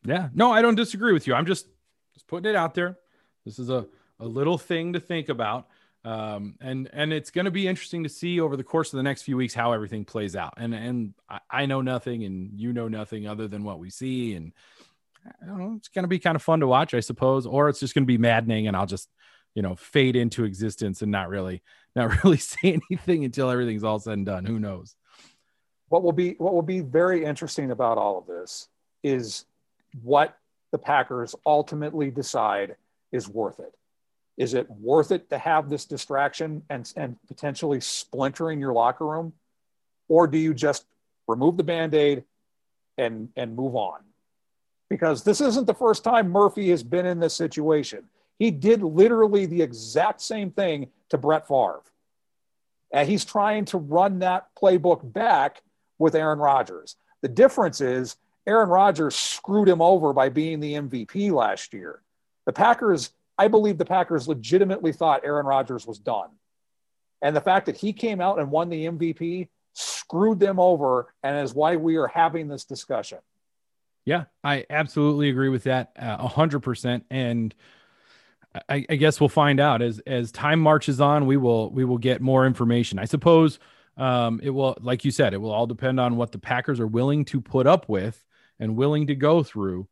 Yeah, 0.05 0.29
no, 0.35 0.51
I 0.51 0.61
don't 0.61 0.75
disagree 0.75 1.13
with 1.13 1.29
you. 1.29 1.35
I'm 1.35 1.47
just 1.47 1.69
just 2.15 2.27
putting 2.27 2.51
it 2.51 2.57
out 2.57 2.75
there. 2.75 2.99
This 3.45 3.61
is 3.61 3.71
a 3.71 3.87
a 4.19 4.27
little 4.27 4.59
thing 4.59 4.95
to 4.95 4.99
think 4.99 5.29
about. 5.29 5.69
Um, 6.05 6.57
and 6.61 6.91
and 6.93 7.13
it's 7.13 7.31
going 7.31 7.45
to 7.45 7.53
be 7.53 7.69
interesting 7.69 8.03
to 8.03 8.09
see 8.09 8.41
over 8.41 8.57
the 8.57 8.65
course 8.65 8.93
of 8.93 8.97
the 8.97 9.05
next 9.05 9.23
few 9.23 9.37
weeks 9.37 9.55
how 9.55 9.71
everything 9.71 10.05
plays 10.05 10.35
out. 10.35 10.55
And 10.57 10.75
and 10.75 11.15
I, 11.29 11.39
I 11.49 11.67
know 11.67 11.81
nothing, 11.81 12.25
and 12.25 12.59
you 12.59 12.73
know 12.73 12.89
nothing 12.89 13.29
other 13.29 13.47
than 13.47 13.63
what 13.63 13.79
we 13.79 13.89
see. 13.89 14.35
And 14.35 14.53
I 15.25 15.47
don't 15.47 15.59
know, 15.59 15.75
it's 15.77 15.91
going 15.91 16.03
to 16.03 16.09
be 16.09 16.19
kind 16.19 16.35
of 16.35 16.43
fun 16.43 16.59
to 16.59 16.67
watch, 16.67 16.93
I 16.93 17.01
suppose, 17.01 17.47
or 17.47 17.69
it's 17.69 17.79
just 17.79 17.95
going 17.95 18.03
to 18.03 18.13
be 18.13 18.19
maddening, 18.19 18.67
and 18.67 18.77
I'll 18.77 18.85
just 18.85 19.09
you 19.55 19.63
know 19.63 19.77
fade 19.77 20.17
into 20.17 20.43
existence 20.43 21.03
and 21.03 21.13
not 21.13 21.29
really 21.29 21.63
not 21.95 22.11
really 22.25 22.39
say 22.39 22.81
anything 22.91 23.25
until 23.25 23.49
everything's 23.49 23.85
all 23.85 24.01
said 24.01 24.15
and 24.15 24.27
done. 24.27 24.45
Who 24.45 24.59
knows? 24.59 24.97
What 25.91 26.03
will 26.03 26.13
be 26.13 26.35
what 26.39 26.55
will 26.55 26.63
be 26.63 26.81
very 26.81 27.25
interesting 27.25 27.71
about 27.71 27.99
all 27.99 28.19
of 28.19 28.27
this 28.27 28.69
is 29.03 29.45
what 30.03 30.37
the 30.73 30.79
Packers 30.79 31.35
ultimately 31.45 32.11
decide 32.11 32.77
is 33.13 33.29
worth 33.29 33.61
it 33.61 33.75
is 34.41 34.55
it 34.55 34.71
worth 34.71 35.13
it 35.13 35.29
to 35.29 35.37
have 35.37 35.69
this 35.69 35.85
distraction 35.85 36.63
and, 36.71 36.91
and 36.97 37.17
potentially 37.29 37.79
splintering 37.79 38.59
your 38.59 38.73
locker 38.73 39.07
room? 39.07 39.35
Or 40.09 40.27
do 40.27 40.39
you 40.39 40.55
just 40.55 40.87
remove 41.29 41.59
the 41.59 41.63
band 41.63 41.95
aid 41.95 42.25
and, 42.97 43.29
and 43.37 43.55
move 43.55 43.77
on? 43.77 44.01
Because 44.89 45.25
this 45.25 45.43
isn't 45.43 45.67
the 45.67 45.75
first 45.75 46.05
time 46.05 46.31
Murphy 46.31 46.71
has 46.71 46.83
been 46.83 47.05
in 47.05 47.21
this 47.21 47.35
situation. 47.35 48.05
He 48.39 48.51
did 48.51 48.83
literally 48.83 49.45
the 49.45 49.61
exact 49.61 50.23
same 50.23 50.51
thing 50.51 50.89
to 51.11 51.19
Brett 51.19 51.47
Favre. 51.47 51.83
And 52.95 53.07
he's 53.07 53.27
trying 53.27 53.67
to 53.67 53.77
run 53.77 54.21
that 54.21 54.47
playbook 54.61 55.13
back 55.13 55.61
with 56.01 56.17
Aaron 56.17 56.41
Rodgers. 56.41 56.97
The 57.21 57.29
difference 57.29 57.81
is 57.81 58.17
Aaron 58.47 58.69
Rodgers 58.69 59.15
screwed 59.15 59.69
him 59.69 59.81
over 59.81 60.13
by 60.13 60.31
being 60.31 60.59
the 60.59 60.75
MVP 60.75 61.31
last 61.31 61.73
year. 61.73 62.03
The 62.47 62.53
Packers 62.53 63.13
I 63.41 63.49
believe 63.49 63.79
the 63.79 63.87
Packers 63.87 64.29
legitimately 64.29 64.93
thought 64.93 65.23
Aaron 65.25 65.47
Rodgers 65.47 65.87
was 65.87 65.99
done. 65.99 66.29
And 67.23 67.35
the 67.35 67.41
fact 67.41 67.67
that 67.67 67.77
he 67.77 67.95
came 67.95 68.21
out 68.21 68.39
and 68.39 68.51
won 68.51 68.69
the 68.69 68.85
MVP 68.85 69.49
screwed 69.73 70.39
them 70.39 70.61
over 70.61 71.15
and 71.23 71.43
is 71.43 71.55
why 71.55 71.77
we 71.77 71.97
are 71.97 72.07
having 72.07 72.49
this 72.49 72.67
discussion. 72.67 73.17
Yeah, 74.05 74.25
I 74.45 74.67
absolutely 74.69 75.31
agree 75.31 75.49
with 75.49 75.65
that 75.65 75.93
uh, 75.99 76.19
a 76.19 76.29
hundred 76.29 76.61
percent. 76.61 77.07
And 77.11 77.55
I, 78.69 78.85
I, 78.91 78.97
guess 78.97 79.21
we'll 79.21 79.31
find 79.31 79.59
out 79.59 79.81
as 79.81 80.01
as 80.01 80.33
time 80.33 80.61
marches 80.61 81.01
on. 81.01 81.25
We 81.25 81.39
will 81.39 81.71
we 81.71 81.87
will 81.87 81.99
get 81.99 82.21
more 82.21 82.47
information. 82.47 82.99
I 82.99 83.07
suppose 83.07 83.59
um, 83.97 84.41
it 84.43 84.51
will, 84.51 84.77
like 84.81 85.05
you 85.05 85.11
said, 85.11 85.35
it 85.35 85.41
will 85.41 85.53
all 85.53 85.67
depend 85.67 86.01
on 86.01 86.17
what 86.17 86.33
the 86.33 86.39
Packers 86.39 86.81
are 86.81 86.87
willing 86.87 87.25
to 87.27 87.41
put 87.41 87.67
up 87.67 87.89
with 87.89 88.25
and 88.59 88.77
willing 88.77 89.07
to 89.09 89.15
go 89.15 89.43
through 89.43 89.89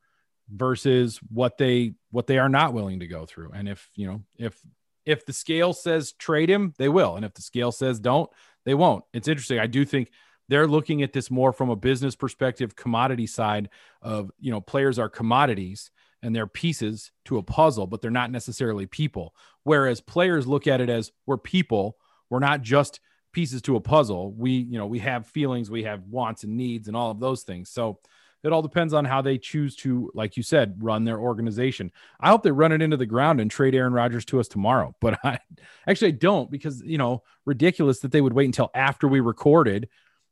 versus 0.50 1.20
what 1.30 1.58
they 1.58 1.92
what 2.10 2.26
they 2.26 2.38
are 2.38 2.48
not 2.48 2.72
willing 2.72 3.00
to 3.00 3.06
go 3.06 3.26
through. 3.26 3.50
And 3.52 3.68
if, 3.68 3.90
you 3.94 4.06
know, 4.06 4.22
if 4.36 4.58
if 5.04 5.24
the 5.24 5.32
scale 5.32 5.72
says 5.72 6.12
trade 6.12 6.50
him, 6.50 6.74
they 6.78 6.88
will. 6.88 7.16
And 7.16 7.24
if 7.24 7.34
the 7.34 7.42
scale 7.42 7.72
says 7.72 7.98
don't, 7.98 8.30
they 8.64 8.74
won't. 8.74 9.04
It's 9.12 9.28
interesting. 9.28 9.58
I 9.58 9.66
do 9.66 9.84
think 9.84 10.10
they're 10.48 10.66
looking 10.66 11.02
at 11.02 11.12
this 11.12 11.30
more 11.30 11.52
from 11.52 11.70
a 11.70 11.76
business 11.76 12.16
perspective, 12.16 12.76
commodity 12.76 13.26
side 13.26 13.68
of, 14.02 14.30
you 14.38 14.50
know, 14.50 14.60
players 14.60 14.98
are 14.98 15.08
commodities 15.08 15.90
and 16.22 16.34
they're 16.34 16.46
pieces 16.46 17.12
to 17.26 17.38
a 17.38 17.42
puzzle, 17.42 17.86
but 17.86 18.00
they're 18.02 18.10
not 18.10 18.30
necessarily 18.30 18.86
people. 18.86 19.34
Whereas 19.62 20.00
players 20.00 20.46
look 20.46 20.66
at 20.66 20.80
it 20.80 20.88
as 20.88 21.12
we're 21.26 21.38
people, 21.38 21.96
we're 22.28 22.38
not 22.38 22.62
just 22.62 23.00
pieces 23.38 23.62
to 23.62 23.76
a 23.76 23.80
puzzle. 23.80 24.32
We, 24.32 24.50
you 24.50 24.78
know, 24.78 24.86
we 24.86 24.98
have 24.98 25.24
feelings, 25.28 25.70
we 25.70 25.84
have 25.84 26.02
wants 26.08 26.42
and 26.42 26.56
needs 26.56 26.88
and 26.88 26.96
all 26.96 27.12
of 27.12 27.20
those 27.20 27.44
things. 27.44 27.70
So 27.70 28.00
it 28.42 28.52
all 28.52 28.62
depends 28.62 28.92
on 28.92 29.04
how 29.04 29.22
they 29.22 29.38
choose 29.38 29.76
to, 29.76 30.10
like 30.12 30.36
you 30.36 30.42
said, 30.42 30.82
run 30.82 31.04
their 31.04 31.20
organization. 31.20 31.92
I 32.18 32.30
hope 32.30 32.42
they 32.42 32.50
run 32.50 32.72
it 32.72 32.82
into 32.82 32.96
the 32.96 33.06
ground 33.06 33.40
and 33.40 33.48
trade 33.48 33.76
Aaron 33.76 33.92
Rodgers 33.92 34.24
to 34.24 34.40
us 34.40 34.48
tomorrow. 34.48 34.92
But 35.00 35.20
I 35.22 35.38
actually 35.86 36.08
I 36.08 36.16
don't 36.16 36.50
because 36.50 36.82
you 36.82 36.98
know 36.98 37.22
ridiculous 37.44 38.00
that 38.00 38.10
they 38.10 38.20
would 38.20 38.32
wait 38.32 38.46
until 38.46 38.72
after 38.74 39.06
we 39.06 39.20
recorded. 39.20 39.88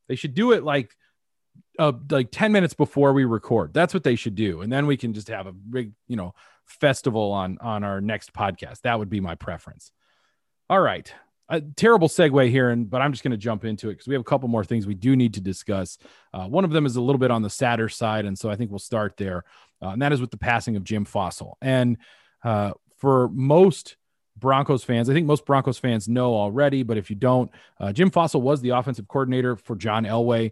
They 0.09 0.16
should 0.16 0.34
do 0.34 0.50
it 0.50 0.64
like 0.64 0.96
uh, 1.78 1.92
like 2.11 2.32
10 2.32 2.50
minutes 2.50 2.74
before 2.74 3.12
we 3.12 3.24
record. 3.24 3.72
That's 3.72 3.94
what 3.94 4.02
they 4.02 4.16
should 4.16 4.34
do. 4.34 4.62
And 4.62 4.72
then 4.72 4.88
we 4.88 4.96
can 4.96 5.14
just 5.14 5.28
have 5.28 5.46
a 5.46 5.52
big, 5.52 5.92
you 6.09 6.16
know, 6.16 6.34
festival 6.64 7.30
on 7.30 7.59
on 7.61 7.84
our 7.84 8.00
next 8.00 8.32
podcast. 8.32 8.80
That 8.80 8.98
would 8.98 9.11
be 9.11 9.20
my 9.20 9.36
preference. 9.36 9.92
All 10.68 10.80
right. 10.80 11.14
A 11.49 11.61
terrible 11.61 12.09
segue 12.09 12.51
here, 12.51 12.70
and 12.70 12.90
but 12.90 13.01
I'm 13.01 13.12
just 13.12 13.22
going 13.22 13.30
to 13.30 13.36
jump 13.36 13.64
into 13.64 13.88
it 13.88 13.92
because 13.92 14.09
we 14.09 14.14
have 14.14 14.20
a 14.20 14.24
couple 14.24 14.49
more 14.49 14.64
things 14.64 14.86
we 14.86 14.94
do 14.94 15.14
need 15.14 15.34
to 15.34 15.40
discuss. 15.40 15.97
Uh, 16.34 16.47
one 16.47 16.64
of 16.64 16.72
them 16.72 16.86
is 16.86 16.97
a 16.97 17.01
little 17.01 17.20
bit 17.20 17.30
on 17.30 17.42
the 17.42 17.51
sadder 17.51 17.88
side, 17.88 18.24
and 18.24 18.36
so 18.36 18.51
I 18.51 18.57
think 18.57 18.70
we'll 18.70 18.80
start 18.80 19.16
there, 19.16 19.44
uh, 19.80 19.88
and 19.88 20.03
that 20.03 20.12
is 20.12 20.20
with 20.20 20.32
the 20.32 20.38
passing 20.38 20.74
of 20.74 20.82
Jim 20.82 21.05
Fassel. 21.05 21.55
And 21.62 21.99
uh, 22.42 22.72
for 22.97 23.28
most 23.28 23.97
Broncos 24.36 24.82
fans, 24.82 25.09
I 25.09 25.14
think 25.14 25.26
most 25.26 25.47
Broncos 25.47 25.78
fans 25.78 26.09
know 26.09 26.34
already, 26.34 26.82
but 26.82 26.97
if 26.97 27.11
you 27.11 27.16
don't, 27.16 27.51
uh, 27.78 27.92
Jim 27.92 28.11
Fassel 28.11 28.40
was 28.40 28.61
the 28.61 28.70
offensive 28.70 29.07
coordinator 29.07 29.55
for 29.55 29.76
John 29.76 30.05
Elway 30.05 30.51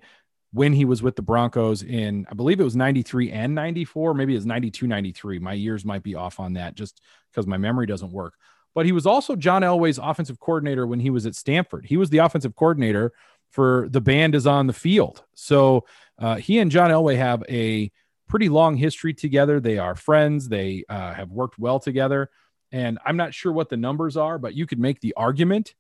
when 0.55 0.73
he 0.73 0.85
was 0.85 1.03
with 1.03 1.17
the 1.17 1.23
Broncos 1.23 1.83
in, 1.83 2.25
I 2.31 2.35
believe 2.35 2.61
it 2.61 2.65
was 2.65 2.77
93 2.77 3.33
and 3.33 3.57
94, 3.57 4.15
maybe 4.15 4.37
it's 4.37 4.45
92, 4.45 4.87
93. 4.87 5.41
My 5.41 5.53
years 5.53 5.85
might 5.85 6.05
be 6.05 6.15
off 6.15 6.39
on 6.39 6.53
that 6.53 6.77
just 6.77 7.01
because 7.33 7.49
my 7.49 7.57
memory 7.57 7.87
doesn't 7.87 8.13
work 8.13 8.35
but 8.75 8.87
he 8.87 8.93
was 8.93 9.07
also 9.07 9.37
John 9.37 9.63
Elway's 9.63 9.99
offensive 9.99 10.41
coordinator 10.41 10.87
when 10.87 11.01
he 11.01 11.11
was 11.11 11.27
at 11.27 11.35
Stanford. 11.35 11.87
He 11.87 11.97
was 11.97 12.11
the 12.11 12.19
offensive 12.19 12.57
coordinator 12.57 13.13
for 13.51 13.87
the 13.89 14.01
band 14.01 14.35
is 14.35 14.47
on 14.47 14.67
the 14.67 14.73
field. 14.73 15.23
So 15.35 15.87
uh, 16.19 16.37
he 16.37 16.59
and 16.59 16.71
John 16.71 16.91
Elway 16.91 17.17
have 17.17 17.45
a 17.49 17.93
pretty 18.29 18.49
long 18.49 18.77
history 18.77 19.15
together. 19.15 19.61
They 19.61 19.79
are 19.79 19.95
friends. 19.95 20.49
They 20.49 20.85
uh, 20.89 21.15
have 21.15 21.31
worked 21.31 21.59
well 21.59 21.79
together. 21.79 22.31
And 22.73 22.99
I'm 23.07 23.17
not 23.17 23.33
sure 23.33 23.53
what 23.53 23.69
the 23.69 23.77
numbers 23.77 24.17
are, 24.17 24.39
but 24.39 24.55
you 24.55 24.67
could 24.67 24.81
make 24.81 25.01
the 25.01 25.15
argument 25.15 25.75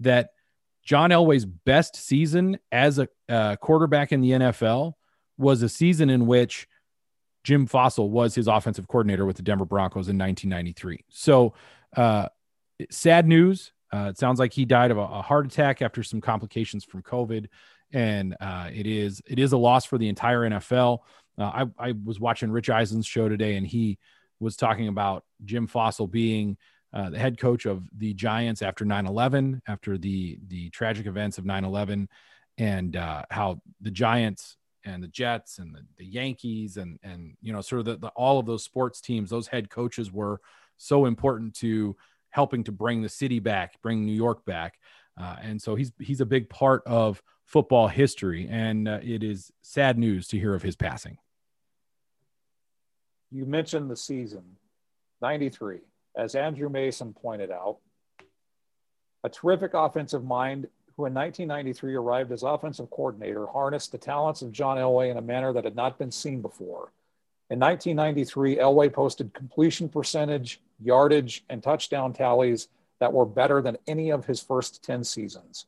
that 0.00 0.30
John 0.84 1.10
Elway's 1.10 1.46
best 1.46 1.96
season 1.96 2.58
as 2.70 2.98
a 2.98 3.08
uh, 3.28 3.56
quarterback 3.56 4.12
in 4.12 4.20
the 4.20 4.32
NFL 4.32 4.92
was 5.38 5.62
a 5.62 5.68
season 5.68 6.10
in 6.10 6.26
which 6.26 6.68
Jim 7.42 7.66
Fassel 7.66 8.10
was 8.10 8.34
his 8.34 8.48
offensive 8.48 8.88
coordinator 8.88 9.24
with 9.24 9.36
the 9.36 9.42
Denver 9.42 9.64
Broncos 9.64 10.08
in 10.08 10.18
1993. 10.18 11.04
So 11.08 11.54
uh, 11.96 12.28
sad 12.90 13.26
news. 13.26 13.72
Uh, 13.92 14.08
it 14.08 14.18
sounds 14.18 14.38
like 14.38 14.52
he 14.52 14.64
died 14.64 14.90
of 14.90 14.98
a, 14.98 15.02
a, 15.02 15.22
heart 15.22 15.46
attack 15.46 15.80
after 15.80 16.02
some 16.02 16.20
complications 16.20 16.84
from 16.84 17.02
COVID, 17.02 17.46
and 17.92 18.36
uh, 18.40 18.68
it 18.72 18.86
is 18.86 19.22
it 19.26 19.38
is 19.38 19.52
a 19.52 19.56
loss 19.56 19.84
for 19.84 19.98
the 19.98 20.08
entire 20.08 20.40
NFL. 20.40 20.98
Uh, 21.38 21.66
I, 21.78 21.88
I 21.90 21.94
was 22.04 22.18
watching 22.18 22.50
Rich 22.50 22.70
Eisen's 22.70 23.06
show 23.06 23.28
today, 23.28 23.56
and 23.56 23.66
he 23.66 23.98
was 24.40 24.56
talking 24.56 24.88
about 24.88 25.24
Jim 25.44 25.68
Fassel 25.68 26.10
being 26.10 26.56
uh, 26.92 27.10
the 27.10 27.18
head 27.18 27.38
coach 27.38 27.66
of 27.66 27.88
the 27.96 28.14
Giants 28.14 28.62
after 28.62 28.84
9/11, 28.84 29.60
after 29.68 29.96
the 29.96 30.38
the 30.48 30.70
tragic 30.70 31.06
events 31.06 31.38
of 31.38 31.44
9/11, 31.44 32.08
and 32.58 32.96
uh, 32.96 33.22
how 33.30 33.60
the 33.80 33.90
Giants 33.90 34.56
and 34.84 35.02
the 35.02 35.08
Jets 35.08 35.58
and 35.58 35.74
the, 35.74 35.80
the 35.98 36.04
Yankees 36.04 36.76
and 36.76 36.98
and 37.02 37.36
you 37.40 37.52
know 37.52 37.60
sort 37.60 37.80
of 37.80 37.86
the, 37.86 37.96
the, 37.96 38.08
all 38.08 38.38
of 38.38 38.46
those 38.46 38.64
sports 38.64 39.00
teams, 39.00 39.30
those 39.30 39.46
head 39.46 39.70
coaches 39.70 40.12
were 40.12 40.40
so 40.84 41.06
important 41.06 41.54
to 41.56 41.96
helping 42.30 42.64
to 42.64 42.72
bring 42.72 43.02
the 43.02 43.08
city 43.08 43.38
back, 43.38 43.80
bring 43.82 44.04
New 44.04 44.12
York 44.12 44.44
back. 44.44 44.78
Uh, 45.20 45.36
and 45.40 45.62
so 45.62 45.74
he's 45.74 45.92
he's 46.00 46.20
a 46.20 46.26
big 46.26 46.48
part 46.48 46.82
of 46.86 47.22
football 47.44 47.88
history, 47.88 48.48
and 48.50 48.88
uh, 48.88 48.98
it 49.02 49.22
is 49.22 49.52
sad 49.62 49.98
news 49.98 50.26
to 50.28 50.38
hear 50.38 50.54
of 50.54 50.62
his 50.62 50.74
passing. 50.76 51.18
You 53.30 53.46
mentioned 53.46 53.90
the 53.90 53.96
season, 53.96 54.42
'93, 55.22 55.78
as 56.16 56.34
Andrew 56.34 56.68
Mason 56.68 57.12
pointed 57.12 57.50
out, 57.50 57.78
a 59.22 59.28
terrific 59.28 59.74
offensive 59.74 60.24
mind 60.24 60.66
who 60.96 61.06
in 61.06 61.14
1993 61.14 61.94
arrived 61.94 62.32
as 62.32 62.42
offensive 62.42 62.90
coordinator 62.90 63.46
harnessed 63.46 63.90
the 63.90 63.98
talents 63.98 64.42
of 64.42 64.52
John 64.52 64.76
Elway 64.76 65.10
in 65.10 65.16
a 65.16 65.22
manner 65.22 65.52
that 65.52 65.64
had 65.64 65.74
not 65.74 65.98
been 65.98 66.12
seen 66.12 66.40
before. 66.40 66.92
In 67.50 67.60
1993, 67.60 68.56
Elway 68.56 68.92
posted 68.92 69.34
completion 69.34 69.88
percentage, 69.88 70.60
yardage, 70.80 71.44
and 71.50 71.62
touchdown 71.62 72.12
tallies 72.12 72.68
that 73.00 73.12
were 73.12 73.26
better 73.26 73.60
than 73.60 73.76
any 73.86 74.10
of 74.10 74.24
his 74.24 74.40
first 74.40 74.82
10 74.82 75.04
seasons. 75.04 75.66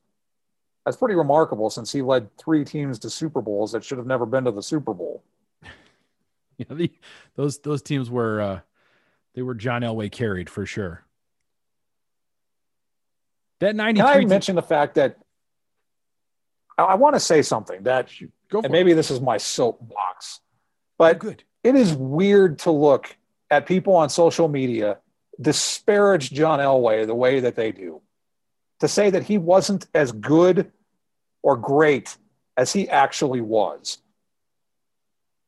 That's 0.84 0.96
pretty 0.96 1.16
remarkable 1.16 1.68
since 1.68 1.92
he 1.92 2.00
led 2.00 2.34
three 2.38 2.64
teams 2.64 2.98
to 3.00 3.10
Super 3.10 3.42
Bowls 3.42 3.72
that 3.72 3.84
should 3.84 3.98
have 3.98 4.06
never 4.06 4.24
been 4.24 4.44
to 4.44 4.52
the 4.52 4.62
Super 4.62 4.94
Bowl. 4.94 5.22
Yeah, 6.58 6.74
the, 6.74 6.90
those 7.34 7.58
those 7.58 7.82
teams 7.82 8.08
were 8.08 8.40
uh, 8.40 8.60
they 9.34 9.42
were 9.42 9.54
John 9.54 9.82
Elway 9.82 10.10
carried 10.10 10.48
for 10.48 10.64
sure. 10.64 11.04
That 13.60 13.76
93 13.76 14.06
Can 14.10 14.22
I 14.22 14.24
mention 14.24 14.56
the 14.56 14.62
fact 14.62 14.94
that 14.94 15.18
I, 16.78 16.84
I 16.84 16.94
want 16.94 17.14
to 17.14 17.20
say 17.20 17.42
something 17.42 17.82
that 17.82 18.08
and 18.50 18.70
maybe 18.70 18.94
this 18.94 19.10
is 19.10 19.20
my 19.20 19.36
soapbox, 19.36 20.40
but 20.96 21.16
oh, 21.16 21.18
good 21.18 21.44
it 21.66 21.74
is 21.74 21.94
weird 21.94 22.60
to 22.60 22.70
look 22.70 23.16
at 23.50 23.66
people 23.66 23.96
on 23.96 24.08
social 24.08 24.46
media 24.46 24.98
disparage 25.40 26.30
John 26.30 26.60
Elway 26.60 27.04
the 27.04 27.14
way 27.14 27.40
that 27.40 27.56
they 27.56 27.72
do. 27.72 28.00
To 28.80 28.88
say 28.88 29.10
that 29.10 29.24
he 29.24 29.36
wasn't 29.36 29.86
as 29.92 30.12
good 30.12 30.70
or 31.42 31.56
great 31.56 32.16
as 32.56 32.72
he 32.72 32.88
actually 32.88 33.40
was. 33.40 33.98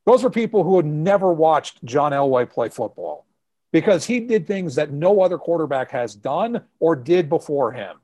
Those 0.06 0.24
were 0.24 0.30
people 0.30 0.64
who 0.64 0.76
had 0.76 0.86
never 0.86 1.32
watched 1.32 1.84
John 1.84 2.10
Elway 2.10 2.50
play 2.50 2.68
football 2.68 3.24
because 3.70 4.04
he 4.04 4.18
did 4.18 4.46
things 4.46 4.74
that 4.74 4.90
no 4.90 5.20
other 5.20 5.38
quarterback 5.38 5.92
has 5.92 6.16
done 6.16 6.62
or 6.80 6.96
did 6.96 7.28
before 7.28 7.70
him. 7.70 7.96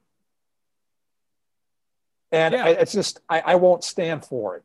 And 2.31 2.55
yeah. 2.55 2.67
it's 2.67 2.93
just, 2.93 3.21
I, 3.29 3.41
I 3.41 3.55
won't 3.57 3.83
stand 3.83 4.25
for 4.25 4.57
it. 4.57 4.65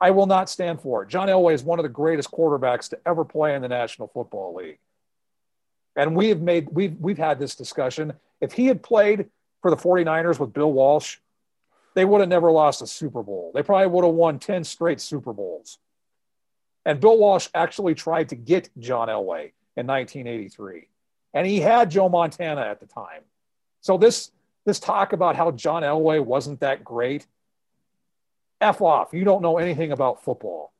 I 0.00 0.10
will 0.12 0.26
not 0.26 0.48
stand 0.48 0.80
for 0.80 1.02
it. 1.02 1.08
John 1.08 1.28
Elway 1.28 1.52
is 1.52 1.62
one 1.62 1.78
of 1.78 1.82
the 1.82 1.90
greatest 1.90 2.30
quarterbacks 2.30 2.88
to 2.90 2.98
ever 3.06 3.24
play 3.24 3.54
in 3.54 3.62
the 3.62 3.68
National 3.68 4.08
Football 4.08 4.54
League. 4.54 4.78
And 5.94 6.16
we 6.16 6.28
have 6.28 6.40
made 6.40 6.68
we've 6.70 6.96
we've 6.98 7.18
had 7.18 7.38
this 7.38 7.54
discussion. 7.54 8.14
If 8.40 8.52
he 8.52 8.66
had 8.66 8.82
played 8.82 9.26
for 9.60 9.70
the 9.70 9.76
49ers 9.76 10.38
with 10.38 10.52
Bill 10.52 10.72
Walsh, 10.72 11.18
they 11.94 12.04
would 12.04 12.20
have 12.20 12.28
never 12.28 12.50
lost 12.50 12.80
a 12.80 12.86
Super 12.86 13.22
Bowl. 13.22 13.50
They 13.54 13.62
probably 13.62 13.88
would 13.88 14.04
have 14.04 14.14
won 14.14 14.38
10 14.38 14.64
straight 14.64 15.00
Super 15.00 15.32
Bowls. 15.32 15.78
And 16.86 17.00
Bill 17.00 17.18
Walsh 17.18 17.48
actually 17.54 17.94
tried 17.94 18.30
to 18.30 18.36
get 18.36 18.70
John 18.78 19.08
Elway 19.08 19.52
in 19.76 19.86
1983. 19.86 20.88
And 21.34 21.46
he 21.46 21.60
had 21.60 21.90
Joe 21.90 22.08
Montana 22.08 22.62
at 22.62 22.80
the 22.80 22.86
time. 22.86 23.22
So 23.82 23.98
this 23.98 24.30
this 24.64 24.80
talk 24.80 25.12
about 25.12 25.36
how 25.36 25.50
John 25.50 25.82
Elway 25.82 26.24
wasn't 26.24 26.60
that 26.60 26.84
great 26.84 27.26
F 28.60 28.80
off. 28.80 29.12
You 29.12 29.24
don't 29.24 29.42
know 29.42 29.58
anything 29.58 29.92
about 29.92 30.24
football. 30.24 30.72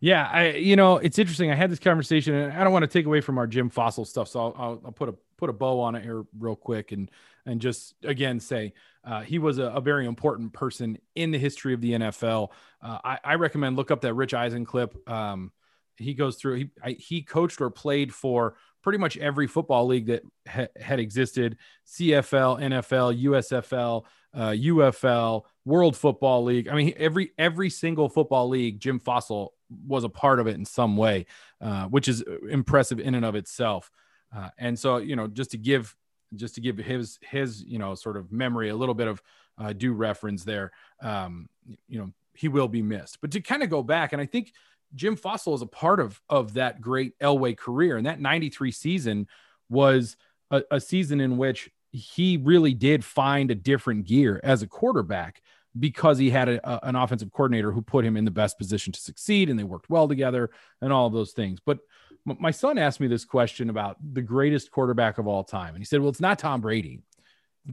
Yeah, 0.00 0.28
I 0.30 0.50
you 0.54 0.74
know 0.74 0.96
it's 0.96 1.18
interesting. 1.18 1.52
I 1.52 1.54
had 1.54 1.70
this 1.70 1.78
conversation, 1.78 2.34
and 2.34 2.52
I 2.52 2.64
don't 2.64 2.72
want 2.72 2.82
to 2.82 2.88
take 2.88 3.06
away 3.06 3.20
from 3.20 3.38
our 3.38 3.46
Jim 3.46 3.70
Fassel 3.70 4.04
stuff, 4.04 4.26
so 4.26 4.40
I'll, 4.40 4.54
I'll, 4.58 4.82
I'll 4.86 4.92
put 4.92 5.08
a 5.08 5.14
put 5.36 5.48
a 5.48 5.52
bow 5.52 5.80
on 5.80 5.94
it 5.94 6.02
here 6.02 6.24
real 6.38 6.56
quick, 6.56 6.90
and 6.90 7.08
and 7.46 7.60
just 7.60 7.94
again 8.02 8.40
say 8.40 8.72
uh, 9.04 9.20
he 9.20 9.38
was 9.38 9.58
a, 9.58 9.64
a, 9.66 9.80
very 9.80 10.06
important 10.06 10.52
person 10.52 10.98
in 11.14 11.30
the 11.30 11.38
history 11.38 11.72
of 11.72 11.80
the 11.80 11.92
NFL. 11.92 12.50
Uh, 12.82 12.98
I, 13.04 13.18
I, 13.24 13.34
recommend 13.34 13.76
look 13.76 13.90
up 13.90 14.00
that 14.02 14.14
Rich 14.14 14.34
Eisen 14.34 14.64
clip. 14.64 14.96
Um, 15.08 15.50
he 15.96 16.14
goes 16.14 16.36
through 16.36 16.54
he 16.54 16.70
I, 16.82 16.92
he 16.92 17.22
coached 17.22 17.60
or 17.60 17.70
played 17.70 18.12
for 18.12 18.56
pretty 18.82 18.98
much 18.98 19.16
every 19.18 19.46
football 19.46 19.86
league 19.86 20.06
that 20.06 20.22
ha- 20.48 20.66
had 20.80 20.98
existed: 20.98 21.58
CFL, 21.86 22.60
NFL, 22.60 23.22
USFL, 23.22 24.04
uh, 24.34 24.50
UFL, 24.50 25.42
World 25.64 25.96
Football 25.96 26.44
League. 26.44 26.68
I 26.68 26.74
mean, 26.74 26.94
every 26.96 27.32
every 27.38 27.70
single 27.70 28.08
football 28.08 28.48
league, 28.48 28.80
Jim 28.80 28.98
Fassel 28.98 29.50
was 29.86 30.04
a 30.04 30.08
part 30.08 30.40
of 30.40 30.46
it 30.46 30.54
in 30.56 30.64
some 30.64 30.96
way, 30.96 31.26
uh, 31.60 31.86
which 31.86 32.08
is 32.08 32.22
impressive 32.48 33.00
in 33.00 33.14
and 33.14 33.24
of 33.24 33.34
itself. 33.34 33.90
Uh, 34.34 34.48
and 34.58 34.78
so, 34.78 34.98
you 34.98 35.16
know, 35.16 35.26
just 35.26 35.50
to 35.50 35.58
give 35.58 35.94
just 36.34 36.54
to 36.54 36.60
give 36.60 36.78
his 36.78 37.18
his 37.22 37.62
you 37.64 37.78
know 37.78 37.94
sort 37.94 38.16
of 38.16 38.32
memory 38.32 38.70
a 38.70 38.76
little 38.76 38.94
bit 38.94 39.08
of 39.08 39.22
uh, 39.58 39.72
due 39.72 39.92
reference 39.92 40.44
there, 40.44 40.72
um, 41.00 41.48
you 41.88 41.98
know, 41.98 42.10
he 42.34 42.48
will 42.48 42.68
be 42.68 42.82
missed. 42.82 43.20
But 43.20 43.30
to 43.32 43.40
kind 43.40 43.62
of 43.62 43.70
go 43.70 43.82
back, 43.82 44.12
and 44.12 44.22
I 44.22 44.26
think 44.26 44.52
Jim 44.94 45.16
Fassel 45.16 45.54
is 45.54 45.62
a 45.62 45.66
part 45.66 46.00
of 46.00 46.20
of 46.28 46.54
that 46.54 46.80
great 46.80 47.18
Elway 47.18 47.56
career, 47.56 47.96
and 47.96 48.06
that 48.06 48.20
'93 48.20 48.72
season 48.72 49.28
was 49.68 50.16
a, 50.50 50.62
a 50.70 50.80
season 50.80 51.20
in 51.20 51.36
which 51.36 51.70
he 51.92 52.38
really 52.38 52.74
did 52.74 53.04
find 53.04 53.50
a 53.50 53.54
different 53.54 54.06
gear 54.06 54.40
as 54.42 54.62
a 54.62 54.66
quarterback 54.66 55.42
because 55.78 56.18
he 56.18 56.30
had 56.30 56.48
a, 56.48 56.68
a, 56.68 56.88
an 56.88 56.96
offensive 56.96 57.30
coordinator 57.30 57.70
who 57.70 57.82
put 57.82 58.04
him 58.04 58.16
in 58.16 58.24
the 58.24 58.30
best 58.30 58.58
position 58.58 58.92
to 58.92 59.00
succeed 59.00 59.48
and 59.48 59.58
they 59.58 59.64
worked 59.64 59.88
well 59.88 60.08
together 60.08 60.50
and 60.80 60.92
all 60.92 61.06
of 61.06 61.12
those 61.12 61.32
things. 61.32 61.60
But 61.64 61.78
m- 62.28 62.38
my 62.40 62.50
son 62.50 62.78
asked 62.78 63.00
me 63.00 63.06
this 63.06 63.24
question 63.24 63.70
about 63.70 63.96
the 64.12 64.22
greatest 64.22 64.70
quarterback 64.70 65.18
of 65.18 65.26
all 65.26 65.44
time. 65.44 65.70
And 65.70 65.78
he 65.78 65.84
said, 65.84 66.00
Well, 66.00 66.10
it's 66.10 66.20
not 66.20 66.38
Tom 66.38 66.60
Brady. 66.60 67.00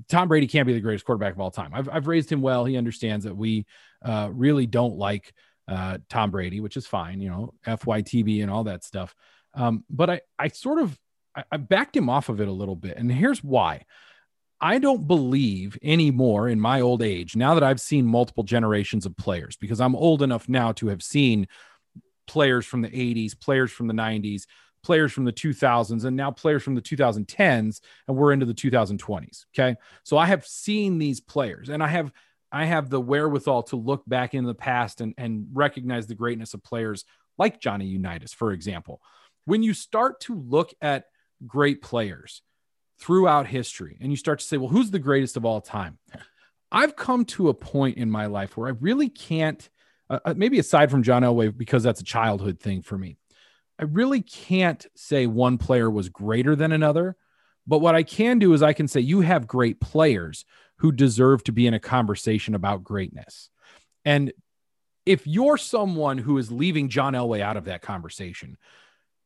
Tom 0.07 0.27
Brady 0.27 0.47
can't 0.47 0.67
be 0.67 0.73
the 0.73 0.79
greatest 0.81 1.05
quarterback 1.05 1.33
of 1.33 1.39
all 1.39 1.51
time. 1.51 1.71
I've, 1.73 1.89
I've 1.89 2.07
raised 2.07 2.31
him 2.31 2.41
well. 2.41 2.63
He 2.63 2.77
understands 2.77 3.25
that 3.25 3.35
we 3.35 3.65
uh, 4.03 4.29
really 4.31 4.67
don't 4.67 4.97
like 4.97 5.33
uh, 5.67 5.97
Tom 6.09 6.29
Brady, 6.29 6.59
which 6.59 6.77
is 6.77 6.85
fine, 6.85 7.21
you 7.21 7.29
know, 7.29 7.53
FYTB 7.65 8.41
and 8.41 8.51
all 8.51 8.65
that 8.65 8.83
stuff. 8.83 9.15
Um, 9.55 9.83
but 9.89 10.09
I, 10.09 10.21
I 10.37 10.49
sort 10.49 10.79
of 10.79 10.97
I, 11.35 11.43
I 11.51 11.57
backed 11.57 11.95
him 11.95 12.09
off 12.09 12.29
of 12.29 12.39
it 12.39 12.47
a 12.47 12.51
little 12.51 12.75
bit. 12.75 12.97
And 12.97 13.11
here's 13.11 13.43
why. 13.43 13.85
I 14.61 14.77
don't 14.79 15.07
believe 15.07 15.77
anymore 15.81 16.49
in 16.49 16.59
my 16.59 16.81
old 16.81 17.01
age, 17.01 17.35
now 17.35 17.53
that 17.53 17.63
I've 17.63 17.79
seen 17.79 18.05
multiple 18.05 18.43
generations 18.43 19.05
of 19.05 19.15
players, 19.15 19.55
because 19.55 19.79
I'm 19.79 19.95
old 19.95 20.21
enough 20.21 20.49
now 20.49 20.73
to 20.73 20.87
have 20.87 21.01
seen 21.01 21.47
players 22.27 22.65
from 22.65 22.81
the 22.81 22.89
80s, 22.89 23.39
players 23.39 23.71
from 23.71 23.87
the 23.87 23.93
90s, 23.93 24.43
players 24.83 25.11
from 25.11 25.25
the 25.25 25.33
2000s 25.33 26.05
and 26.05 26.15
now 26.15 26.31
players 26.31 26.63
from 26.63 26.75
the 26.75 26.81
2010s 26.81 27.81
and 28.07 28.17
we're 28.17 28.31
into 28.31 28.45
the 28.45 28.53
2020s 28.53 29.45
okay? 29.53 29.75
So 30.03 30.17
i 30.17 30.25
have 30.25 30.45
seen 30.45 30.97
these 30.97 31.19
players 31.19 31.69
and 31.69 31.83
i 31.83 31.87
have 31.87 32.11
i 32.51 32.65
have 32.65 32.89
the 32.89 33.01
wherewithal 33.01 33.63
to 33.63 33.75
look 33.75 34.03
back 34.07 34.33
in 34.33 34.45
the 34.45 34.55
past 34.55 35.01
and 35.01 35.13
and 35.17 35.47
recognize 35.53 36.07
the 36.07 36.15
greatness 36.15 36.53
of 36.53 36.63
players 36.63 37.03
like 37.37 37.59
johnny 37.59 37.87
unitas 37.87 38.33
for 38.33 38.51
example. 38.51 39.01
When 39.45 39.63
you 39.63 39.73
start 39.73 40.21
to 40.21 40.35
look 40.35 40.73
at 40.81 41.05
great 41.45 41.81
players 41.81 42.41
throughout 42.99 43.47
history 43.47 43.97
and 44.01 44.11
you 44.11 44.17
start 44.17 44.39
to 44.39 44.45
say 44.45 44.57
well 44.57 44.69
who's 44.69 44.91
the 44.91 44.99
greatest 44.99 45.37
of 45.37 45.45
all 45.45 45.61
time 45.61 45.97
i've 46.71 46.95
come 46.95 47.25
to 47.25 47.49
a 47.49 47.53
point 47.53 47.97
in 47.97 48.09
my 48.09 48.25
life 48.25 48.57
where 48.57 48.67
i 48.67 48.75
really 48.79 49.09
can't 49.09 49.69
uh, 50.09 50.19
uh 50.25 50.33
maybe 50.35 50.59
aside 50.59 50.91
from 50.91 51.03
john 51.03 51.23
elway 51.23 51.55
because 51.55 51.83
that's 51.83 52.01
a 52.01 52.05
childhood 52.05 52.59
thing 52.59 52.81
for 52.81 52.97
me 52.97 53.17
I 53.79 53.83
really 53.85 54.21
can't 54.21 54.85
say 54.95 55.25
one 55.25 55.57
player 55.57 55.89
was 55.89 56.09
greater 56.09 56.55
than 56.55 56.73
another. 56.73 57.15
But 57.65 57.79
what 57.79 57.95
I 57.95 58.03
can 58.03 58.37
do 58.37 58.53
is 58.53 58.61
I 58.61 58.73
can 58.73 58.89
say 58.89 58.99
you 58.99 59.21
have 59.21 59.47
great 59.47 59.79
players 59.79 60.43
who 60.77 60.91
deserve 60.91 61.43
to 61.45 61.53
be 61.53 61.65
in 61.65 61.73
a 61.73 61.79
conversation 61.79 62.55
about 62.55 62.83
greatness. 62.83 63.49
And 64.03 64.33
if 65.05 65.25
you're 65.25 65.57
someone 65.57 66.17
who 66.17 66.37
is 66.37 66.51
leaving 66.51 66.89
John 66.89 67.13
Elway 67.13 67.39
out 67.39 67.57
of 67.57 67.65
that 67.65 67.81
conversation, 67.81 68.57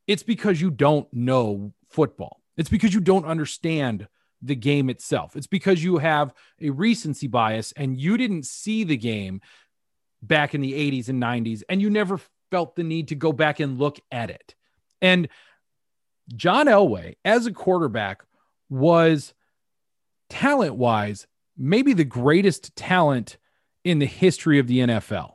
it's 0.06 0.24
because 0.24 0.62
you 0.62 0.70
don't 0.70 1.12
know 1.12 1.74
football. 1.90 2.40
It's 2.58 2.70
because 2.70 2.94
you 2.94 3.00
don't 3.00 3.26
understand 3.26 4.08
the 4.42 4.56
game 4.56 4.90
itself. 4.90 5.36
It's 5.36 5.48
because 5.48 5.84
you 5.84 5.98
have 5.98 6.34
a 6.62 6.70
recency 6.70 7.28
bias 7.28 7.72
and 7.76 7.98
you 7.98 8.18
didn't 8.18 8.46
see 8.46 8.84
the 8.84 8.98
game 8.98 9.42
back 10.22 10.54
in 10.54 10.62
the 10.62 10.74
80s 10.74 11.10
and 11.10 11.22
90s 11.22 11.64
and 11.70 11.82
you 11.82 11.90
never 11.90 12.20
felt 12.52 12.76
the 12.76 12.84
need 12.84 13.08
to 13.08 13.16
go 13.16 13.32
back 13.32 13.60
and 13.60 13.80
look 13.80 14.00
at 14.12 14.30
it. 14.30 14.56
And 15.02 15.28
John 16.36 16.68
Elway, 16.68 17.16
as 17.26 17.46
a 17.46 17.52
quarterback, 17.52 18.24
was 18.70 19.34
talent 20.30 20.76
wise, 20.76 21.28
maybe 21.58 21.94
the 21.94 22.04
greatest 22.04 22.76
talent 22.76 23.38
in 23.84 24.00
the 24.00 24.06
history 24.06 24.60
of 24.60 24.68
the 24.68 24.80
NFL 24.80 25.34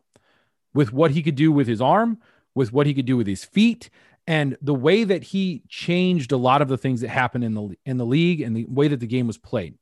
with 0.74 0.92
what 0.92 1.10
he 1.10 1.22
could 1.22 1.34
do 1.34 1.52
with 1.52 1.66
his 1.66 1.80
arm, 1.80 2.18
with 2.54 2.72
what 2.72 2.86
he 2.86 2.94
could 2.94 3.06
do 3.06 3.16
with 3.16 3.26
his 3.26 3.44
feet, 3.44 3.90
and 4.28 4.58
the 4.60 4.74
way 4.74 5.04
that 5.04 5.24
he 5.24 5.62
changed 5.70 6.32
a 6.32 6.36
lot 6.36 6.60
of 6.60 6.68
the 6.68 6.76
things 6.76 7.00
that 7.00 7.08
happened 7.08 7.44
in 7.44 7.54
the 7.54 7.74
in 7.86 7.96
the 7.96 8.04
league 8.04 8.42
and 8.42 8.54
the 8.54 8.66
way 8.66 8.86
that 8.86 9.00
the 9.00 9.06
game 9.06 9.26
was 9.26 9.38
played. 9.38 9.74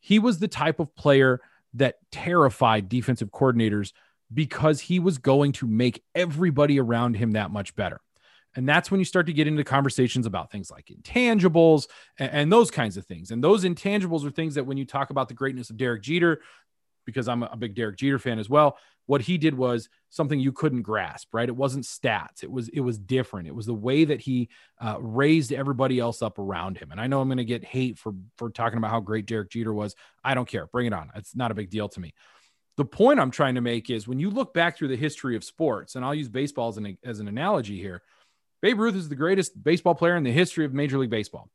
He 0.00 0.18
was 0.18 0.40
the 0.40 0.48
type 0.48 0.80
of 0.80 0.94
player 0.96 1.40
that 1.74 1.98
terrified 2.10 2.88
defensive 2.88 3.30
coordinators 3.30 3.92
because 4.34 4.80
he 4.80 4.98
was 4.98 5.18
going 5.18 5.52
to 5.52 5.66
make 5.68 6.02
everybody 6.12 6.80
around 6.80 7.14
him 7.14 7.32
that 7.32 7.52
much 7.52 7.76
better. 7.76 8.00
And 8.56 8.68
that's 8.68 8.90
when 8.90 8.98
you 9.00 9.04
start 9.04 9.26
to 9.26 9.32
get 9.32 9.46
into 9.46 9.62
conversations 9.62 10.26
about 10.26 10.50
things 10.50 10.68
like 10.68 10.86
intangibles 10.86 11.86
and, 12.18 12.32
and, 12.32 12.52
those 12.52 12.70
kinds 12.70 12.96
of 12.96 13.04
things. 13.06 13.30
And 13.30 13.44
those 13.44 13.64
intangibles 13.64 14.26
are 14.26 14.30
things 14.30 14.54
that 14.56 14.64
when 14.64 14.78
you 14.78 14.86
talk 14.86 15.10
about 15.10 15.28
the 15.28 15.34
greatness 15.34 15.70
of 15.70 15.76
Derek 15.76 16.02
Jeter, 16.02 16.40
because 17.04 17.28
I'm 17.28 17.42
a 17.42 17.56
big 17.56 17.74
Derek 17.74 17.96
Jeter 17.96 18.18
fan 18.18 18.38
as 18.38 18.48
well, 18.48 18.78
what 19.06 19.22
he 19.22 19.38
did 19.38 19.54
was 19.54 19.88
something 20.10 20.38
you 20.38 20.52
couldn't 20.52 20.82
grasp, 20.82 21.28
right? 21.32 21.48
It 21.48 21.56
wasn't 21.56 21.84
stats. 21.84 22.42
It 22.42 22.50
was 22.50 22.68
it 22.68 22.80
was 22.80 22.98
different. 22.98 23.48
It 23.48 23.54
was 23.54 23.66
the 23.66 23.74
way 23.74 24.04
that 24.04 24.20
he 24.20 24.48
uh, 24.80 24.96
raised 25.00 25.52
everybody 25.52 25.98
else 25.98 26.22
up 26.22 26.38
around 26.38 26.78
him. 26.78 26.90
And 26.90 27.00
I 27.00 27.06
know 27.06 27.20
I'm 27.20 27.28
going 27.28 27.38
to 27.38 27.44
get 27.44 27.64
hate 27.64 27.98
for 27.98 28.14
for 28.36 28.50
talking 28.50 28.78
about 28.78 28.90
how 28.90 29.00
great 29.00 29.26
Derek 29.26 29.50
Jeter 29.50 29.72
was. 29.72 29.94
I 30.24 30.34
don't 30.34 30.48
care. 30.48 30.66
Bring 30.66 30.86
it 30.86 30.92
on. 30.92 31.10
It's 31.14 31.34
not 31.34 31.50
a 31.50 31.54
big 31.54 31.70
deal 31.70 31.88
to 31.88 32.00
me 32.00 32.14
the 32.76 32.84
point 32.84 33.18
I'm 33.18 33.30
trying 33.30 33.54
to 33.54 33.60
make 33.60 33.90
is 33.90 34.06
when 34.06 34.18
you 34.18 34.30
look 34.30 34.52
back 34.52 34.76
through 34.76 34.88
the 34.88 34.96
history 34.96 35.34
of 35.34 35.42
sports, 35.42 35.96
and 35.96 36.04
I'll 36.04 36.14
use 36.14 36.28
baseball 36.28 36.68
as 36.68 36.76
an, 36.76 36.98
as 37.04 37.20
an 37.20 37.28
analogy 37.28 37.80
here, 37.80 38.02
Babe 38.60 38.78
Ruth 38.78 38.94
is 38.94 39.08
the 39.08 39.16
greatest 39.16 39.62
baseball 39.62 39.94
player 39.94 40.16
in 40.16 40.24
the 40.24 40.32
history 40.32 40.64
of 40.64 40.74
Major 40.74 40.98
League 40.98 41.10
Baseball. 41.10 41.48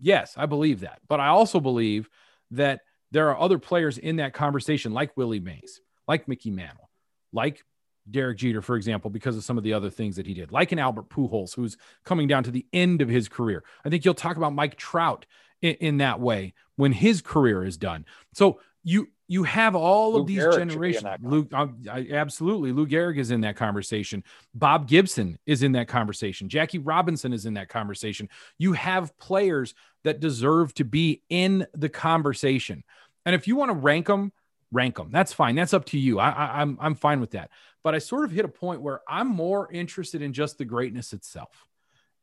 Yes, 0.00 0.34
I 0.36 0.46
believe 0.46 0.80
that. 0.80 1.00
But 1.08 1.20
I 1.20 1.28
also 1.28 1.60
believe 1.60 2.08
that 2.52 2.80
there 3.10 3.28
are 3.30 3.38
other 3.38 3.58
players 3.58 3.98
in 3.98 4.16
that 4.16 4.34
conversation, 4.34 4.92
like 4.92 5.16
Willie 5.16 5.40
Mays, 5.40 5.80
like 6.12 6.28
Mickey 6.28 6.50
Mantle, 6.50 6.90
like 7.32 7.64
Derek 8.10 8.36
Jeter, 8.36 8.60
for 8.60 8.76
example, 8.76 9.10
because 9.10 9.34
of 9.34 9.44
some 9.44 9.56
of 9.56 9.64
the 9.64 9.72
other 9.72 9.88
things 9.88 10.16
that 10.16 10.26
he 10.26 10.34
did, 10.34 10.52
like 10.52 10.70
an 10.70 10.78
Albert 10.78 11.08
Pujols, 11.08 11.54
who's 11.54 11.78
coming 12.04 12.28
down 12.28 12.44
to 12.44 12.50
the 12.50 12.66
end 12.70 13.00
of 13.00 13.08
his 13.08 13.30
career. 13.30 13.64
I 13.82 13.88
think 13.88 14.04
you'll 14.04 14.12
talk 14.12 14.36
about 14.36 14.52
Mike 14.52 14.76
Trout 14.76 15.24
in, 15.62 15.74
in 15.76 15.96
that 15.98 16.20
way 16.20 16.52
when 16.76 16.92
his 16.92 17.22
career 17.22 17.64
is 17.64 17.78
done. 17.78 18.04
So 18.34 18.60
you 18.84 19.08
you 19.26 19.44
have 19.44 19.74
all 19.74 20.16
of 20.16 20.26
these 20.26 20.44
generations. 20.54 21.06
Luke, 21.22 21.50
absolutely. 21.88 22.72
Lou 22.72 22.86
Gehrig 22.86 23.16
is 23.16 23.30
in 23.30 23.40
that 23.40 23.56
conversation. 23.56 24.22
Bob 24.54 24.86
Gibson 24.86 25.38
is 25.46 25.62
in 25.62 25.72
that 25.72 25.88
conversation. 25.88 26.50
Jackie 26.50 26.78
Robinson 26.78 27.32
is 27.32 27.46
in 27.46 27.54
that 27.54 27.70
conversation. 27.70 28.28
You 28.58 28.74
have 28.74 29.16
players 29.16 29.74
that 30.04 30.20
deserve 30.20 30.74
to 30.74 30.84
be 30.84 31.22
in 31.30 31.66
the 31.72 31.88
conversation. 31.88 32.84
And 33.24 33.34
if 33.34 33.48
you 33.48 33.56
want 33.56 33.70
to 33.70 33.76
rank 33.76 34.06
them, 34.06 34.32
rank 34.72 34.96
them. 34.96 35.10
That's 35.12 35.32
fine. 35.32 35.54
That's 35.54 35.74
up 35.74 35.84
to 35.86 35.98
you. 35.98 36.18
I, 36.18 36.30
I, 36.30 36.60
I'm 36.62 36.78
I'm 36.80 36.94
fine 36.94 37.20
with 37.20 37.32
that. 37.32 37.50
But 37.84 37.94
I 37.94 37.98
sort 37.98 38.24
of 38.24 38.30
hit 38.30 38.44
a 38.44 38.48
point 38.48 38.80
where 38.80 39.00
I'm 39.08 39.28
more 39.28 39.70
interested 39.70 40.22
in 40.22 40.32
just 40.32 40.58
the 40.58 40.64
greatness 40.64 41.12
itself. 41.12 41.66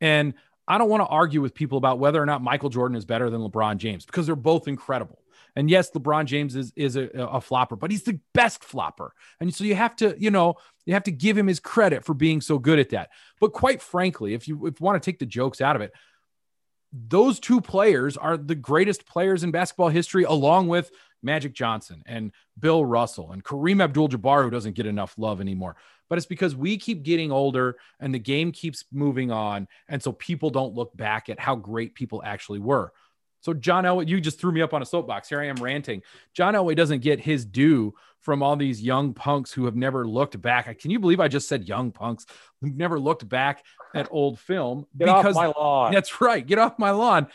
And 0.01 0.33
I 0.67 0.77
don't 0.77 0.89
want 0.89 1.01
to 1.01 1.07
argue 1.07 1.41
with 1.41 1.53
people 1.53 1.77
about 1.77 1.99
whether 1.99 2.21
or 2.21 2.25
not 2.25 2.41
Michael 2.41 2.69
Jordan 2.69 2.95
is 2.95 3.05
better 3.05 3.29
than 3.29 3.41
LeBron 3.41 3.77
James 3.77 4.05
because 4.05 4.25
they're 4.25 4.35
both 4.35 4.67
incredible. 4.67 5.19
And 5.55 5.69
yes, 5.69 5.89
LeBron 5.91 6.25
James 6.25 6.55
is 6.55 6.71
is 6.75 6.95
a, 6.95 7.09
a 7.15 7.41
flopper, 7.41 7.75
but 7.75 7.91
he's 7.91 8.03
the 8.03 8.19
best 8.33 8.63
flopper. 8.63 9.13
And 9.39 9.53
so 9.53 9.63
you 9.63 9.75
have 9.75 9.95
to, 9.97 10.15
you 10.17 10.31
know, 10.31 10.55
you 10.85 10.93
have 10.93 11.03
to 11.03 11.11
give 11.11 11.37
him 11.37 11.47
his 11.47 11.59
credit 11.59 12.05
for 12.05 12.13
being 12.13 12.39
so 12.39 12.59
good 12.59 12.79
at 12.79 12.89
that. 12.89 13.09
But 13.39 13.53
quite 13.53 13.81
frankly, 13.81 14.33
if 14.33 14.47
you, 14.47 14.67
if 14.67 14.79
you 14.79 14.85
want 14.85 15.01
to 15.01 15.05
take 15.05 15.19
the 15.19 15.25
jokes 15.25 15.59
out 15.59 15.75
of 15.75 15.81
it, 15.81 15.91
those 16.91 17.39
two 17.39 17.61
players 17.61 18.17
are 18.17 18.37
the 18.37 18.55
greatest 18.55 19.05
players 19.05 19.43
in 19.43 19.51
basketball 19.51 19.89
history, 19.89 20.23
along 20.23 20.67
with 20.67 20.91
Magic 21.21 21.53
Johnson 21.53 22.03
and 22.05 22.31
Bill 22.59 22.85
Russell 22.85 23.31
and 23.31 23.43
Kareem 23.43 23.83
Abdul 23.83 24.09
Jabbar, 24.09 24.43
who 24.43 24.49
doesn't 24.49 24.75
get 24.75 24.85
enough 24.85 25.15
love 25.17 25.41
anymore. 25.41 25.75
But 26.09 26.17
it's 26.17 26.27
because 26.27 26.55
we 26.55 26.77
keep 26.77 27.03
getting 27.03 27.31
older 27.31 27.77
and 27.99 28.13
the 28.13 28.19
game 28.19 28.51
keeps 28.51 28.85
moving 28.91 29.31
on. 29.31 29.67
And 29.87 30.01
so 30.01 30.11
people 30.11 30.49
don't 30.49 30.73
look 30.73 30.95
back 30.97 31.29
at 31.29 31.39
how 31.39 31.55
great 31.55 31.93
people 31.93 32.21
actually 32.25 32.59
were. 32.59 32.93
So 33.41 33.53
John 33.53 33.85
Elway, 33.85 34.07
you 34.07 34.19
just 34.19 34.39
threw 34.39 34.51
me 34.51 34.61
up 34.61 34.73
on 34.73 34.81
a 34.81 34.85
soapbox. 34.85 35.29
Here 35.29 35.39
I 35.39 35.45
am 35.45 35.55
ranting. 35.57 36.01
John 36.33 36.55
Elway 36.55 36.75
doesn't 36.75 36.99
get 37.01 37.19
his 37.21 37.45
due 37.45 37.93
from 38.19 38.43
all 38.43 38.57
these 38.57 38.81
young 38.81 39.13
punks 39.13 39.53
who 39.53 39.65
have 39.65 39.75
never 39.75 40.05
looked 40.05 40.41
back. 40.41 40.77
Can 40.79 40.91
you 40.91 40.99
believe 40.99 41.21
I 41.21 41.29
just 41.29 41.47
said 41.47 41.67
young 41.67 41.91
punks 41.91 42.25
who've 42.59 42.75
never 42.75 42.99
looked 42.99 43.29
back 43.29 43.63
at 43.95 44.09
old 44.11 44.39
film? 44.39 44.87
Get 44.97 45.05
because, 45.05 45.37
off 45.37 45.53
my 45.53 45.53
lawn. 45.57 45.93
That's 45.93 46.19
right. 46.19 46.45
Get 46.45 46.59
off 46.59 46.77
my 46.77 46.91
lawn. 46.91 47.27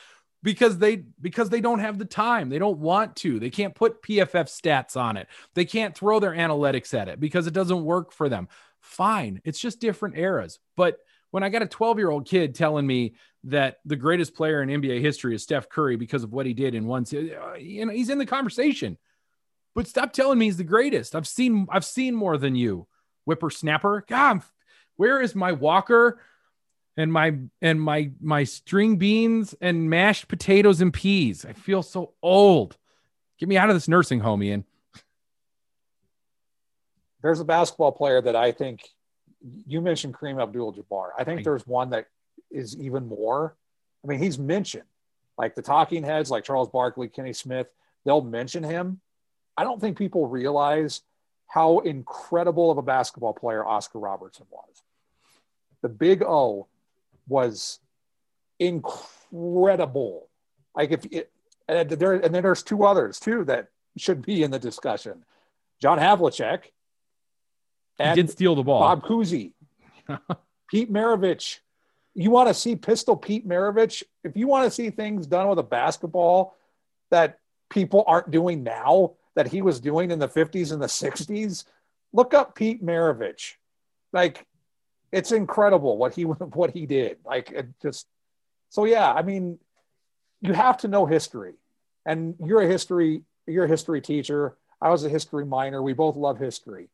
Because 0.44 0.78
they 0.78 0.96
because 1.20 1.48
they 1.48 1.60
don't 1.60 1.80
have 1.80 1.98
the 1.98 2.04
time. 2.04 2.50
They 2.50 2.58
don't 2.58 2.78
want 2.78 3.16
to. 3.16 3.40
They 3.40 3.50
can't 3.50 3.74
put 3.74 4.02
PFF 4.02 4.44
stats 4.44 4.96
on 4.96 5.16
it. 5.16 5.26
They 5.54 5.64
can't 5.64 5.96
throw 5.96 6.20
their 6.20 6.32
analytics 6.32 6.92
at 6.94 7.08
it 7.08 7.18
because 7.18 7.46
it 7.48 7.54
doesn't 7.54 7.84
work 7.84 8.12
for 8.12 8.28
them. 8.28 8.48
Fine. 8.80 9.40
It's 9.44 9.58
just 9.58 9.80
different 9.80 10.18
eras. 10.18 10.60
But 10.76 10.98
when 11.30 11.42
I 11.42 11.48
got 11.48 11.62
a 11.62 11.66
12 11.66 11.98
year 11.98 12.10
old 12.10 12.28
kid 12.28 12.54
telling 12.54 12.86
me 12.86 13.14
that 13.44 13.78
the 13.86 13.96
greatest 13.96 14.34
player 14.34 14.62
in 14.62 14.68
NBA 14.68 15.00
history 15.00 15.34
is 15.34 15.42
Steph 15.42 15.68
Curry 15.68 15.96
because 15.96 16.22
of 16.22 16.32
what 16.32 16.46
he 16.46 16.52
did 16.52 16.74
in 16.74 16.86
one, 16.86 17.04
you 17.10 17.86
know, 17.86 17.92
he's 17.92 18.10
in 18.10 18.18
the 18.18 18.26
conversation. 18.26 18.98
But 19.74 19.88
stop 19.88 20.12
telling 20.12 20.38
me 20.38 20.44
he's 20.44 20.58
the 20.58 20.62
greatest. 20.64 21.16
I've 21.16 21.26
seen 21.26 21.66
I've 21.70 21.84
seen 21.84 22.14
more 22.14 22.36
than 22.36 22.54
you, 22.54 22.86
whippersnapper. 23.24 24.04
God, 24.06 24.42
where 24.96 25.20
is 25.20 25.34
my 25.34 25.52
walker 25.52 26.20
and 26.96 27.12
my 27.12 27.36
and 27.60 27.80
my 27.80 28.10
my 28.20 28.44
string 28.44 28.96
beans 28.96 29.54
and 29.60 29.90
mashed 29.90 30.28
potatoes 30.28 30.80
and 30.80 30.92
peas? 30.92 31.44
I 31.44 31.52
feel 31.52 31.82
so 31.82 32.14
old. 32.22 32.76
Get 33.38 33.48
me 33.48 33.56
out 33.56 33.68
of 33.68 33.76
this 33.76 33.88
nursing 33.88 34.20
home, 34.20 34.42
Ian. 34.42 34.64
There's 37.22 37.40
a 37.40 37.44
basketball 37.44 37.92
player 37.92 38.20
that 38.20 38.36
I 38.36 38.52
think 38.52 38.82
you 39.66 39.80
mentioned 39.80 40.14
Kareem 40.14 40.42
Abdul-Jabbar. 40.42 41.10
I 41.18 41.24
think 41.24 41.42
there's 41.42 41.66
one 41.66 41.90
that 41.90 42.06
is 42.50 42.76
even 42.76 43.06
more. 43.06 43.56
I 44.02 44.06
mean, 44.06 44.18
he's 44.18 44.38
mentioned 44.38 44.84
like 45.36 45.54
the 45.54 45.62
talking 45.62 46.04
heads, 46.04 46.30
like 46.30 46.44
Charles 46.44 46.68
Barkley, 46.68 47.08
Kenny 47.08 47.32
Smith. 47.32 47.66
They'll 48.04 48.22
mention 48.22 48.62
him. 48.62 49.00
I 49.56 49.64
don't 49.64 49.80
think 49.80 49.98
people 49.98 50.26
realize 50.26 51.02
how 51.46 51.78
incredible 51.80 52.70
of 52.70 52.78
a 52.78 52.82
basketball 52.82 53.32
player 53.32 53.64
Oscar 53.64 53.98
Robertson 53.98 54.46
was. 54.50 54.82
The 55.82 55.88
Big 55.88 56.22
O 56.22 56.66
was 57.28 57.80
incredible. 58.58 60.28
Like 60.74 60.90
if 60.92 61.04
it, 61.10 61.30
and 61.68 61.88
there, 61.88 62.14
and 62.14 62.34
then 62.34 62.42
there's 62.42 62.62
two 62.62 62.84
others 62.84 63.18
too 63.18 63.44
that 63.44 63.68
should 63.96 64.22
be 64.22 64.42
in 64.42 64.50
the 64.50 64.58
discussion. 64.58 65.24
John 65.80 65.98
Havlicek, 65.98 66.64
and 67.98 68.16
he 68.16 68.22
did 68.22 68.30
steal 68.30 68.54
the 68.54 68.62
ball. 68.62 68.80
Bob 68.80 69.04
Cousy, 69.04 69.52
Pete 70.70 70.92
Maravich. 70.92 71.58
You 72.14 72.30
want 72.30 72.48
to 72.48 72.54
see 72.54 72.76
Pistol 72.76 73.16
Pete 73.16 73.46
Maravich? 73.46 74.02
If 74.22 74.36
you 74.36 74.46
want 74.46 74.66
to 74.66 74.70
see 74.70 74.90
things 74.90 75.26
done 75.26 75.48
with 75.48 75.58
a 75.58 75.64
basketball 75.64 76.56
that 77.10 77.38
people 77.70 78.04
aren't 78.06 78.30
doing 78.30 78.62
now, 78.62 79.14
that 79.34 79.48
he 79.48 79.62
was 79.62 79.80
doing 79.80 80.10
in 80.12 80.20
the 80.20 80.28
50s 80.28 80.72
and 80.72 80.80
the 80.80 80.86
60s, 80.86 81.64
look 82.12 82.32
up 82.32 82.54
Pete 82.54 82.84
Maravich. 82.84 83.54
Like, 84.12 84.46
it's 85.14 85.30
incredible 85.30 85.96
what 85.96 86.14
he 86.14 86.22
what 86.24 86.72
he 86.72 86.86
did. 86.86 87.18
Like 87.24 87.50
it 87.52 87.68
just 87.80 88.06
so 88.68 88.84
yeah. 88.84 89.12
I 89.12 89.22
mean, 89.22 89.58
you 90.40 90.52
have 90.52 90.78
to 90.78 90.88
know 90.88 91.06
history, 91.06 91.54
and 92.04 92.34
you're 92.44 92.62
a 92.62 92.66
history 92.66 93.22
you're 93.46 93.64
a 93.64 93.68
history 93.68 94.00
teacher. 94.00 94.56
I 94.80 94.90
was 94.90 95.04
a 95.04 95.08
history 95.08 95.46
minor. 95.46 95.82
We 95.82 95.92
both 95.92 96.16
love 96.16 96.38
history, 96.38 96.88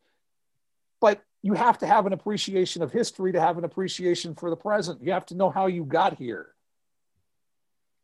but 1.01 1.23
you 1.43 1.55
have 1.55 1.79
to 1.79 1.87
have 1.87 2.07
an 2.07 2.13
appreciation 2.13 2.83
of 2.83 2.93
history 2.93 3.33
to 3.33 3.41
have 3.41 3.57
an 3.57 3.65
appreciation 3.65 4.35
for 4.35 4.51
the 4.51 4.57
present. 4.57 5.03
You 5.03 5.13
have 5.13 5.27
to 5.27 5.35
know 5.35 5.49
how 5.49 5.67
you 5.67 5.85
got 5.85 6.19
here. 6.19 6.49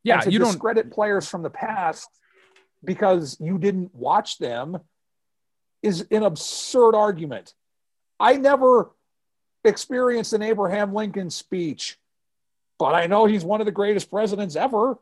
Yeah, 0.03 0.21
to 0.21 0.33
you 0.33 0.39
don't 0.39 0.53
discredit 0.53 0.91
players 0.91 1.29
from 1.29 1.43
the 1.43 1.51
past 1.51 2.09
because 2.83 3.37
you 3.41 3.59
didn't 3.59 3.95
watch 3.95 4.39
them 4.39 4.79
is 5.83 6.07
an 6.11 6.23
absurd 6.23 6.95
argument. 6.95 7.53
I 8.19 8.37
never 8.37 8.91
experienced 9.67 10.33
an 10.33 10.43
Abraham 10.43 10.93
Lincoln 10.93 11.31
speech, 11.31 11.99
but 12.79 12.95
I 12.95 13.07
know 13.07 13.27
he's 13.27 13.45
one 13.45 13.61
of 13.61 13.67
the 13.67 13.73
greatest 13.73 14.11
presidents 14.11 14.57
ever. 14.57 14.99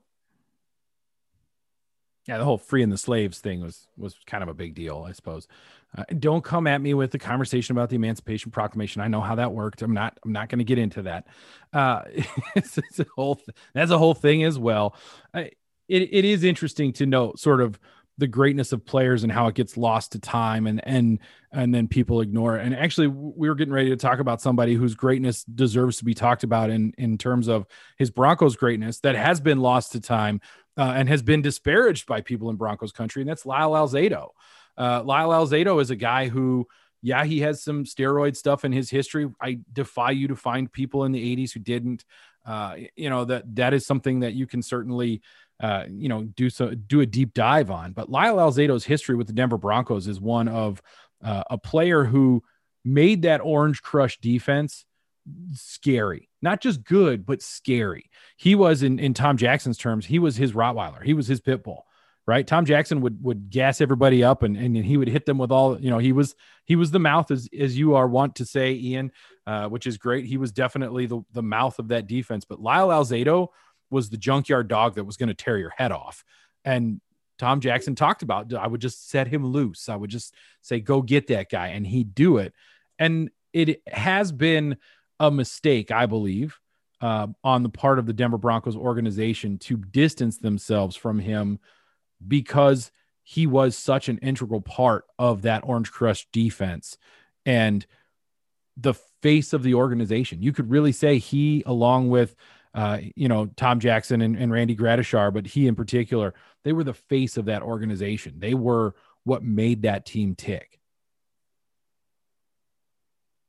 Yeah, 2.27 2.39
the 2.39 2.45
whole 2.45 2.57
freeing 2.57 2.89
the 2.89 2.97
slaves 2.97 3.39
thing 3.39 3.61
was 3.61 3.87
was 3.99 4.17
kind 4.27 4.43
of 4.43 4.49
a 4.49 4.55
big 4.55 4.75
deal, 4.75 5.05
I 5.07 5.13
suppose. 5.13 5.47
Uh, 5.97 6.05
don't 6.19 6.43
come 6.43 6.67
at 6.67 6.81
me 6.81 6.95
with 6.95 7.11
the 7.11 7.19
conversation 7.19 7.77
about 7.77 7.91
the 7.91 7.97
Emancipation 7.97 8.51
Proclamation. 8.51 9.03
I 9.03 9.09
know 9.09 9.21
how 9.21 9.35
that 9.35 9.53
worked. 9.53 9.83
I'm 9.83 9.93
not. 9.93 10.19
I'm 10.25 10.33
not 10.33 10.49
going 10.49 10.59
to 10.59 10.65
get 10.65 10.79
into 10.79 11.03
that. 11.03 11.27
Uh, 11.73 12.03
it's, 12.57 12.79
it's, 12.79 12.99
a 13.01 13.07
whole. 13.15 13.37
Th- 13.37 13.57
that's 13.75 13.91
a 13.91 13.99
whole 13.99 14.15
thing 14.15 14.43
as 14.43 14.59
well. 14.59 14.97
It 15.35 15.55
it 15.89 16.25
is 16.25 16.45
interesting 16.45 16.95
to 16.95 17.07
note 17.07 17.39
sort 17.39 17.61
of 17.61 17.79
the 18.19 18.27
greatness 18.27 18.73
of 18.73 18.87
players 18.87 19.25
and 19.25 19.33
how 19.33 19.49
it 19.49 19.55
gets 19.55 19.77
lost 19.77 20.13
to 20.13 20.19
time 20.19 20.67
and 20.67 20.81
and 20.87 21.19
and 21.53 21.75
then 21.75 21.89
people 21.89 22.21
ignore 22.21 22.57
it. 22.57 22.65
And 22.65 22.75
actually, 22.75 23.09
we 23.09 23.49
were 23.49 23.55
getting 23.55 23.75
ready 23.75 23.91
to 23.91 23.97
talk 23.97 24.19
about 24.19 24.41
somebody 24.41 24.75
whose 24.75 24.95
greatness 24.95 25.45
deserves 25.45 25.97
to 25.99 26.05
be 26.05 26.15
talked 26.15 26.45
about 26.45 26.71
in 26.71 26.93
in 26.99 27.19
terms 27.19 27.49
of 27.49 27.67
his 27.97 28.11
Broncos 28.11 28.57
greatness 28.57 29.01
that 29.01 29.17
has 29.17 29.41
been 29.41 29.61
lost 29.61 29.93
to 29.93 30.01
time 30.01 30.41
uh, 30.77 30.95
and 30.97 31.09
has 31.09 31.23
been 31.23 31.43
disparaged 31.43 32.07
by 32.07 32.21
people 32.21 32.51
in 32.51 32.57
Broncos 32.57 32.93
country, 32.93 33.23
and 33.23 33.29
that's 33.29 33.47
Lyle 33.47 33.73
Alzado. 33.73 34.31
Uh, 34.77 35.03
Lyle 35.05 35.31
Alzado 35.31 35.81
is 35.81 35.91
a 35.91 35.97
guy 35.97 36.29
who, 36.29 36.67
yeah, 37.01 37.25
he 37.25 37.41
has 37.41 37.63
some 37.63 37.85
steroid 37.85 38.37
stuff 38.37 38.65
in 38.65 38.73
his 38.73 38.91
history. 38.91 39.31
I 39.41 39.61
defy 39.73 40.11
you 40.11 40.29
to 40.29 40.37
find 40.37 40.71
people 40.71 41.05
in 41.05 41.13
the 41.13 41.37
80s 41.37 41.53
who 41.53 41.61
didn't. 41.61 42.05
Uh, 42.47 42.77
you 42.95 43.09
know 43.09 43.25
that 43.25 43.43
that 43.55 43.73
is 43.73 43.87
something 43.87 44.21
that 44.21 44.35
you 44.35 44.47
can 44.47 44.61
certainly, 44.61 45.23
uh, 45.61 45.85
you 45.89 46.09
know, 46.09 46.25
do 46.25 46.51
so 46.51 46.75
do 46.75 47.01
a 47.01 47.07
deep 47.07 47.35
dive 47.35 47.71
on. 47.71 47.93
But 47.93 48.11
Lyle 48.11 48.37
Alzado's 48.37 48.85
history 48.85 49.15
with 49.15 49.27
the 49.27 49.33
Denver 49.33 49.59
Broncos 49.59 50.09
is 50.09 50.21
one 50.21 50.49
of 50.49 50.83
uh, 51.23 51.45
a 51.51 51.59
player 51.59 52.05
who 52.05 52.43
made 52.85 53.23
that 53.23 53.41
Orange 53.41 53.83
Crush 53.83 54.19
defense 54.21 54.85
scary, 55.53 56.29
not 56.43 56.61
just 56.61 56.85
good, 56.85 57.25
but 57.25 57.43
scary. 57.43 58.11
He 58.37 58.55
was 58.55 58.83
in 58.83 58.99
in 58.99 59.15
Tom 59.15 59.37
Jackson's 59.37 59.79
terms, 59.79 60.07
he 60.07 60.19
was 60.19 60.37
his 60.37 60.53
Rottweiler, 60.53 61.03
he 61.03 61.15
was 61.15 61.27
his 61.27 61.41
pit 61.41 61.63
bull, 61.63 61.87
right? 62.27 62.47
Tom 62.47 62.65
Jackson 62.65 63.01
would 63.01 63.23
would 63.23 63.51
gas 63.51 63.81
everybody 63.81 64.23
up 64.23 64.43
and 64.43 64.57
and 64.57 64.77
he 64.77 64.97
would 64.97 65.09
hit 65.09 65.25
them 65.25 65.39
with 65.39 65.51
all, 65.51 65.81
you 65.81 65.91
know, 65.91 65.99
he 65.99 66.13
was 66.13 66.35
he 66.65 66.77
was 66.77 66.91
the 66.91 66.99
mouth 66.99 67.31
as 67.31 67.49
as 67.59 67.79
you 67.79 67.95
are 67.95 68.09
want 68.09 68.37
to 68.37 68.45
say, 68.45 68.73
Ian, 68.75 69.13
uh, 69.47 69.69
which 69.69 69.87
is 69.87 69.99
great. 69.99 70.27
He 70.27 70.37
was 70.37 70.53
definitely 70.53 71.07
the 71.07 71.23
the 71.33 71.43
mouth 71.43 71.79
of 71.79 71.89
that 71.89 72.07
defense, 72.07 72.45
but 72.45 72.61
Lyle 72.61 72.89
Alzado 72.89 73.49
was 73.95 74.11
the 74.11 74.19
junkyard 74.19 74.69
dog 74.69 74.97
that 74.97 75.05
was 75.05 75.17
going 75.17 75.29
to 75.29 75.35
tear 75.35 75.57
your 75.57 75.73
head 75.77 75.93
off. 75.93 76.25
And 76.65 77.01
Tom 77.39 77.61
Jackson 77.61 77.95
talked 77.95 78.23
about 78.23 78.53
I 78.53 78.67
would 78.67 78.81
just 78.81 79.09
set 79.09 79.29
him 79.29 79.47
loose. 79.47 79.89
I 79.89 79.97
would 79.97 80.11
just 80.11 80.35
say 80.61 80.81
go 80.81 81.01
get 81.01 81.29
that 81.29 81.49
guy 81.51 81.69
and 81.69 81.87
he'd 81.87 82.15
do 82.15 82.39
it. 82.39 82.53
And 82.99 83.31
it 83.53 83.83
has 83.89 84.33
been 84.33 84.77
a 85.21 85.31
mistake, 85.31 85.91
I 85.91 86.07
believe, 86.07 86.59
uh, 87.01 87.29
on 87.43 87.63
the 87.63 87.69
part 87.69 87.99
of 87.99 88.07
the 88.07 88.13
Denver 88.13 88.39
Broncos 88.39 88.77
organization 88.77 89.59
to 89.59 89.77
distance 89.77 90.39
themselves 90.39 90.97
from 90.97 91.19
him 91.19 91.61
because 92.27 92.91
he 93.23 93.47
was 93.47 93.77
such 93.77 94.09
an 94.09 94.19
integral 94.19 94.61
part 94.61 95.05
of 95.19 95.43
that 95.43 95.63
Orange 95.65 95.91
Crush 95.91 96.27
defense 96.33 96.99
and 97.47 97.87
the 98.77 98.95
face 99.23 99.53
of 99.53 99.63
the 99.63 99.75
organization. 99.75 100.43
You 100.43 100.53
could 100.53 100.71
really 100.71 100.93
say 100.93 101.19
he, 101.19 101.63
along 101.65 102.09
with 102.11 102.35
uh, 102.75 102.99
you 103.15 103.29
know 103.29 103.47
Tom 103.57 103.81
Jackson 103.81 104.21
and, 104.21 104.37
and 104.37 104.53
Randy 104.53 104.77
Gradishar, 104.77 105.33
but 105.33 105.47
he 105.47 105.67
in 105.67 105.75
particular, 105.75 106.35
they 106.65 106.73
were 106.73 106.85
the 106.85 106.95
face 106.95 107.37
of 107.37 107.47
that 107.47 107.63
organization. 107.63 108.35
They 108.39 108.55
were 108.55 108.95
what 109.25 109.43
made 109.43 109.83
that 109.83 110.05
team 110.05 110.35
tick. 110.35 110.81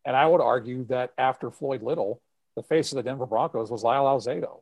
And 0.05 0.15
I 0.15 0.28
would 0.28 0.41
argue 0.41 0.86
that 0.86 1.11
after 1.17 1.49
Floyd 1.49 1.82
Little, 1.82 2.21
the 2.55 2.63
face 2.63 2.91
of 2.91 2.97
the 2.97 3.03
Denver 3.03 3.26
Broncos 3.26 3.71
was 3.71 3.84
Lyle 3.84 4.05
Alzado. 4.05 4.61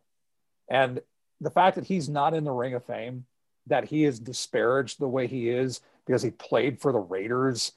And 0.70 1.01
the 1.41 1.51
fact 1.51 1.76
that 1.76 1.86
he's 1.86 2.07
not 2.07 2.34
in 2.34 2.45
the 2.45 2.51
Ring 2.51 2.74
of 2.74 2.86
Fame, 2.86 3.26
that 3.68 3.86
he 3.86 4.05
is 4.05 4.20
disparaged 4.20 4.99
the 4.99 5.07
way 5.07 5.28
he 5.28 5.49
is 5.49 5.82
because 6.05 6.24
he 6.24 6.32
played 6.32 6.80
for 6.80 6.91
the 6.91 6.99
Raiders, 6.99 7.74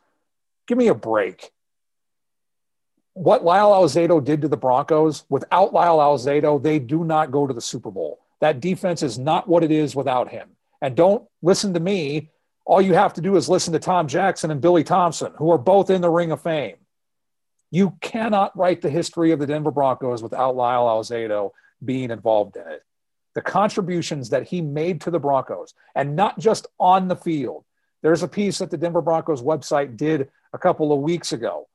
give 0.67 0.79
me 0.79 0.89
a 0.89 0.95
break. 0.95 1.51
What 3.17 3.45
Lyle 3.45 3.71
Alzado 3.71 4.23
did 4.23 4.43
to 4.43 4.49
the 4.49 4.59
Broncos, 4.59 5.25
without 5.31 5.73
Lyle 5.73 6.01
Alzado, 6.01 6.63
they 6.63 6.79
do 6.79 7.03
not 7.03 7.31
go 7.31 7.47
to 7.47 7.55
the 7.55 7.63
Super 7.63 7.91
Bowl. 7.91 8.21
That 8.41 8.61
defense 8.61 9.03
is 9.03 9.19
not 9.19 9.49
what 9.49 9.65
it 9.65 9.71
is 9.71 9.97
without 9.97 10.29
him. 10.29 10.51
And 10.83 10.95
don't 10.95 11.27
listen 11.41 11.73
to 11.73 11.81
me. 11.81 12.29
All 12.67 12.83
you 12.83 12.93
have 12.93 13.15
to 13.15 13.23
do 13.23 13.37
is 13.37 13.49
listen 13.49 13.73
to 13.73 13.79
Tom 13.79 14.07
Jackson 14.07 14.51
and 14.51 14.61
Billy 14.61 14.85
Thompson, 14.85 15.33
who 15.39 15.51
are 15.51 15.57
both 15.57 15.89
in 15.89 16.03
the 16.03 16.11
Ring 16.11 16.31
of 16.31 16.43
Fame. 16.43 16.77
You 17.71 17.97
cannot 18.03 18.55
write 18.55 18.83
the 18.83 18.91
history 18.91 19.33
of 19.33 19.39
the 19.39 19.47
Denver 19.47 19.71
Broncos 19.71 20.23
without 20.23 20.55
Lyle 20.55 20.85
Alzado 20.85 21.53
being 21.83 22.11
involved 22.11 22.57
in 22.57 22.69
it. 22.71 22.83
The 23.35 23.41
contributions 23.41 24.29
that 24.29 24.47
he 24.47 24.61
made 24.61 25.01
to 25.01 25.11
the 25.11 25.19
Broncos, 25.19 25.73
and 25.95 26.17
not 26.17 26.39
just 26.39 26.67
on 26.79 27.09
the 27.09 27.17
field. 27.17 27.65
There's 28.03 28.23
a 28.23 28.29
piece 28.29 28.59
that 28.59 28.71
the 28.71 28.77
Denver 28.77 29.01
Broncos 29.01 29.43
website 29.43 29.97
did 29.97 30.29
a 30.53 30.59
couple 30.59 30.93
of 30.93 31.01
weeks 31.01 31.33
ago 31.33 31.67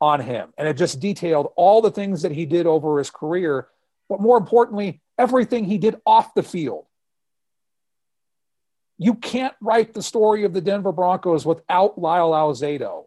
on 0.00 0.20
him, 0.20 0.52
and 0.58 0.68
it 0.68 0.76
just 0.76 1.00
detailed 1.00 1.52
all 1.56 1.80
the 1.80 1.90
things 1.90 2.22
that 2.22 2.32
he 2.32 2.46
did 2.46 2.66
over 2.66 2.98
his 2.98 3.10
career, 3.10 3.68
but 4.08 4.20
more 4.20 4.36
importantly, 4.36 5.00
everything 5.18 5.64
he 5.64 5.78
did 5.78 6.00
off 6.04 6.34
the 6.34 6.42
field. 6.42 6.84
You 8.98 9.14
can't 9.14 9.54
write 9.60 9.92
the 9.92 10.02
story 10.02 10.44
of 10.44 10.52
the 10.52 10.60
Denver 10.60 10.92
Broncos 10.92 11.44
without 11.44 11.98
Lyle 11.98 12.30
Alzado. 12.30 13.06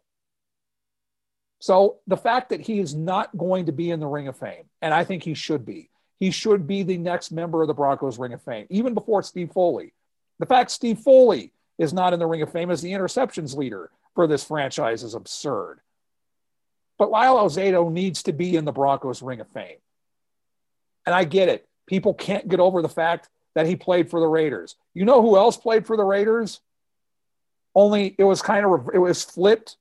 So 1.60 1.98
the 2.08 2.18
fact 2.18 2.50
that 2.50 2.62
he 2.62 2.80
is 2.80 2.94
not 2.94 3.36
going 3.36 3.66
to 3.66 3.72
be 3.72 3.90
in 3.90 4.00
the 4.00 4.08
Ring 4.08 4.28
of 4.28 4.38
Fame, 4.38 4.66
and 4.82 4.94
I 4.94 5.04
think 5.04 5.24
he 5.24 5.34
should 5.34 5.66
be, 5.66 5.90
he 6.20 6.32
should 6.32 6.68
be 6.68 6.84
the 6.84 6.98
next 6.98 7.32
member 7.32 7.62
of 7.62 7.68
the 7.68 7.74
Broncos 7.74 8.20
Ring 8.20 8.34
of 8.34 8.42
Fame, 8.42 8.68
even 8.70 8.94
before 8.94 9.24
Steve 9.24 9.52
Foley. 9.52 9.94
The 10.40 10.46
fact 10.46 10.72
Steve 10.72 11.00
Foley 11.00 11.52
is 11.78 11.94
not 11.94 12.14
in 12.14 12.20
the 12.20 12.28
Ring 12.28 12.42
of 12.42 12.52
Fame 12.52 12.72
as 12.72 12.82
the 12.82 12.92
interceptions 12.92 13.56
leader 13.56 13.92
for 14.14 14.28
this 14.28 14.44
franchise 14.44 15.04
is 15.04 15.14
absurd. 15.14 15.80
But 16.98 17.12
Lyle 17.12 17.38
Alzado 17.38 17.92
needs 17.92 18.24
to 18.24 18.34
be 18.34 18.56
in 18.56 18.66
the 18.66 18.72
Broncos 18.72 19.22
Ring 19.22 19.40
of 19.40 19.48
Fame. 19.50 19.78
And 21.06 21.14
I 21.14 21.24
get 21.24 21.50
it. 21.50 21.68
People 21.86 22.14
can't 22.14 22.48
get 22.48 22.60
over 22.60 22.82
the 22.82 22.90
fact 22.90 23.30
that 23.56 23.66
he 23.66 23.76
played 23.76 24.10
for 24.10 24.20
the 24.20 24.28
Raiders. 24.28 24.76
You 24.94 25.06
know 25.06 25.22
who 25.22 25.38
else 25.38 25.58
played 25.58 25.86
for 25.86 25.96
the 25.96 26.04
Raiders? 26.04 26.60
Only 27.76 28.16
it 28.18 28.24
was 28.24 28.42
kind 28.42 28.66
of 28.66 28.90
it 28.94 28.98
was 28.98 29.24
flipped 29.24 29.78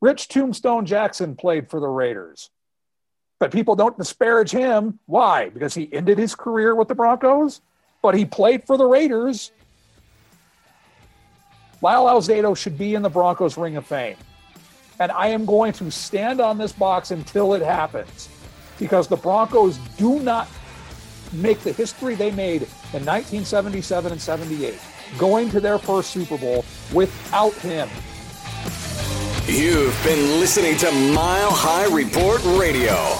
Rich 0.00 0.28
Tombstone 0.28 0.86
Jackson 0.86 1.36
played 1.36 1.68
for 1.68 1.78
the 1.78 1.88
Raiders. 1.88 2.50
But 3.38 3.52
people 3.52 3.76
don't 3.76 3.96
disparage 3.96 4.50
him. 4.50 4.98
Why? 5.06 5.50
Because 5.50 5.74
he 5.74 5.92
ended 5.92 6.18
his 6.18 6.34
career 6.34 6.74
with 6.74 6.88
the 6.88 6.94
Broncos, 6.94 7.60
but 8.02 8.14
he 8.14 8.24
played 8.24 8.64
for 8.64 8.76
the 8.76 8.86
Raiders. 8.86 9.50
Lyle 11.82 12.06
Alzado 12.06 12.56
should 12.56 12.76
be 12.76 12.94
in 12.94 13.02
the 13.02 13.08
Broncos 13.08 13.56
Ring 13.56 13.76
of 13.76 13.86
Fame. 13.86 14.16
And 15.00 15.10
I 15.10 15.28
am 15.28 15.46
going 15.46 15.72
to 15.74 15.90
stand 15.90 16.40
on 16.40 16.58
this 16.58 16.72
box 16.72 17.10
until 17.10 17.54
it 17.54 17.62
happens 17.62 18.28
because 18.78 19.08
the 19.08 19.16
Broncos 19.16 19.78
do 19.96 20.20
not 20.20 20.46
make 21.32 21.60
the 21.60 21.72
history 21.72 22.14
they 22.14 22.30
made 22.30 22.62
in 22.92 23.04
1977 23.06 24.12
and 24.12 24.20
78, 24.20 24.78
going 25.16 25.48
to 25.50 25.60
their 25.60 25.78
first 25.78 26.10
Super 26.10 26.36
Bowl 26.36 26.64
without 26.92 27.54
him. 27.54 27.88
You've 29.46 29.98
been 30.04 30.38
listening 30.38 30.76
to 30.78 30.92
Mile 30.92 31.50
High 31.50 31.86
Report 31.86 32.42
Radio. 32.58 33.16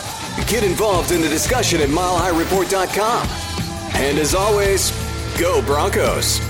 Get 0.46 0.62
involved 0.62 1.12
in 1.12 1.22
the 1.22 1.28
discussion 1.28 1.80
at 1.80 1.88
milehighreport.com. 1.88 3.26
And 3.94 4.18
as 4.18 4.34
always, 4.34 4.90
go 5.38 5.62
Broncos. 5.62 6.49